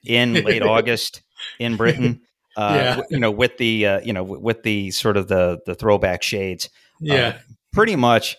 [0.05, 1.23] in late August
[1.59, 2.21] in Britain.
[2.57, 3.03] Uh, yeah.
[3.11, 6.67] you know, with the uh, you know with the sort of the the throwback shades.
[6.67, 7.39] Uh, yeah,
[7.73, 8.37] pretty much.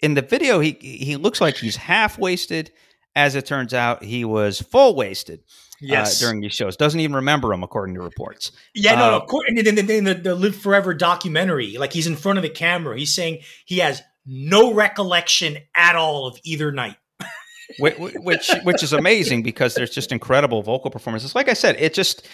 [0.00, 2.70] In the video, he he looks like he's half wasted.
[3.16, 5.40] As it turns out, he was full wasted.
[5.82, 6.22] Uh, yes.
[6.22, 6.76] Uh, during these shows.
[6.76, 8.52] Doesn't even remember them, according to reports.
[8.74, 9.40] Yeah, no, uh, no.
[9.48, 12.50] In, in, in, in the, the Live Forever documentary, like he's in front of the
[12.50, 16.96] camera, he's saying he has no recollection at all of either night.
[17.78, 21.34] which, which which is amazing because there's just incredible vocal performances.
[21.34, 22.28] Like I said, it just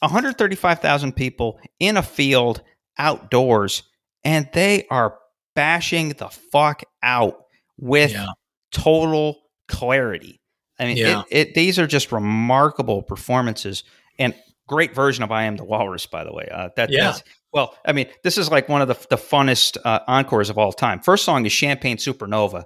[0.00, 2.62] 135,000 people in a field
[2.98, 3.82] outdoors,
[4.24, 5.16] and they are
[5.54, 7.44] bashing the fuck out
[7.78, 8.26] with yeah.
[8.72, 10.39] total clarity.
[10.80, 11.22] I mean, yeah.
[11.30, 13.84] it, it, these are just remarkable performances
[14.18, 14.34] and
[14.66, 17.04] great version of "I Am the Walrus." By the way, uh, that, yeah.
[17.04, 20.58] That's, well, I mean, this is like one of the, the funnest uh, encores of
[20.58, 21.00] all time.
[21.00, 22.64] First song is "Champagne Supernova"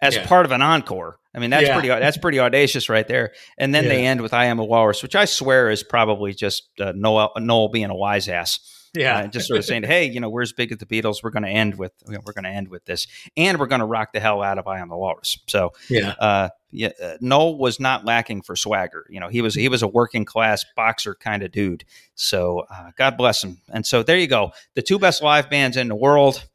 [0.00, 0.26] as yeah.
[0.26, 1.18] part of an encore.
[1.34, 1.74] I mean, that's yeah.
[1.74, 3.32] pretty that's pretty audacious right there.
[3.58, 6.68] And then they end with "I Am a Walrus," which I swear is probably just
[6.80, 8.58] uh, Noel Noel being a wise ass.
[8.94, 11.22] Yeah, uh, just sort of saying, "Hey, you know, we're as big as the Beatles.
[11.22, 13.06] We're going to end with you know, we're going to end with this,
[13.36, 16.14] and we're going to rock the hell out of I Am the Walrus." So, yeah,
[16.18, 19.06] uh, yeah, uh, Noel was not lacking for swagger.
[19.10, 21.84] You know, he was he was a working class boxer kind of dude.
[22.14, 23.60] So, uh, God bless him.
[23.68, 26.46] And so there you go, the two best live bands in the world.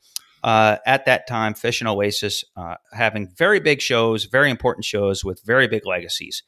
[0.44, 5.24] Uh, at that time, Phish and Oasis uh, having very big shows, very important shows
[5.24, 6.42] with very big legacies.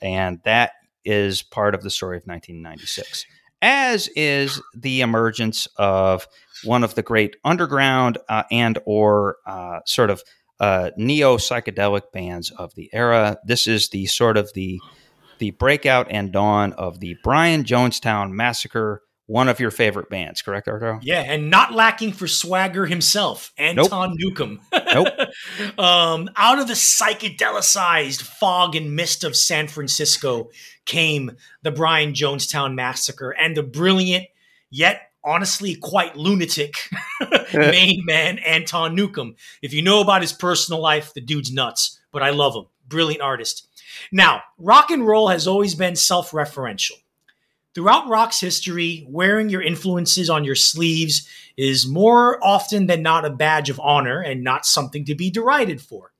[0.00, 0.72] And that
[1.04, 3.26] is part of the story of 1996
[3.62, 6.26] as is the emergence of
[6.64, 10.22] one of the great underground uh, and or uh, sort of
[10.60, 13.38] uh, neo psychedelic bands of the era.
[13.44, 14.80] This is the sort of the
[15.38, 19.02] the breakout and dawn of the Brian Jonestown Massacre.
[19.28, 21.00] One of your favorite bands, correct, Arto?
[21.02, 24.18] Yeah, and not lacking for swagger himself, Anton nope.
[24.18, 24.60] Newcombe.
[24.94, 25.08] nope.
[25.78, 30.50] Um, out of the psychedelicized fog and mist of San Francisco,
[30.86, 31.32] came
[31.62, 34.26] the Brian Jonestown Massacre and the brilliant,
[34.70, 36.74] yet honestly quite lunatic
[37.52, 39.36] main man, Anton Newcombe.
[39.60, 42.66] If you know about his personal life, the dude's nuts, but I love him.
[42.88, 43.68] Brilliant artist.
[44.12, 46.92] Now, rock and roll has always been self referential.
[47.76, 51.28] Throughout rock's history, wearing your influences on your sleeves
[51.58, 55.82] is more often than not a badge of honor and not something to be derided
[55.82, 56.14] for.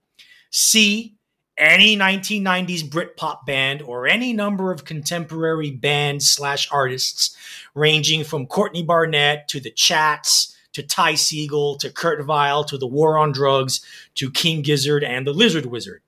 [0.51, 1.15] See
[1.57, 7.35] any 1990s Britpop band or any number of contemporary bands slash artists,
[7.75, 12.87] ranging from Courtney Barnett to the Chats to Ty Segall to Kurt Vile to the
[12.87, 13.81] War on Drugs
[14.17, 16.03] to King Gizzard and the Lizard Wizard.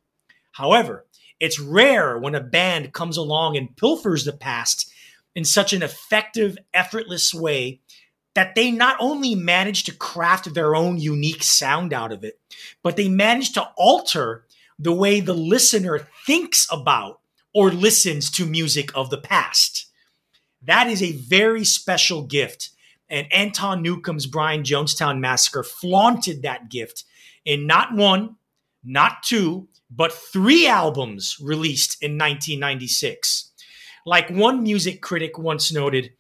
[0.52, 1.06] However,
[1.40, 4.87] it's rare when a band comes along and pilfers the past
[5.38, 7.80] in such an effective, effortless way
[8.34, 12.40] that they not only manage to craft their own unique sound out of it,
[12.82, 14.44] but they manage to alter
[14.80, 17.20] the way the listener thinks about
[17.54, 19.86] or listens to music of the past.
[20.60, 22.70] That is a very special gift.
[23.08, 27.04] And Anton Newcombe's Brian Jonestown Massacre flaunted that gift
[27.44, 28.34] in not one,
[28.82, 33.47] not two, but three albums released in 1996.
[34.08, 36.12] Like one music critic once noted,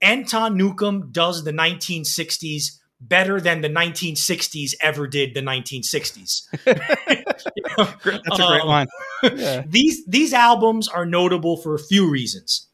[0.00, 6.42] Anton Newcombe does the 1960s better than the 1960s ever did the 1960s.
[6.64, 7.46] That's
[7.76, 8.86] a great um, line.
[9.36, 9.62] Yeah.
[9.68, 12.68] These these albums are notable for a few reasons.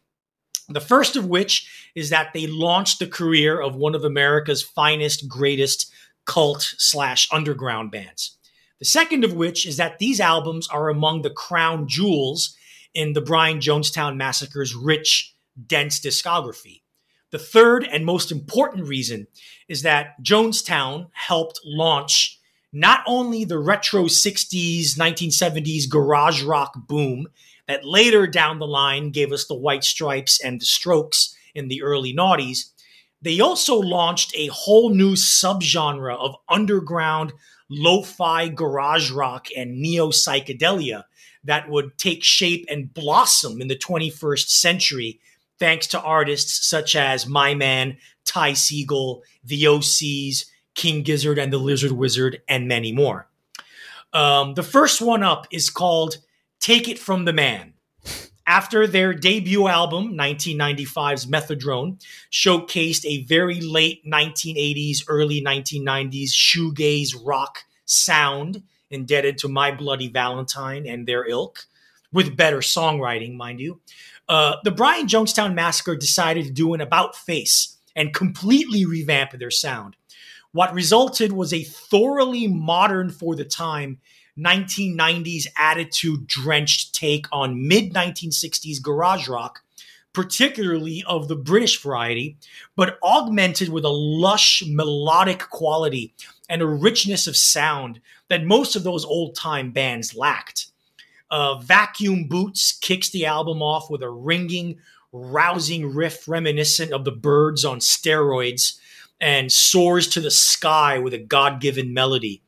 [0.70, 5.28] The first of which is that they launched the career of one of America's finest,
[5.28, 5.92] greatest
[6.24, 8.38] cult slash underground bands.
[8.78, 12.56] The second of which is that these albums are among the crown jewels
[12.94, 15.34] in the Brian Jonestown Massacre's rich,
[15.66, 16.82] dense discography.
[17.30, 19.26] The third and most important reason
[19.68, 22.38] is that Jonestown helped launch
[22.72, 27.26] not only the retro 60s, 1970s garage rock boom
[27.66, 31.82] that later down the line gave us the White Stripes and the Strokes in the
[31.82, 32.70] early noughties,
[33.20, 37.32] they also launched a whole new subgenre of underground
[37.68, 41.04] lo fi garage rock and neo psychedelia
[41.48, 45.18] that would take shape and blossom in the 21st century
[45.58, 50.44] thanks to artists such as My Man, Ty Segall, The OCs,
[50.74, 53.28] King Gizzard and the Lizard Wizard, and many more.
[54.12, 56.18] Um, the first one up is called
[56.60, 57.74] Take It From the Man.
[58.46, 67.64] After their debut album, 1995's Methodrone, showcased a very late 1980s, early 1990s shoegaze rock
[67.84, 71.66] sound indebted to My Bloody Valentine and their ilk,
[72.12, 73.80] with better songwriting, mind you.
[74.28, 79.50] Uh, the Brian Jonestown Massacre decided to do an about face and completely revamp their
[79.50, 79.96] sound.
[80.52, 83.98] What resulted was a thoroughly modern for the time
[84.38, 89.62] 1990s attitude drenched take on mid 1960s garage rock,
[90.12, 92.36] particularly of the British variety,
[92.76, 96.14] but augmented with a lush melodic quality
[96.48, 100.70] and a richness of sound that most of those old time bands lacked.
[101.30, 104.78] Uh, Vacuum Boots kicks the album off with a ringing,
[105.12, 108.78] rousing riff reminiscent of the Byrds on steroids
[109.20, 112.42] and soars to the sky with a God given melody.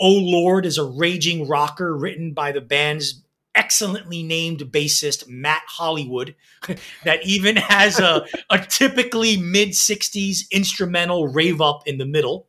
[0.00, 3.22] Oh Lord is a raging rocker written by the band's
[3.54, 6.34] excellently named bassist Matt Hollywood
[7.04, 12.46] that even has a, a typically mid 60s instrumental rave up in the middle.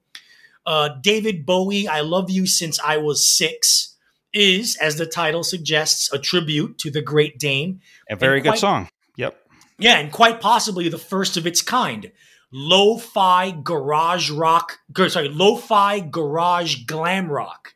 [0.65, 3.95] Uh, David Bowie, I Love You Since I Was Six
[4.33, 7.81] is, as the title suggests, a tribute to the Great Dane.
[8.09, 8.89] A very quite, good song.
[9.17, 9.37] Yep.
[9.77, 12.11] Yeah, and quite possibly the first of its kind.
[12.51, 17.73] Lo-fi garage rock, sorry, lo-fi garage glam rock.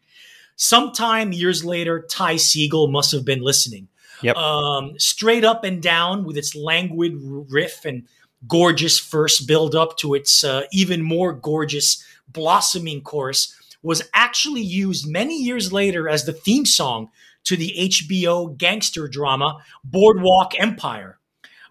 [0.55, 3.87] Sometime years later, Ty Segall must have been listening.
[4.21, 4.35] Yep.
[4.35, 8.07] Um, straight up and down with its languid riff and
[8.47, 15.07] gorgeous first build up to its uh, even more gorgeous blossoming course was actually used
[15.07, 17.09] many years later as the theme song
[17.45, 21.17] to the HBO gangster drama Boardwalk Empire.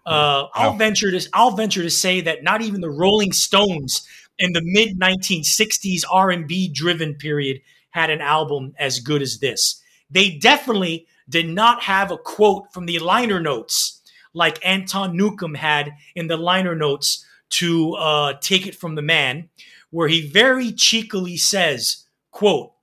[0.05, 4.07] Uh, I'll venture to I'll venture to say that not even the Rolling Stones
[4.39, 7.61] in the mid 1960s R&B driven period
[7.91, 9.81] had an album as good as this.
[10.09, 14.01] They definitely did not have a quote from the liner notes
[14.33, 19.49] like Anton Newcombe had in the liner notes to uh, Take It From the Man,
[19.91, 22.73] where he very cheekily says, quote,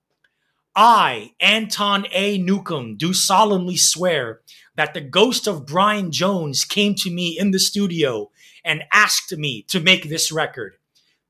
[0.75, 2.37] I, Anton A.
[2.37, 4.41] Newcombe, do solemnly swear
[4.75, 8.29] that the ghost of Brian Jones came to me in the studio
[8.63, 10.75] and asked me to make this record.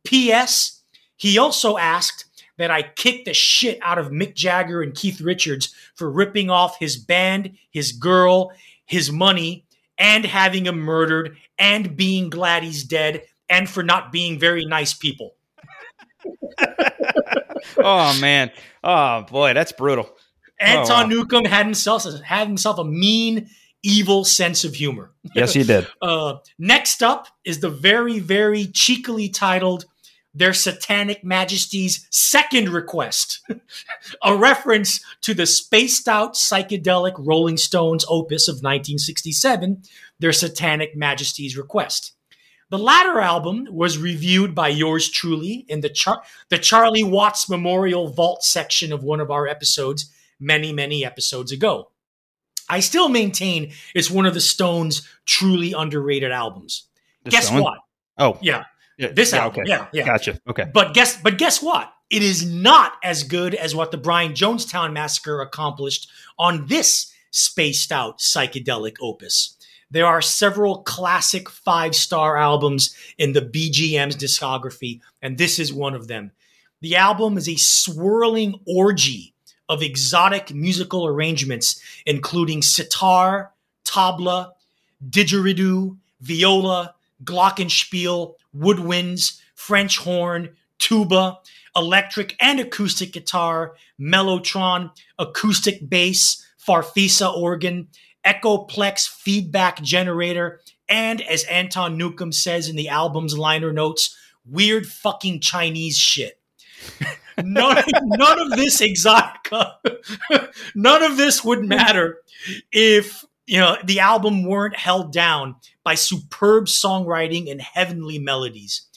[0.03, 0.81] P.S.
[1.15, 2.25] He also asked
[2.57, 6.79] that I kick the shit out of Mick Jagger and Keith Richards for ripping off
[6.79, 8.51] his band, his girl,
[8.85, 9.65] his money,
[9.97, 14.93] and having him murdered, and being glad he's dead, and for not being very nice
[14.93, 15.35] people.
[17.77, 18.51] Oh man.
[18.83, 20.09] Oh boy, that's brutal.
[20.59, 21.05] Anton oh, wow.
[21.05, 23.49] Newcombe had himself had himself a mean,
[23.83, 25.11] evil sense of humor.
[25.35, 25.87] Yes, he did.
[26.01, 29.85] uh, next up is the very, very cheekily titled
[30.33, 33.41] "Their Satanic Majesty's Second Request,"
[34.23, 39.83] a reference to the spaced out psychedelic Rolling Stones opus of 1967,
[40.19, 42.13] "Their Satanic Majesty's Request."
[42.69, 48.09] The latter album was reviewed by yours truly in the Char- the Charlie Watts Memorial
[48.09, 51.91] Vault section of one of our episodes many, many episodes ago.
[52.69, 56.87] I still maintain it's one of the Stones' truly underrated albums.
[57.23, 57.63] The guess Stone?
[57.63, 57.79] what?
[58.17, 58.65] Oh, yeah,
[58.97, 59.61] yeah this yeah, album.
[59.61, 59.69] Okay.
[59.69, 60.39] Yeah, yeah, gotcha.
[60.49, 61.91] Okay, but guess, but guess what?
[62.09, 67.91] It is not as good as what the Brian Jonestown Massacre accomplished on this spaced
[67.91, 69.56] out psychedelic opus.
[69.89, 75.95] There are several classic five star albums in the BGM's discography, and this is one
[75.95, 76.31] of them.
[76.81, 79.33] The album is a swirling orgy
[79.69, 83.51] of exotic musical arrangements, including sitar,
[83.85, 84.51] tabla,
[85.09, 91.39] didgeridoo, viola, glockenspiel, woodwinds, French horn, tuba,
[91.75, 97.87] electric and acoustic guitar, mellotron, acoustic bass, farfisa organ,
[98.27, 100.59] Echoplex feedback generator,
[100.89, 106.37] and as Anton Newcombe says in the album's liner notes, weird fucking Chinese shit.
[107.41, 109.75] none, none of this exotica,
[110.75, 112.19] none of this would matter
[112.71, 115.55] if you know the album weren't held down
[115.85, 118.87] by superb songwriting and heavenly melodies.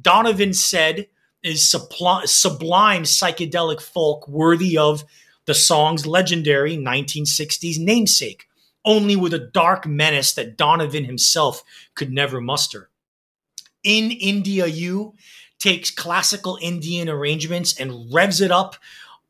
[0.00, 1.06] Donovan said
[1.42, 5.04] is sublime psychedelic folk worthy of
[5.46, 8.49] the song's legendary 1960s namesake
[8.84, 11.62] only with a dark menace that Donovan himself
[11.94, 12.90] could never muster.
[13.82, 15.14] In India U
[15.58, 18.76] takes classical Indian arrangements and revs it up,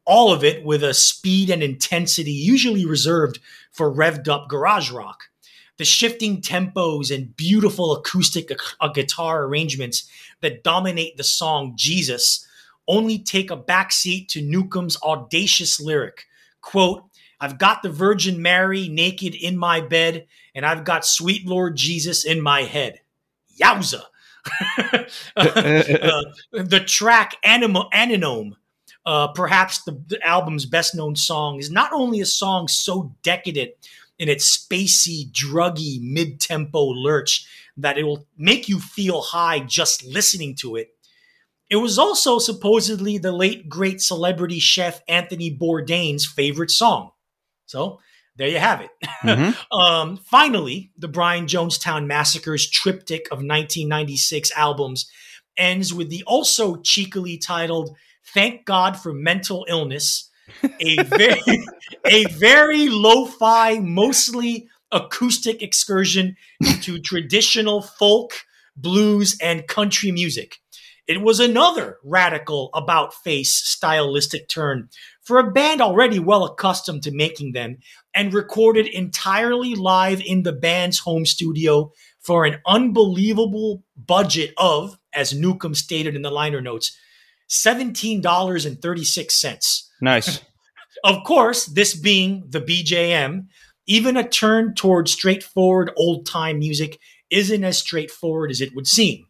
[0.05, 3.39] all of it with a speed and intensity usually reserved
[3.71, 5.25] for revved up garage rock.
[5.77, 8.51] The shifting tempos and beautiful acoustic
[8.81, 10.09] uh, guitar arrangements
[10.41, 12.47] that dominate the song Jesus
[12.87, 16.27] only take a backseat to Newcombe's audacious lyric.
[16.61, 17.05] Quote,
[17.41, 22.25] I've got the Virgin Mary naked in my bed, and I've got sweet Lord Jesus
[22.25, 23.01] in my head.
[23.61, 24.03] Yowza.
[25.37, 26.23] uh,
[26.53, 28.53] the track Animo, Anonome,
[29.07, 33.73] uh, perhaps the, the, album's best known song, is not only a song so decadent
[34.19, 37.47] in its spacey, druggy, mid tempo lurch
[37.77, 40.91] that it will make you feel high just listening to it.
[41.71, 47.13] It was also supposedly the late great celebrity chef Anthony Bourdain's favorite song.
[47.71, 48.01] So
[48.37, 48.91] there you have it.
[49.23, 49.79] Mm-hmm.
[49.81, 55.09] um, finally, the Brian Jonestown Massacre's triptych of 1996 albums
[55.57, 57.97] ends with the also cheekily titled
[58.35, 60.31] "Thank God for Mental Illness,"
[60.81, 61.41] a very
[62.07, 68.33] a very lo-fi, mostly acoustic excursion into traditional folk,
[68.77, 70.57] blues, and country music.
[71.11, 74.89] It was another radical about face stylistic turn
[75.23, 77.79] for a band already well accustomed to making them
[78.15, 85.35] and recorded entirely live in the band's home studio for an unbelievable budget of, as
[85.35, 86.97] Newcombe stated in the liner notes,
[87.49, 89.83] $17.36.
[90.01, 90.41] Nice.
[91.03, 93.49] of course, this being the BJM,
[93.89, 97.01] even a turn towards straightforward old time music
[97.31, 99.27] isn't as straightforward as it would seem.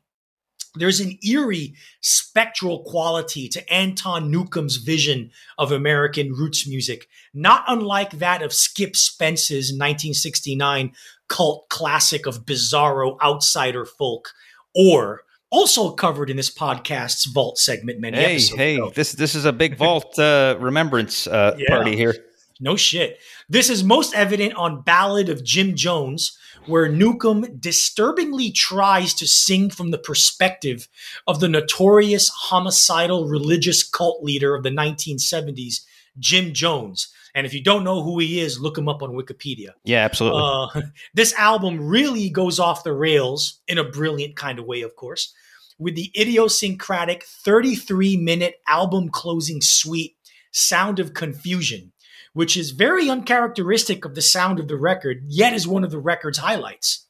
[0.77, 8.13] There's an eerie spectral quality to Anton Newcombe's vision of American roots music, not unlike
[8.13, 10.93] that of Skip Spence's 1969
[11.29, 14.33] cult classic of bizarro outsider folk,
[14.75, 18.93] Oar also covered in this podcast's vault segment many hey, episodes hey, ago.
[18.95, 21.75] this this is a big vault uh, remembrance uh, Yeah.
[21.75, 22.15] party here.
[22.61, 23.19] No shit.
[23.49, 29.71] This is most evident on Ballad of Jim Jones, where Newcombe disturbingly tries to sing
[29.71, 30.89] from the perspective
[31.27, 35.81] of the notorious homicidal religious cult leader of the 1970s,
[36.19, 37.13] Jim Jones.
[37.35, 39.71] And if you don't know who he is, look him up on Wikipedia.
[39.85, 40.43] Yeah, absolutely.
[40.43, 40.83] Uh,
[41.15, 45.33] this album really goes off the rails in a brilliant kind of way, of course,
[45.79, 50.17] with the idiosyncratic 33 minute album closing suite,
[50.53, 51.93] Sound of Confusion,
[52.33, 55.99] which is very uncharacteristic of the sound of the record, yet is one of the
[55.99, 57.07] record's highlights.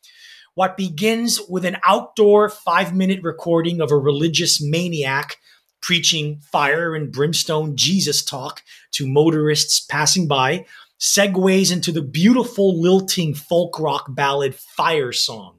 [0.55, 5.37] What begins with an outdoor five minute recording of a religious maniac
[5.81, 10.67] preaching fire and brimstone Jesus talk to motorists passing by
[11.01, 15.57] segues into the beautiful lilting folk rock ballad Fire Song.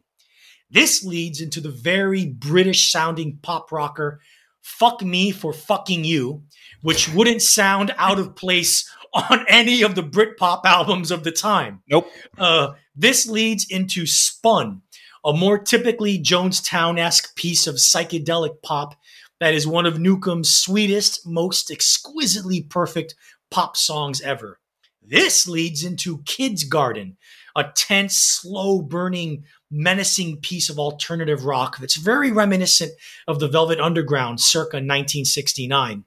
[0.70, 4.22] This leads into the very British sounding pop rocker
[4.62, 6.44] Fuck Me for Fucking You,
[6.82, 11.82] which wouldn't sound out of place on any of the Britpop albums of the time.
[11.88, 12.10] nope.
[12.38, 14.82] Uh, this leads into Spun,
[15.26, 18.96] a more typically Jonestown esque piece of psychedelic pop
[19.40, 23.16] that is one of Newcombe's sweetest, most exquisitely perfect
[23.50, 24.60] pop songs ever.
[25.02, 27.18] This leads into Kids Garden,
[27.56, 32.92] a tense, slow burning, menacing piece of alternative rock that's very reminiscent
[33.28, 36.06] of the Velvet Underground circa 1969.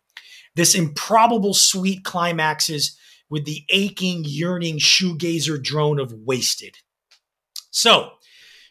[0.56, 2.96] This improbable suite climaxes
[3.28, 6.76] with the aching, yearning shoegazer drone of Wasted.
[7.70, 8.10] So,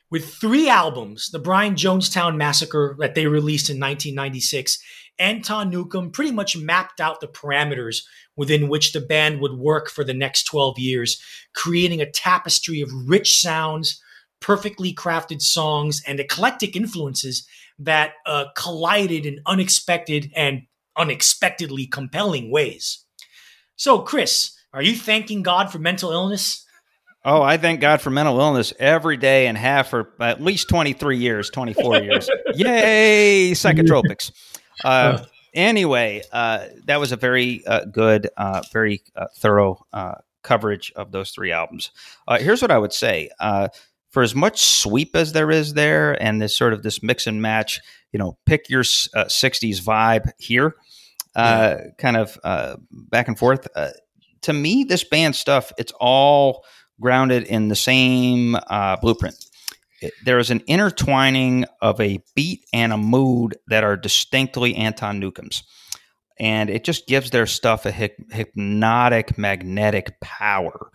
[0.10, 4.78] with three albums, the Brian Jonestown Massacre that they released in 1996,
[5.20, 8.04] Anton Newcombe pretty much mapped out the parameters
[8.36, 11.22] within which the band would work for the next 12 years,
[11.54, 14.02] creating a tapestry of rich sounds,
[14.40, 17.48] perfectly crafted songs, and eclectic influences
[17.80, 20.62] that uh, collided in unexpected and
[20.98, 23.06] unexpectedly compelling ways.
[23.76, 26.66] So, Chris, are you thanking God for mental illness?
[27.26, 31.18] Oh, I thank God for mental illness every day and half for at least 23
[31.18, 32.30] years, 24 years.
[32.56, 34.32] Yay, psychotropics.
[34.84, 40.92] Uh, anyway, uh, that was a very uh, good, uh, very uh, thorough uh, coverage
[40.96, 41.92] of those three albums.
[42.28, 43.30] Uh, here's what I would say.
[43.40, 43.70] Uh,
[44.10, 47.42] for as much sweep as there is there and this sort of this mix and
[47.42, 47.80] match,
[48.12, 48.82] you know, pick your
[49.16, 50.76] uh, 60s vibe here,
[51.36, 53.68] uh, kind of uh, back and forth.
[53.76, 53.90] Uh,
[54.42, 56.64] to me, this band stuff, it's all
[57.02, 59.36] grounded in the same uh, blueprint.
[60.02, 65.20] It- there is an intertwining of a beat and a mood that are distinctly Anton
[65.20, 65.64] Newcombe's.
[66.40, 70.90] And it just gives their stuff a hyp- hypnotic, magnetic power.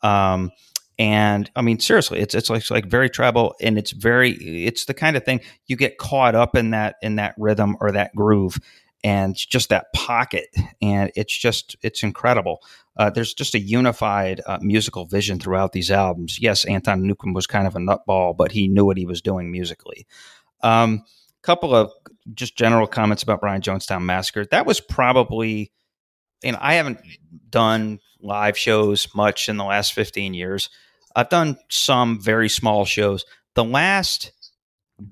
[0.00, 0.52] Um,
[0.98, 4.86] and I mean, seriously, it's it's like, it's like very tribal, and it's very it's
[4.86, 8.14] the kind of thing you get caught up in that in that rhythm or that
[8.14, 8.56] groove,
[9.06, 10.48] and just that pocket,
[10.82, 12.60] and it's just it's incredible.
[12.96, 16.40] Uh, there's just a unified uh, musical vision throughout these albums.
[16.40, 19.52] Yes, Anton Newcombe was kind of a nutball, but he knew what he was doing
[19.52, 20.08] musically.
[20.64, 21.04] Um,
[21.42, 21.92] couple of
[22.34, 24.44] just general comments about Brian Jonestown Massacre.
[24.46, 25.70] That was probably,
[26.50, 26.98] know, I haven't
[27.48, 30.68] done live shows much in the last 15 years.
[31.14, 33.24] I've done some very small shows.
[33.54, 34.32] The last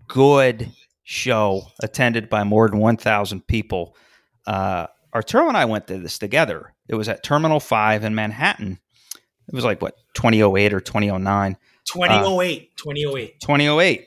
[0.09, 0.73] good
[1.05, 3.97] show attended by more than 1,000 people,
[4.47, 6.75] uh, Arturo and I went to this together.
[6.89, 8.81] It was at Terminal 5 in Manhattan.
[9.47, 11.57] It was like, what, 2008 or 2009?
[11.85, 12.77] 2008.
[12.77, 13.41] 2008.
[13.41, 14.07] 2008.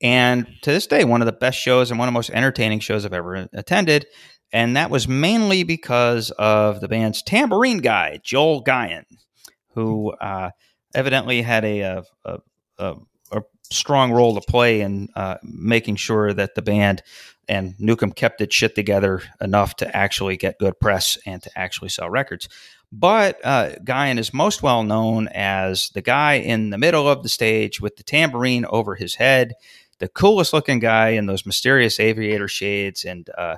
[0.00, 2.80] And to this day, one of the best shows and one of the most entertaining
[2.80, 4.06] shows I've ever attended.
[4.52, 9.04] And that was mainly because of the band's tambourine guy, Joel Gion,
[9.74, 10.50] who uh,
[10.94, 12.38] evidently had a, a, a,
[12.78, 12.94] a,
[13.32, 17.02] a strong role to play in uh, making sure that the band
[17.48, 21.88] and Newcombe kept its shit together enough to actually get good press and to actually
[21.88, 22.48] sell records.
[22.90, 27.28] But uh, Gion is most well known as the guy in the middle of the
[27.28, 29.54] stage with the tambourine over his head,
[29.98, 33.56] the coolest looking guy in those mysterious aviator shades and uh,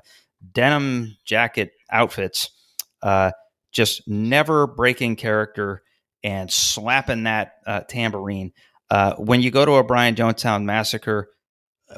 [0.53, 2.51] denim jacket outfits,
[3.03, 3.31] uh,
[3.71, 5.83] just never breaking character
[6.25, 8.53] and slapping that uh, tambourine.
[8.91, 11.29] Uh, when you go to a Brian Jonestown massacre,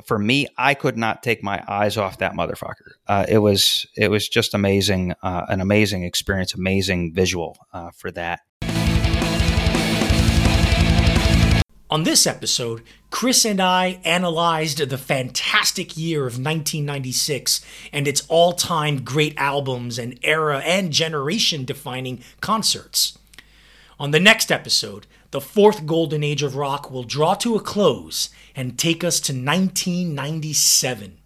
[0.04, 2.92] for me, I could not take my eyes off that motherfucker.
[3.06, 8.10] Uh, it was it was just amazing, uh, an amazing experience, amazing visual uh, for
[8.12, 8.40] that.
[11.90, 17.60] On this episode, Chris and I analyzed the fantastic year of 1996
[17.92, 23.18] and its all time great albums and era and generation defining concerts.
[24.00, 28.28] On the next episode, the fourth golden age of rock will draw to a close
[28.54, 31.18] and take us to 1997.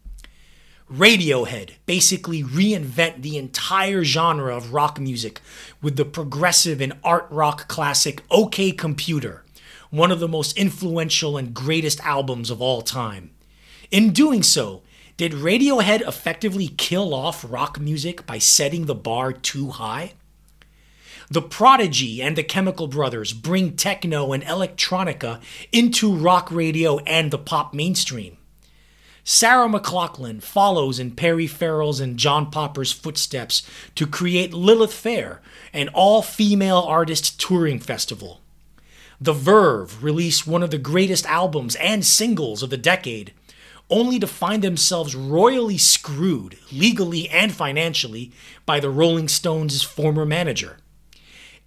[0.90, 5.40] Radiohead basically reinvent the entire genre of rock music
[5.82, 9.44] with the progressive and art rock classic OK Computer,
[9.90, 13.32] one of the most influential and greatest albums of all time.
[13.90, 14.82] In doing so,
[15.16, 20.12] did Radiohead effectively kill off rock music by setting the bar too high?
[21.28, 25.40] The Prodigy and the Chemical Brothers bring techno and electronica
[25.73, 28.36] into rock radio and the pop mainstream.
[29.24, 35.40] Sarah McLachlan follows in Perry Farrell's and John Popper's footsteps to create Lilith Fair,
[35.73, 38.40] an all female artist touring festival.
[39.20, 43.32] The Verve released one of the greatest albums and singles of the decade,
[43.90, 48.31] only to find themselves royally screwed, legally and financially,
[48.65, 50.77] by the Rolling Stones' former manager.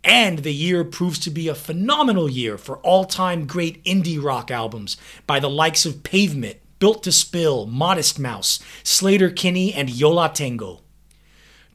[0.04, 4.50] And the year proves to be a phenomenal year for all time great indie rock
[4.50, 4.98] albums
[5.28, 10.82] by the likes of Pavement, Built to Spill, Modest Mouse, Sleater-Kinney, and Yo La Tengo.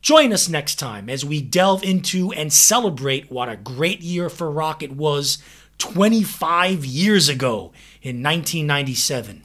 [0.01, 4.51] Join us next time as we delve into and celebrate what a great year for
[4.51, 5.39] rock it was
[5.79, 7.73] 25 years ago
[8.03, 9.45] in 1997.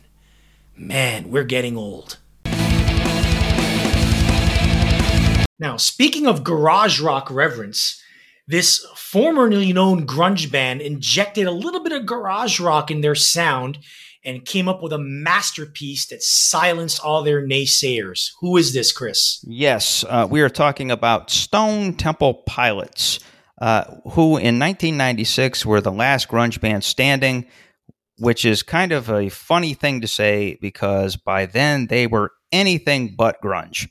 [0.75, 2.17] Man, we're getting old.
[5.61, 8.01] Now, speaking of garage rock reverence,
[8.49, 13.77] this formerly known grunge band injected a little bit of garage rock in their sound
[14.25, 18.31] and came up with a masterpiece that silenced all their naysayers.
[18.41, 19.45] Who is this, Chris?
[19.47, 23.19] Yes, uh, we are talking about Stone Temple Pilots,
[23.61, 27.45] uh, who in 1996 were the last grunge band standing,
[28.17, 33.13] which is kind of a funny thing to say because by then they were anything
[33.15, 33.87] but grunge.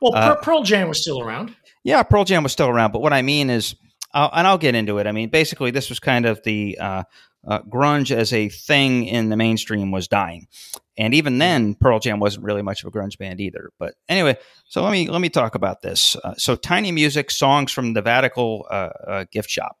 [0.00, 1.56] Well, uh, Pearl Jam was still around.
[1.82, 3.74] Yeah, Pearl Jam was still around, but what I mean is
[4.16, 5.06] I'll, and I'll get into it.
[5.06, 7.02] I mean, basically, this was kind of the uh,
[7.46, 10.48] uh, grunge as a thing in the mainstream was dying,
[10.96, 13.70] and even then, Pearl Jam wasn't really much of a grunge band either.
[13.78, 16.16] But anyway, so let me let me talk about this.
[16.24, 19.76] Uh, so, Tiny Music songs from the Vatican uh, uh, gift shop,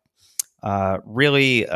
[0.62, 1.66] uh, really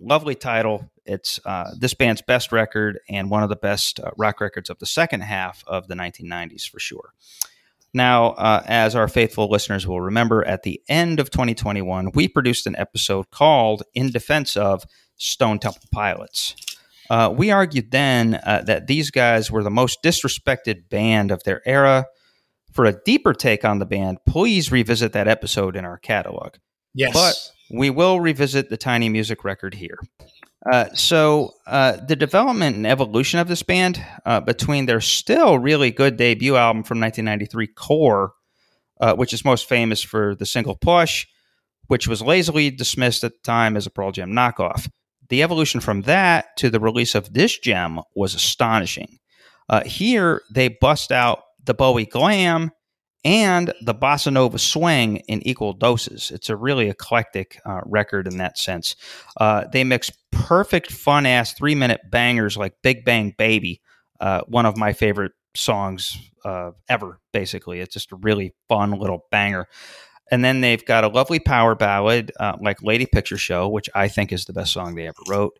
[0.00, 0.90] lovely title.
[1.04, 1.38] It's
[1.78, 5.62] this band's best record and one of the best rock records of the second half
[5.66, 7.12] of the 1990s for sure.
[7.94, 12.66] Now, uh, as our faithful listeners will remember, at the end of 2021, we produced
[12.66, 14.84] an episode called In Defense of
[15.16, 16.56] Stone Temple Pilots.
[17.10, 21.60] Uh, we argued then uh, that these guys were the most disrespected band of their
[21.68, 22.06] era.
[22.72, 26.54] For a deeper take on the band, please revisit that episode in our catalog.
[26.94, 27.12] Yes.
[27.12, 29.98] But we will revisit the tiny music record here.
[30.70, 35.90] Uh, so uh, the development and evolution of this band uh, between their still really
[35.90, 38.32] good debut album from 1993, Core,
[39.00, 41.26] uh, which is most famous for the single Push,
[41.88, 44.88] which was lazily dismissed at the time as a Pearl Jam knockoff.
[45.28, 49.18] The evolution from that to the release of this gem was astonishing.
[49.68, 52.70] Uh, here, they bust out the Bowie glam
[53.24, 56.30] and the bossa nova swing in equal doses.
[56.30, 58.96] It's a really eclectic uh, record in that sense.
[59.36, 63.80] Uh, they mix perfect, fun ass three minute bangers like Big Bang Baby,
[64.20, 67.80] uh, one of my favorite songs uh, ever, basically.
[67.80, 69.68] It's just a really fun little banger.
[70.30, 74.08] And then they've got a lovely power ballad uh, like Lady Picture Show, which I
[74.08, 75.58] think is the best song they ever wrote.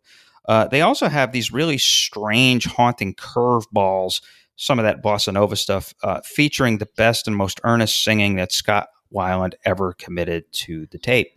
[0.48, 4.22] Uh, they also have these really strange, haunting curveballs
[4.56, 8.52] some of that bossa nova stuff, uh, featuring the best and most earnest singing that
[8.52, 11.32] Scott Weiland ever committed to the tape.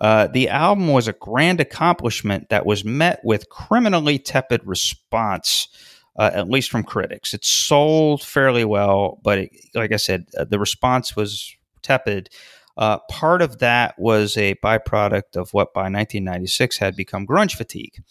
[0.00, 5.68] Uh, the album was a grand accomplishment that was met with criminally tepid response,
[6.16, 7.34] uh, at least from critics.
[7.34, 12.30] It sold fairly well, but it, like I said, uh, the response was tepid.
[12.78, 18.02] Uh, part of that was a byproduct of what by 1996 had become grunge fatigue.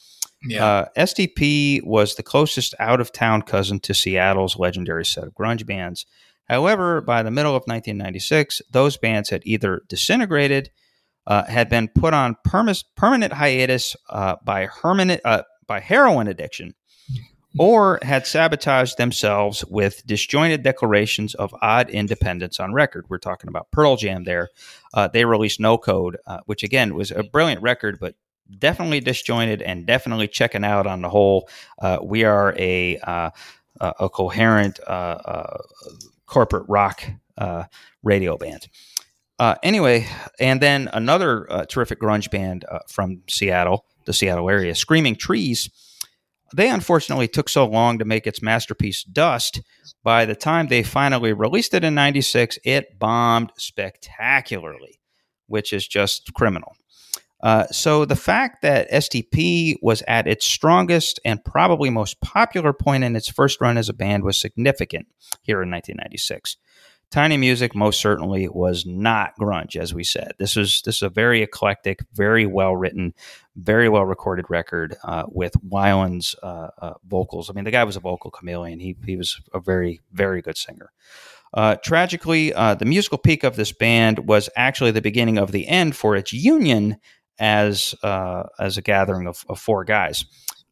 [0.44, 0.66] Yeah.
[0.66, 5.66] Uh, STP was the closest out of town cousin to Seattle's legendary set of grunge
[5.66, 6.06] bands.
[6.48, 10.72] However, by the middle of 1996, those bands had either disintegrated,
[11.28, 16.74] uh, had been put on perma- permanent hiatus uh, by, hermit- uh, by heroin addiction,
[17.60, 23.06] or had sabotaged themselves with disjointed declarations of odd independence on record.
[23.10, 24.50] We're talking about Pearl Jam there.
[24.94, 28.16] Uh, they released No Code, uh, which again was a brilliant record, but
[28.58, 31.50] definitely disjointed and definitely checking out on the whole.
[31.82, 32.98] Uh, we are a
[33.80, 34.92] uh, a coherent uh,
[35.24, 35.58] uh,
[36.26, 37.04] corporate rock
[37.38, 37.64] uh,
[38.04, 38.68] radio band.
[39.64, 40.06] anyway,
[40.40, 45.70] and then another terrific grunge band from Seattle, the Seattle area, Screaming Trees.
[46.56, 49.62] They unfortunately took so long to make its masterpiece Dust.
[50.04, 55.00] By the time they finally released it in 96, it bombed spectacularly,
[55.46, 56.76] which is just criminal.
[57.42, 63.04] Uh, so the fact that STP was at its strongest and probably most popular point
[63.04, 65.08] in its first run as a band was significant
[65.42, 66.58] here in 1996.
[67.12, 70.34] Tiny Music most certainly was not grunge, as we said.
[70.38, 73.16] This was this is a very eclectic, very well written,
[73.56, 77.50] very well recorded record uh, with Weiland's uh, uh, vocals.
[77.50, 78.80] I mean, the guy was a vocal chameleon.
[78.80, 80.92] He he was a very very good singer.
[81.52, 85.68] Uh, tragically, uh, the musical peak of this band was actually the beginning of the
[85.68, 86.98] end for its union
[87.40, 90.26] as uh, as a gathering of, of four guys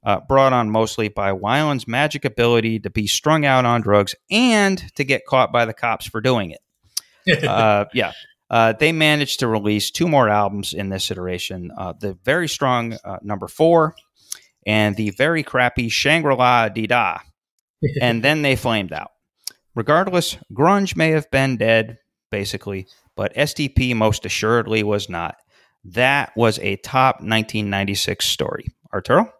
[0.08, 4.82] uh, brought on mostly by Weiland's magic ability to be strung out on drugs and
[4.96, 7.44] to get caught by the cops for doing it.
[7.48, 8.14] uh, yeah.
[8.50, 12.98] Uh, they managed to release two more albums in this iteration uh, the very strong
[13.04, 13.94] uh, number four
[14.66, 17.20] and the very crappy Shangri La Dee Da.
[18.02, 19.12] and then they flamed out.
[19.76, 21.98] Regardless, grunge may have been dead,
[22.32, 25.36] basically, but STP most assuredly was not.
[25.86, 28.68] That was a top 1996 story.
[28.94, 29.32] Arturo?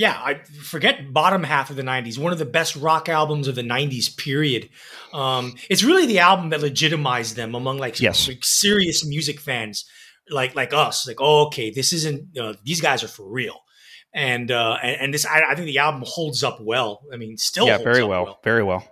[0.00, 3.54] yeah, I forget bottom half of the 90s, one of the best rock albums of
[3.54, 4.70] the 90s period.
[5.12, 8.26] Um, it's really the album that legitimized them among like, yes.
[8.26, 9.84] like serious music fans
[10.30, 11.06] like like us.
[11.06, 13.56] Like, oh, okay, this isn't uh, these guys are for real.
[14.14, 17.02] And uh, and, and this, I, I, think the album holds up well.
[17.12, 18.88] I mean, still, yeah, very well, well, very well.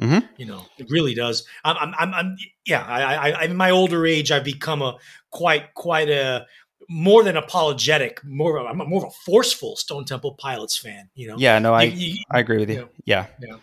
[0.00, 0.26] You know, mm-hmm.
[0.36, 1.44] you know, it really does.
[1.64, 2.36] I'm, I'm, I'm,
[2.66, 2.84] yeah.
[2.84, 4.96] I, I, I in my older age, I've become a
[5.30, 6.46] quite, quite a
[6.88, 11.08] more than apologetic, more I'm more of a forceful Stone Temple Pilots fan.
[11.14, 11.36] You know.
[11.38, 12.74] Yeah, no, I you, you, I agree with you.
[12.74, 13.26] you know, yeah.
[13.40, 13.56] Yeah.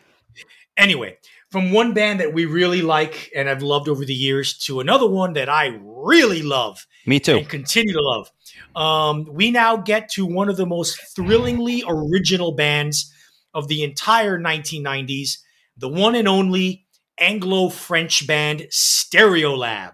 [0.78, 1.18] Anyway,
[1.50, 5.08] from one band that we really like and I've loved over the years to another
[5.08, 6.86] one that I really love.
[7.06, 7.38] Me too.
[7.38, 8.32] And continue to love.
[8.76, 13.14] Um, we now get to one of the most thrillingly original bands
[13.54, 15.38] of the entire 1990s,
[15.80, 16.86] the one and only
[17.20, 19.94] Anglo-French band Stereolab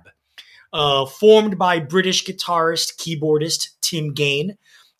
[0.74, 4.58] uh, formed by British guitarist, keyboardist Tim Gane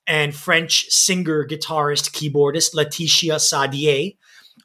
[0.08, 4.12] and French singer, guitarist, keyboardist Laetitia Sadier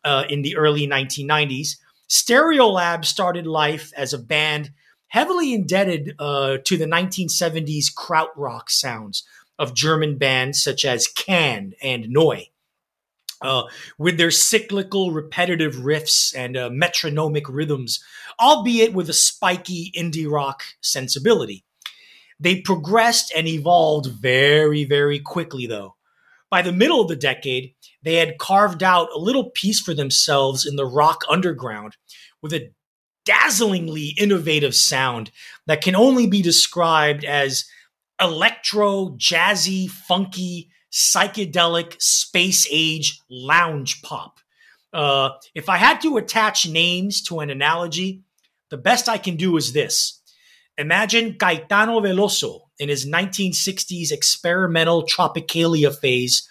[0.04, 1.76] uh, in the early 1990s.
[2.08, 4.70] Stereolab started life as a band
[5.08, 9.24] heavily indebted uh, to the 1970s krautrock sounds
[9.58, 12.46] of German bands such as Can and Neu.
[13.42, 13.62] Uh,
[13.96, 18.04] with their cyclical, repetitive riffs and uh, metronomic rhythms,
[18.38, 21.64] albeit with a spiky indie rock sensibility.
[22.38, 25.96] They progressed and evolved very, very quickly, though.
[26.50, 30.66] By the middle of the decade, they had carved out a little piece for themselves
[30.66, 31.96] in the rock underground
[32.42, 32.72] with a
[33.24, 35.30] dazzlingly innovative sound
[35.66, 37.66] that can only be described as
[38.20, 44.38] electro, jazzy, funky, psychedelic, space age lounge pop.
[44.92, 48.22] Uh, if I had to attach names to an analogy,
[48.70, 50.20] the best I can do is this.
[50.78, 56.48] Imagine Caetano Veloso in his 1960s experimental Tropicalia phase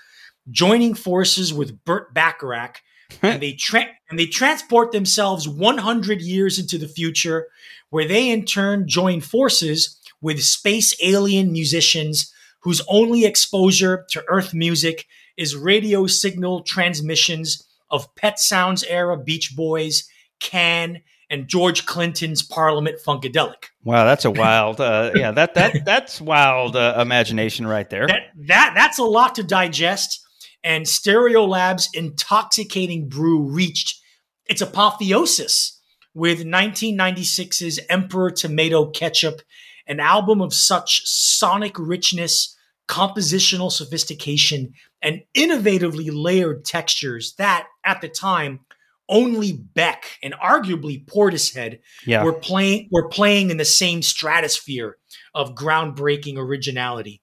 [0.52, 2.82] joining forces with Burt Bacharach
[3.22, 7.48] and they tra- and they transport themselves 100 years into the future
[7.90, 14.53] where they in turn join forces with space alien musicians whose only exposure to earth
[14.53, 15.06] music
[15.38, 20.07] is radio signal transmissions of Pet Sounds era Beach Boys,
[20.40, 23.65] Can, and George Clinton's Parliament Funkadelic.
[23.84, 28.07] Wow, that's a wild, uh, yeah, that that that's wild uh, imagination right there.
[28.07, 30.26] That that that's a lot to digest.
[30.64, 34.02] And Stereolab's intoxicating brew reached
[34.45, 35.80] its apotheosis
[36.14, 39.41] with 1996's Emperor Tomato Ketchup,
[39.90, 42.56] an album of such sonic richness,
[42.88, 44.72] compositional sophistication,
[45.02, 48.61] and innovatively layered textures that, at the time,
[49.10, 52.24] only Beck and arguably Portishead yeah.
[52.24, 54.98] were playing were playing in the same stratosphere
[55.34, 57.22] of groundbreaking originality.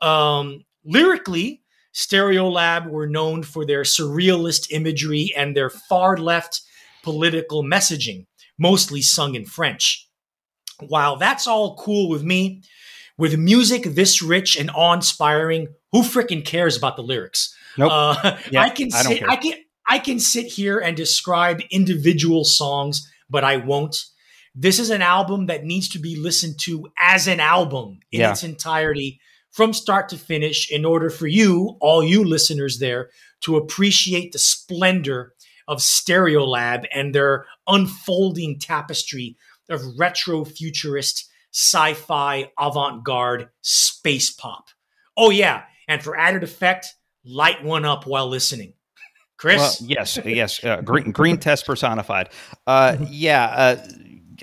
[0.00, 1.62] Um, lyrically,
[1.94, 6.62] Stereolab were known for their surrealist imagery and their far left
[7.02, 8.26] political messaging,
[8.58, 10.07] mostly sung in French.
[10.80, 12.62] While that's all cool with me,
[13.16, 17.54] with music this rich and awe-inspiring, who freaking cares about the lyrics?
[17.76, 17.90] Nope.
[17.92, 19.54] Uh, yeah, I can I, I can
[19.88, 23.96] I can sit here and describe individual songs, but I won't.
[24.54, 28.32] This is an album that needs to be listened to as an album in yeah.
[28.32, 33.10] its entirety from start to finish in order for you, all you listeners there,
[33.40, 35.34] to appreciate the splendor
[35.66, 39.36] of Stereolab and their unfolding tapestry
[39.68, 44.68] of retro futurist, sci fi, avant garde space pop.
[45.16, 45.64] Oh, yeah.
[45.88, 48.74] And for added effect, light one up while listening.
[49.36, 49.80] Chris?
[49.80, 50.64] Well, yes, yes.
[50.64, 52.30] Uh, green, green test personified.
[52.66, 53.44] Uh, yeah.
[53.44, 53.88] Uh,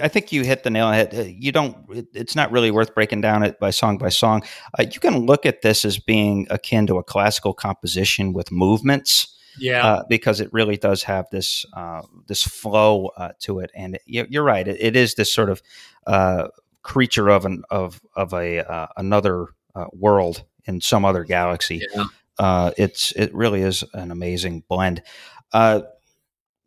[0.02, 1.14] I think you hit the nail on the head.
[1.14, 1.78] Uh, you don't.
[1.90, 4.44] It, it's not really worth breaking down it by song by song.
[4.78, 9.34] Uh, you can look at this as being akin to a classical composition with movements.
[9.57, 13.99] Yeah, uh, because it really does have this uh, this flow uh, to it, and
[14.06, 14.68] you're right.
[14.68, 15.61] It, it is this sort of
[16.07, 16.48] uh,
[16.82, 19.48] creature of an of of a another
[19.94, 21.82] world in some other galaxy.
[21.94, 22.72] Yeah.
[22.77, 25.02] it's it really is an amazing blend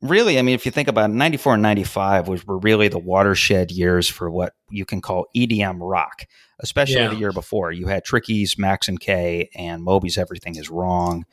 [0.00, 2.98] really, I mean, if you think about it, 94 and 95 was, were really the
[2.98, 6.24] watershed years for what you can call EDM rock,
[6.60, 7.08] especially yeah.
[7.08, 7.72] the year before.
[7.72, 11.24] You had Tricky's Maxinquaye and Moby's Everything is Wrong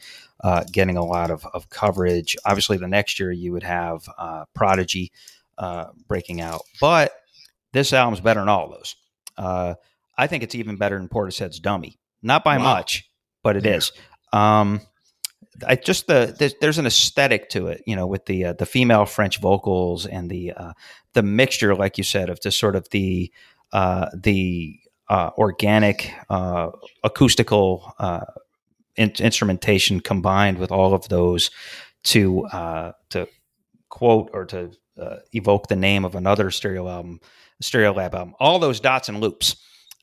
[0.44, 2.36] uh, getting a lot of, of coverage.
[2.46, 5.12] Obviously, the next year you would have uh, Prodigy
[5.58, 6.62] uh, breaking out.
[6.82, 7.14] But
[7.72, 8.96] this album's better than all those.
[9.38, 9.76] Uh,
[10.18, 11.98] I think it's even better than Portishead's Dummy.
[12.22, 12.64] Not by wow.
[12.64, 13.10] much,
[13.44, 13.76] but it yeah.
[13.76, 13.92] is.
[14.34, 14.82] Um,
[15.65, 18.65] I just the there's, there's, an aesthetic to it, you know, with the uh, the
[18.65, 20.73] female French vocals and the uh,
[21.14, 23.32] the mixture, like you said, of just sort of the
[23.72, 24.80] uh, the
[25.10, 26.72] uh, organic uh,
[27.03, 28.26] acoustical uh,
[28.95, 31.52] in- instrumentation combined with all of those
[32.03, 32.48] to
[33.10, 33.27] to
[33.90, 34.72] quote or to
[35.34, 37.19] evoke the name of another stereo album,
[37.61, 38.36] Stereolab album.
[38.40, 39.56] All those dots and loops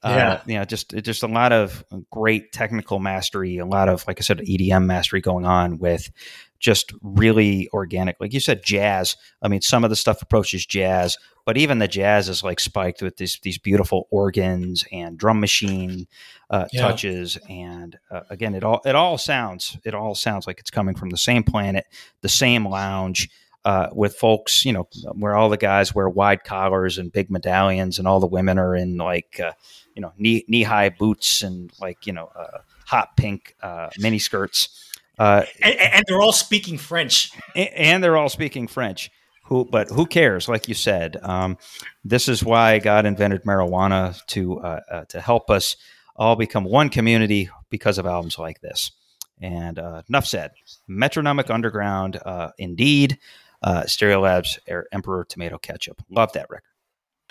[0.04, 0.32] yeah.
[0.32, 4.20] Uh, you know, just just a lot of great technical mastery, a lot of like
[4.20, 6.10] I said, EDM mastery going on with
[6.58, 9.16] just really organic, like you said, jazz.
[9.42, 13.02] I mean, some of the stuff approaches jazz, but even the jazz is like spiked
[13.02, 16.06] with these these beautiful organs and drum machine
[16.50, 16.80] uh, yeah.
[16.80, 20.94] touches, and uh, again, it all it all sounds it all sounds like it's coming
[20.94, 21.84] from the same planet,
[22.22, 23.28] the same lounge.
[23.64, 28.00] Uh, with folks, you know, where all the guys wear wide collars and big medallions,
[28.00, 29.52] and all the women are in like uh,
[29.94, 34.18] you know knee knee high boots and like you know uh, hot pink uh, mini
[34.18, 34.90] skirts.
[35.18, 37.32] Uh, and, and, they're all speaking French.
[37.54, 39.10] And they're all speaking French.
[39.44, 40.48] Who, but who cares?
[40.48, 41.58] Like you said, um,
[42.04, 45.76] this is why God invented marijuana to uh, uh, to help us
[46.16, 48.92] all become one community because of albums like this.
[49.40, 50.52] And uh, enough said.
[50.86, 52.18] Metronomic Underground,
[52.58, 53.18] indeed.
[53.64, 54.58] Stereolab's
[54.92, 56.02] Emperor Tomato Ketchup.
[56.10, 56.64] Love that record.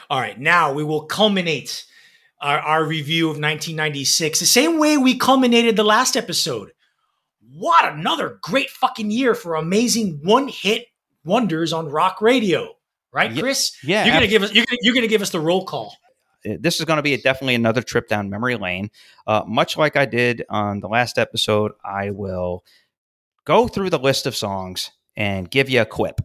[0.09, 1.85] All right, now we will culminate
[2.41, 6.71] our, our review of 1996, the same way we culminated the last episode.
[7.53, 10.87] What another great fucking year for amazing one hit
[11.23, 12.69] wonders on rock radio,
[13.11, 13.77] right, Chris?
[13.83, 15.95] Yeah, you're gonna give us you're gonna, you're gonna give us the roll call.
[16.45, 18.89] Uh, this is going to be a, definitely another trip down memory lane.
[19.27, 22.63] Uh, much like I did on the last episode, I will
[23.45, 26.21] go through the list of songs and give you a quip.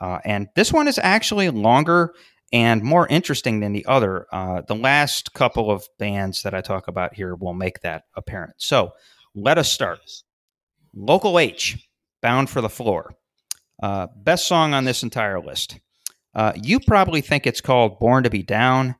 [0.00, 2.14] Uh, and this one is actually longer
[2.52, 4.26] and more interesting than the other.
[4.32, 8.54] Uh, the last couple of bands that I talk about here will make that apparent.
[8.58, 8.92] So
[9.34, 10.00] let us start.
[10.94, 11.88] Local H,
[12.22, 13.14] Bound for the Floor.
[13.82, 15.78] Uh, best song on this entire list.
[16.34, 18.96] Uh, you probably think it's called Born to Be Down,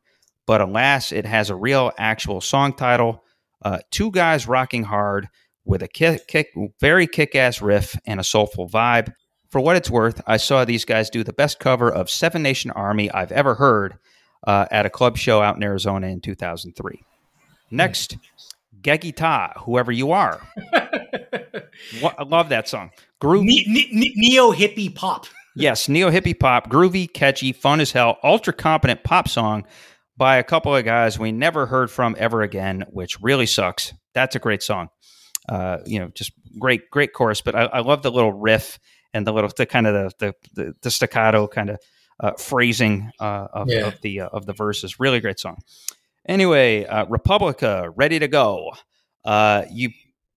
[0.47, 3.25] but alas, it has a real actual song title.
[3.63, 5.29] Uh, two guys rocking hard
[5.65, 6.49] with a kick, kick
[6.81, 9.13] very kick ass riff and a soulful vibe.
[9.51, 12.71] For what it's worth, I saw these guys do the best cover of Seven Nation
[12.71, 13.99] Army I've ever heard
[14.47, 17.03] uh, at a club show out in Arizona in 2003.
[17.73, 18.17] Next,
[18.81, 20.41] Geggy Tah, whoever you are.
[20.73, 22.91] I love that song.
[23.21, 23.45] Groovy.
[23.45, 25.27] Ne- ne- neo hippie pop.
[25.57, 29.65] yes, neo hippie pop, groovy, catchy, fun as hell, ultra competent pop song
[30.17, 33.93] by a couple of guys we never heard from ever again, which really sucks.
[34.15, 34.89] That's a great song.
[35.51, 37.41] Uh, you know, just great, great chorus.
[37.41, 38.79] But I, I love the little riff
[39.13, 41.79] and the little the kind of the the, the staccato kind of
[42.21, 43.89] uh, phrasing uh, of, yeah.
[43.89, 45.01] of, the uh, of the verses.
[45.01, 45.59] Really great song.
[46.29, 48.73] Anyway, uh, Republica, ready to go.
[49.25, 49.91] Uh, you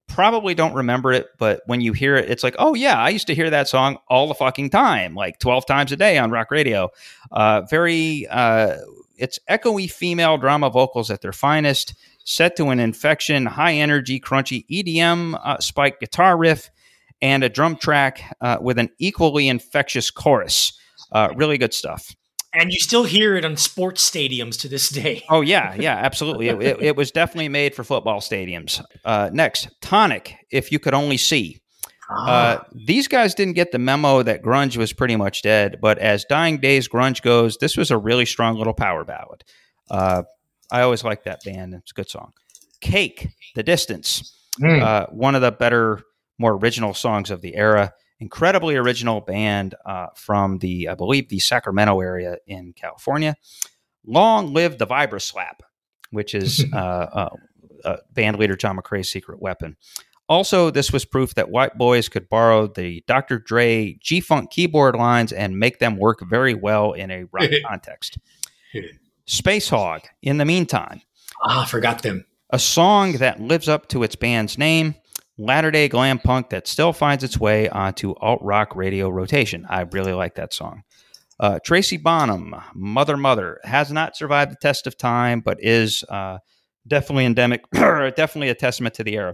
[0.08, 3.28] probably don't remember it, but when you hear it, it's like, oh yeah, I used
[3.28, 6.50] to hear that song all the fucking time, like twelve times a day on rock
[6.50, 6.90] radio.
[7.32, 8.26] Uh, very,
[9.16, 11.94] it's echoey female drama vocals at their finest,
[12.24, 16.70] set to an infection, high energy, crunchy EDM spike guitar riff
[17.24, 20.78] and a drum track uh, with an equally infectious chorus.
[21.12, 22.14] Uh, really good stuff.
[22.54, 25.24] And you still hear it on sports stadiums to this day.
[25.30, 26.50] Oh yeah, yeah, absolutely.
[26.50, 28.84] it, it, it, was definitely made for football stadiums.
[29.04, 30.36] Uh, next, Tonic.
[30.52, 31.60] If you could only see.
[32.12, 32.30] Ah.
[32.30, 36.26] Uh, these guys didn't get the memo that grunge was pretty much dead, but as
[36.26, 39.44] Dying Days grunge goes, this was a really strong little power ballad.
[39.90, 40.24] Uh,
[40.72, 41.74] I always like that band.
[41.74, 42.34] It's a good song.
[42.82, 44.40] Cake, The Distance.
[44.62, 45.12] Mm.
[45.12, 46.04] one of the better
[46.38, 47.94] more original songs of the era.
[48.20, 53.36] Incredibly original band uh, from the, I believe, the Sacramento area in California.
[54.06, 55.64] Long live the Vibra Slap,
[56.12, 57.30] which is uh,
[57.84, 59.76] uh, band leader John McCrea's secret weapon.
[60.30, 63.40] Also, this was proof that white boys could borrow the Dr.
[63.40, 68.18] Dre G Funk keyboard lines and make them work very well in a rock context.
[69.28, 71.02] Spacehog, in the meantime,
[71.44, 72.26] Ah, forgot them.
[72.52, 74.96] a song that lives up to its band's name,
[75.38, 79.66] latter day glam punk that still finds its way onto alt rock radio rotation.
[79.70, 80.84] I really like that song.
[81.40, 86.38] Uh, Tracy Bonham, Mother Mother, has not survived the test of time, but is uh,
[86.88, 89.34] definitely endemic, definitely a testament to the era.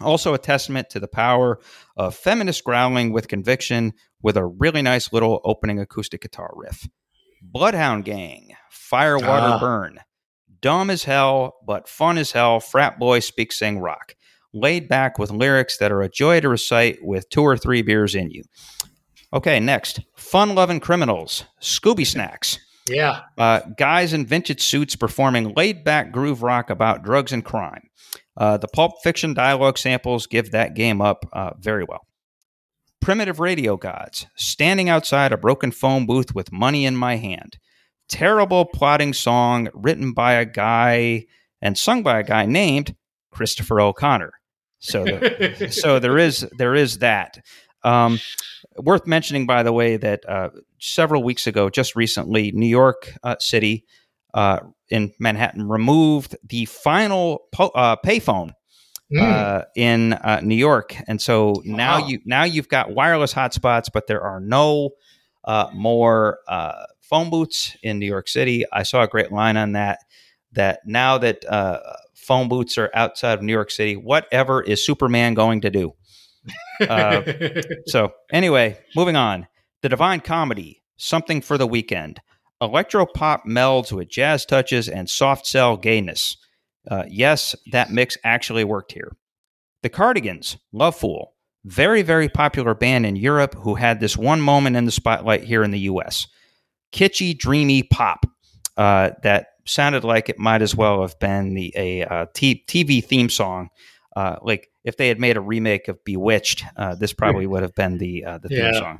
[0.00, 1.58] Also, a testament to the power
[1.96, 3.92] of feminist growling with conviction
[4.22, 6.88] with a really nice little opening acoustic guitar riff.
[7.42, 9.58] Bloodhound Gang, Firewater Ah.
[9.58, 10.00] Burn,
[10.60, 14.14] dumb as hell, but fun as hell, frat boy speak sing rock.
[14.52, 18.14] Laid back with lyrics that are a joy to recite with two or three beers
[18.14, 18.42] in you.
[19.32, 20.00] Okay, next.
[20.16, 22.58] Fun loving criminals, Scooby Snacks.
[22.88, 23.20] Yeah.
[23.36, 27.82] Uh, guys in vintage suits performing laid back groove rock about drugs and crime.
[28.38, 32.06] Uh, the Pulp Fiction dialogue samples give that game up uh, very well.
[33.00, 37.58] Primitive Radio Gods, standing outside a broken phone booth with money in my hand.
[38.08, 41.24] Terrible plotting song written by a guy
[41.60, 42.94] and sung by a guy named
[43.30, 44.32] Christopher O'Connor.
[44.78, 47.38] So, the, so there is there is that.
[47.84, 48.18] Um,
[48.76, 50.50] worth mentioning, by the way, that uh,
[50.80, 53.84] several weeks ago, just recently, New York uh, City
[54.34, 58.52] uh, in Manhattan removed the final po- uh, payphone
[59.10, 59.22] Mm.
[59.22, 62.06] uh, in uh, New York, and so now Wow.
[62.08, 64.90] you now you've got wireless hotspots, but there are no
[65.44, 68.66] uh, more uh, phone booths in New York City.
[68.70, 70.00] I saw a great line on that.
[70.52, 71.78] That now that uh,
[72.14, 75.94] phone booths are outside of New York City, whatever is Superman going to do?
[76.88, 77.22] uh,
[77.86, 79.46] So anyway, moving on.
[79.82, 82.20] The Divine Comedy, something for the weekend.
[82.60, 86.36] Electro pop melds with jazz touches and soft cell gayness.
[86.90, 89.12] Uh, yes, that mix actually worked here.
[89.82, 91.34] The Cardigans, Love Fool,
[91.64, 95.62] very, very popular band in Europe who had this one moment in the spotlight here
[95.62, 96.26] in the US.
[96.92, 98.24] Kitschy, dreamy pop
[98.76, 103.28] uh, that sounded like it might as well have been the a uh, TV theme
[103.28, 103.68] song.
[104.16, 107.74] Uh, like if they had made a remake of Bewitched, uh, this probably would have
[107.74, 108.72] been the uh, the theme Yeah.
[108.72, 108.98] song.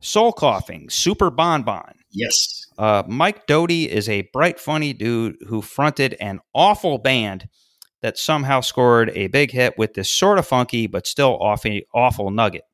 [0.00, 1.92] Soul Coughing, Super Bon Bon.
[2.16, 2.66] Yes.
[2.78, 7.48] Uh, Mike Doughty is a bright, funny dude who fronted an awful band
[8.00, 12.30] that somehow scored a big hit with this sort of funky but still awful, awful
[12.30, 12.64] nugget.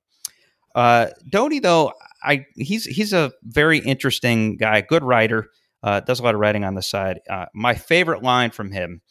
[0.76, 1.92] Uh, Doty, though,
[2.22, 5.50] I he's he's a very interesting guy, good writer,
[5.82, 7.20] uh, does a lot of writing on the side.
[7.28, 9.02] Uh, my favorite line from him: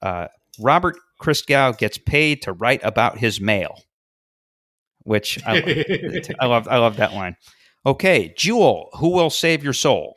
[0.00, 0.28] uh,
[0.60, 3.82] Robert Christgau gets paid to write about his mail,
[5.02, 5.84] which I,
[6.40, 6.68] I love.
[6.68, 7.36] I love that line.
[7.86, 10.16] Okay, Jewel, who will save your soul?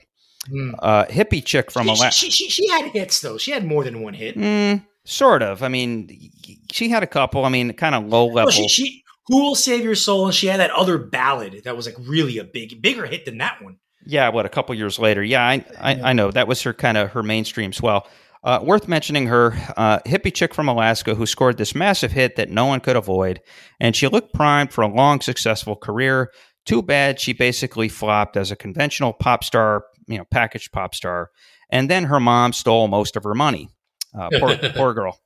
[0.51, 0.73] Mm.
[0.79, 2.11] Uh, hippie chick from Alaska.
[2.11, 3.37] she, she, she had hits though.
[3.37, 4.35] She had more than one hit.
[4.35, 5.61] Mm, sort of.
[5.61, 6.31] I mean,
[6.71, 7.45] she had a couple.
[7.45, 8.45] I mean, kind of low level.
[8.45, 11.77] Well, she, she who will save your soul, and she had that other ballad that
[11.77, 13.77] was like really a big, bigger hit than that one.
[14.05, 15.23] yeah, what a couple years later.
[15.23, 16.01] Yeah, I I.
[16.09, 18.07] I know that was her kind of her mainstream swell.
[18.41, 22.49] Uh, worth mentioning her uh, hippie chick from Alaska who scored this massive hit that
[22.49, 23.41] no one could avoid,
[23.81, 26.31] and she looked primed for a long, successful career.
[26.69, 31.31] Too bad she basically flopped as a conventional pop star, you know, packaged pop star,
[31.71, 33.69] and then her mom stole most of her money.
[34.15, 35.19] Uh, poor, poor girl.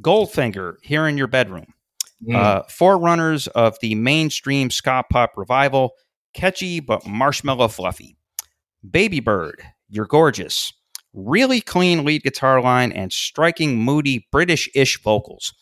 [0.00, 1.74] Goldfinger, here in your bedroom.
[2.24, 2.36] Mm.
[2.36, 5.90] Uh, forerunners of the mainstream ska pop revival,
[6.34, 8.16] catchy but marshmallow fluffy.
[8.88, 10.72] Baby Bird, You're Gorgeous.
[11.12, 15.52] Really clean lead guitar line and striking, moody, British ish vocals.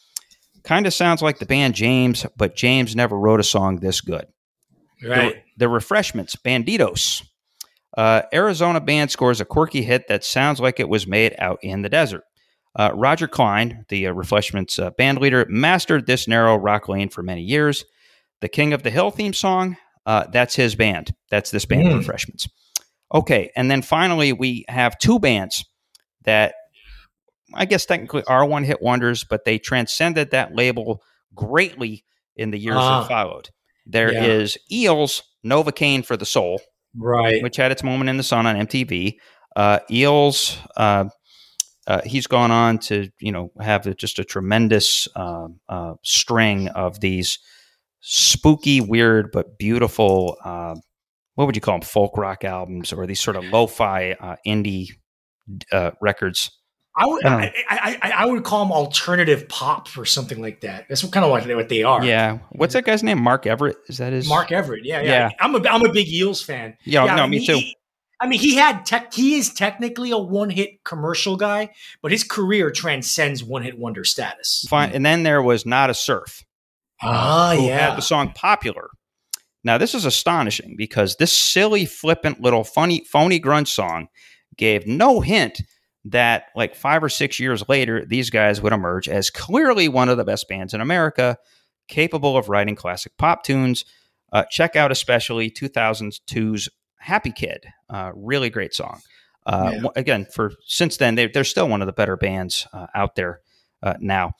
[0.65, 4.27] Kind of sounds like the band James, but James never wrote a song this good.
[5.07, 5.35] Right.
[5.57, 7.23] The, the refreshments, Banditos.
[7.97, 11.83] Uh, Arizona band scores a quirky hit that sounds like it was made out in
[11.83, 12.25] the desert.
[12.77, 17.23] Uh, Roger Clyne, the uh, refreshments uh, band leader, mastered this narrow rock lane for
[17.23, 17.85] many years.
[18.41, 19.77] The King of the Hill theme song,
[20.07, 21.15] uh, that's his band.
[21.31, 21.99] That's this band, Mm.
[21.99, 22.49] Refreshments.
[23.15, 25.65] Okay, and then finally we have two bands
[26.25, 26.55] that
[27.55, 31.01] I guess technically are one hit wonders, but they transcended that label
[31.35, 32.05] greatly
[32.35, 33.03] in the years Ah.
[33.03, 33.51] that followed.
[33.86, 34.24] There Yeah.
[34.24, 36.61] is Eels, Novocaine for the Soul,
[36.97, 37.43] Right.
[37.43, 39.19] which had its moment in the sun on MTV.
[39.56, 41.05] Uh, Eels, uh,
[41.86, 46.69] uh, he's gone on to you know have a- just a tremendous uh, uh, string
[46.69, 47.39] of these
[48.01, 50.36] spooky, weird but beautiful.
[50.44, 50.74] Uh,
[51.35, 51.82] what would you call them?
[51.86, 54.89] Folk rock albums or these sort of lo-fi uh, indie
[55.73, 56.51] uh, records.
[56.97, 60.61] I would, I I, I, I, I would call them alternative pop or something like
[60.61, 60.87] that.
[60.89, 62.05] That's what kind of what they, what they are.
[62.05, 63.21] Yeah, what's that guy's name?
[63.21, 63.77] Mark Everett?
[63.89, 64.29] Is that his?
[64.29, 64.85] Mark Everett.
[64.85, 65.09] Yeah, yeah.
[65.11, 65.31] Yeah.
[65.41, 66.77] I'm a I'm a big Eels fan.
[66.85, 67.55] Yeah, no, I me mean, too.
[67.57, 67.77] he-
[68.21, 69.12] I mean, he had tech.
[69.12, 74.65] He is technically a one-hit commercial guy, but his career transcends one-hit wonder status.
[74.71, 74.93] Fine.
[74.93, 76.45] And then there was Nada Surf,
[77.03, 77.95] Ah, yeah.
[77.97, 78.89] the song popular.
[79.65, 84.07] Now, this is astonishing because this silly, flippant little funny, phony grunge song
[84.57, 85.61] gave no hint
[86.07, 90.17] that, like five or six years later, these guys would emerge as clearly one of
[90.17, 91.39] the best bands in America,
[91.89, 93.85] capable of writing classic pop tunes.
[94.33, 96.69] Uh, check out especially 2002's
[96.99, 99.01] Happy Kid, uh, really great song.
[99.47, 99.89] Uh, Yeah.
[99.97, 103.41] Again, for since then, they, they're still one of the better bands uh, out there
[103.83, 104.33] uh, now.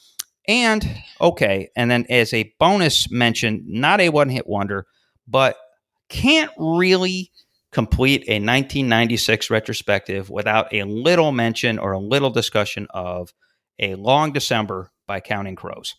[0.49, 0.87] And
[1.21, 4.87] okay, and then as a bonus mention, not a one hit wonder,
[5.27, 5.57] but
[6.09, 7.31] can't really
[7.75, 13.35] complete a 1996 retrospective without a little mention or a little discussion of
[13.81, 15.97] A Long December by Counting Crows,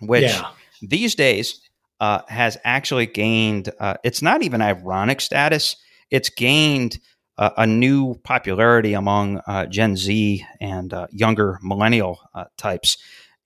[0.00, 0.50] which yeah.
[0.82, 1.60] these days
[2.00, 5.76] uh, has actually gained, uh, it's not even ironic status,
[6.10, 6.98] it's gained
[7.38, 12.98] uh, a new popularity among uh, Gen Z and uh, younger millennial uh, types.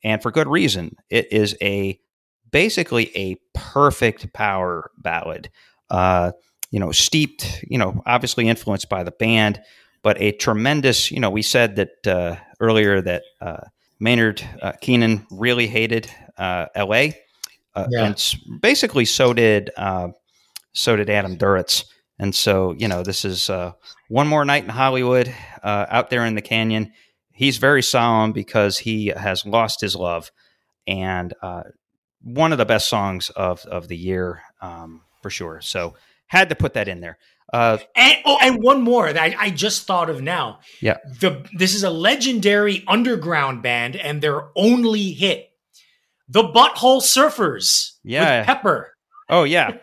[0.03, 0.97] And for good reason.
[1.11, 1.99] It is a
[2.51, 5.51] basically a perfect power ballad.
[6.71, 9.61] You know, steeped, you know, obviously influenced by the band,
[10.03, 13.67] but a tremendous, you know, we said that uh, earlier that uh,
[13.99, 17.17] Maynard uh, Keenan really hated uh, L.A.
[17.75, 18.05] Uh, Yeah.
[18.07, 20.09] and basically so did uh,
[20.73, 21.85] so did Adam Duritz.
[22.19, 23.73] And so, you know, this is uh,
[24.09, 26.93] one more night in Hollywood, uh, out there in the canyon.
[27.33, 30.31] He's very solemn because he has lost his love,
[30.87, 31.63] and uh,
[32.23, 35.61] one of the best songs of of the year um, for sure.
[35.63, 35.95] So
[36.31, 37.19] had to put that in there.
[37.52, 40.61] Uh, And oh, and one more that I, I just thought of now.
[40.81, 40.98] Yeah.
[41.20, 45.51] The this is a legendary underground band, and their only hit,
[46.28, 47.93] the Butthole Surfers.
[48.05, 48.39] Yeah.
[48.39, 48.94] With Pepper.
[49.28, 49.78] oh yeah,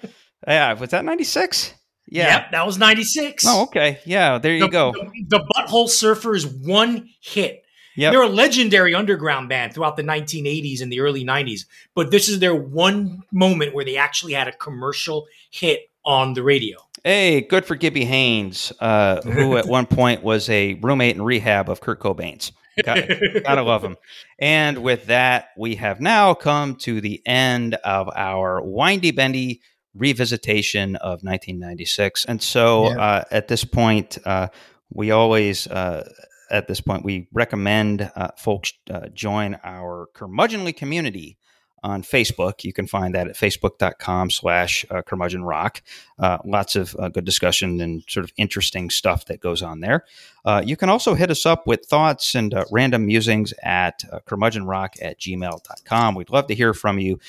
[0.47, 0.73] yeah.
[0.73, 1.73] Was that ninety six?
[2.07, 2.37] Yeah.
[2.37, 3.43] Yep, that was ninety six.
[3.45, 3.99] Oh, okay.
[4.05, 4.37] Yeah.
[4.37, 4.93] There you the, go.
[4.93, 7.63] The, the Butthole Surfers one hit.
[7.97, 8.13] Yep.
[8.13, 11.61] They're a legendary underground band throughout the 1980s and the early 90s,
[11.95, 16.41] but this is their one moment where they actually had a commercial hit on the
[16.41, 16.77] radio.
[17.03, 21.69] Hey, good for Gibby Haynes, uh, who at one point was a roommate in rehab
[21.69, 22.51] of Kurt Cobain's.
[22.83, 23.07] Got,
[23.43, 23.97] gotta love him.
[24.39, 29.61] And with that, we have now come to the end of our windy bendy
[29.97, 32.25] revisitation of 1996.
[32.25, 32.99] And so Yeah.
[33.01, 34.47] uh, at this point, uh,
[34.91, 36.07] we always, uh,
[36.51, 41.37] at this point, we recommend uh, folks uh, join our curmudgeonly community
[41.83, 42.63] on Facebook.
[42.63, 45.81] You can find that at facebook.com slash uh, curmudgeon rock.
[46.19, 50.05] Uh, lots of uh, good discussion and sort of interesting stuff that goes on there.
[50.45, 54.19] Uh, you can also hit us up with thoughts and uh, random musings at uh,
[54.21, 56.15] curmudgeonrock at gmail.com.
[56.15, 57.19] We'd love to hear from you.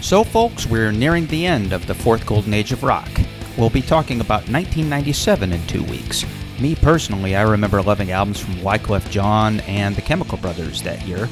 [0.00, 3.08] So, folks, we're nearing the end of the fourth golden age of rock.
[3.56, 6.24] We'll be talking about 1997 in two weeks.
[6.60, 11.28] Me personally, I remember loving albums from Wyclef Jean and the Chemical Brothers that year.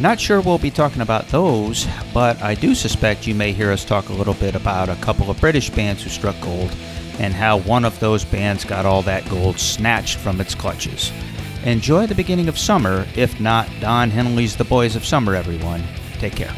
[0.00, 3.84] Not sure we'll be talking about those, but I do suspect you may hear us
[3.84, 6.74] talk a little bit about a couple of British bands who struck gold
[7.20, 11.12] and how one of those bands got all that gold snatched from its clutches.
[11.64, 15.84] Enjoy the beginning of summer, if not Don Henley's The Boys of Summer, everyone.
[16.18, 16.54] Take care.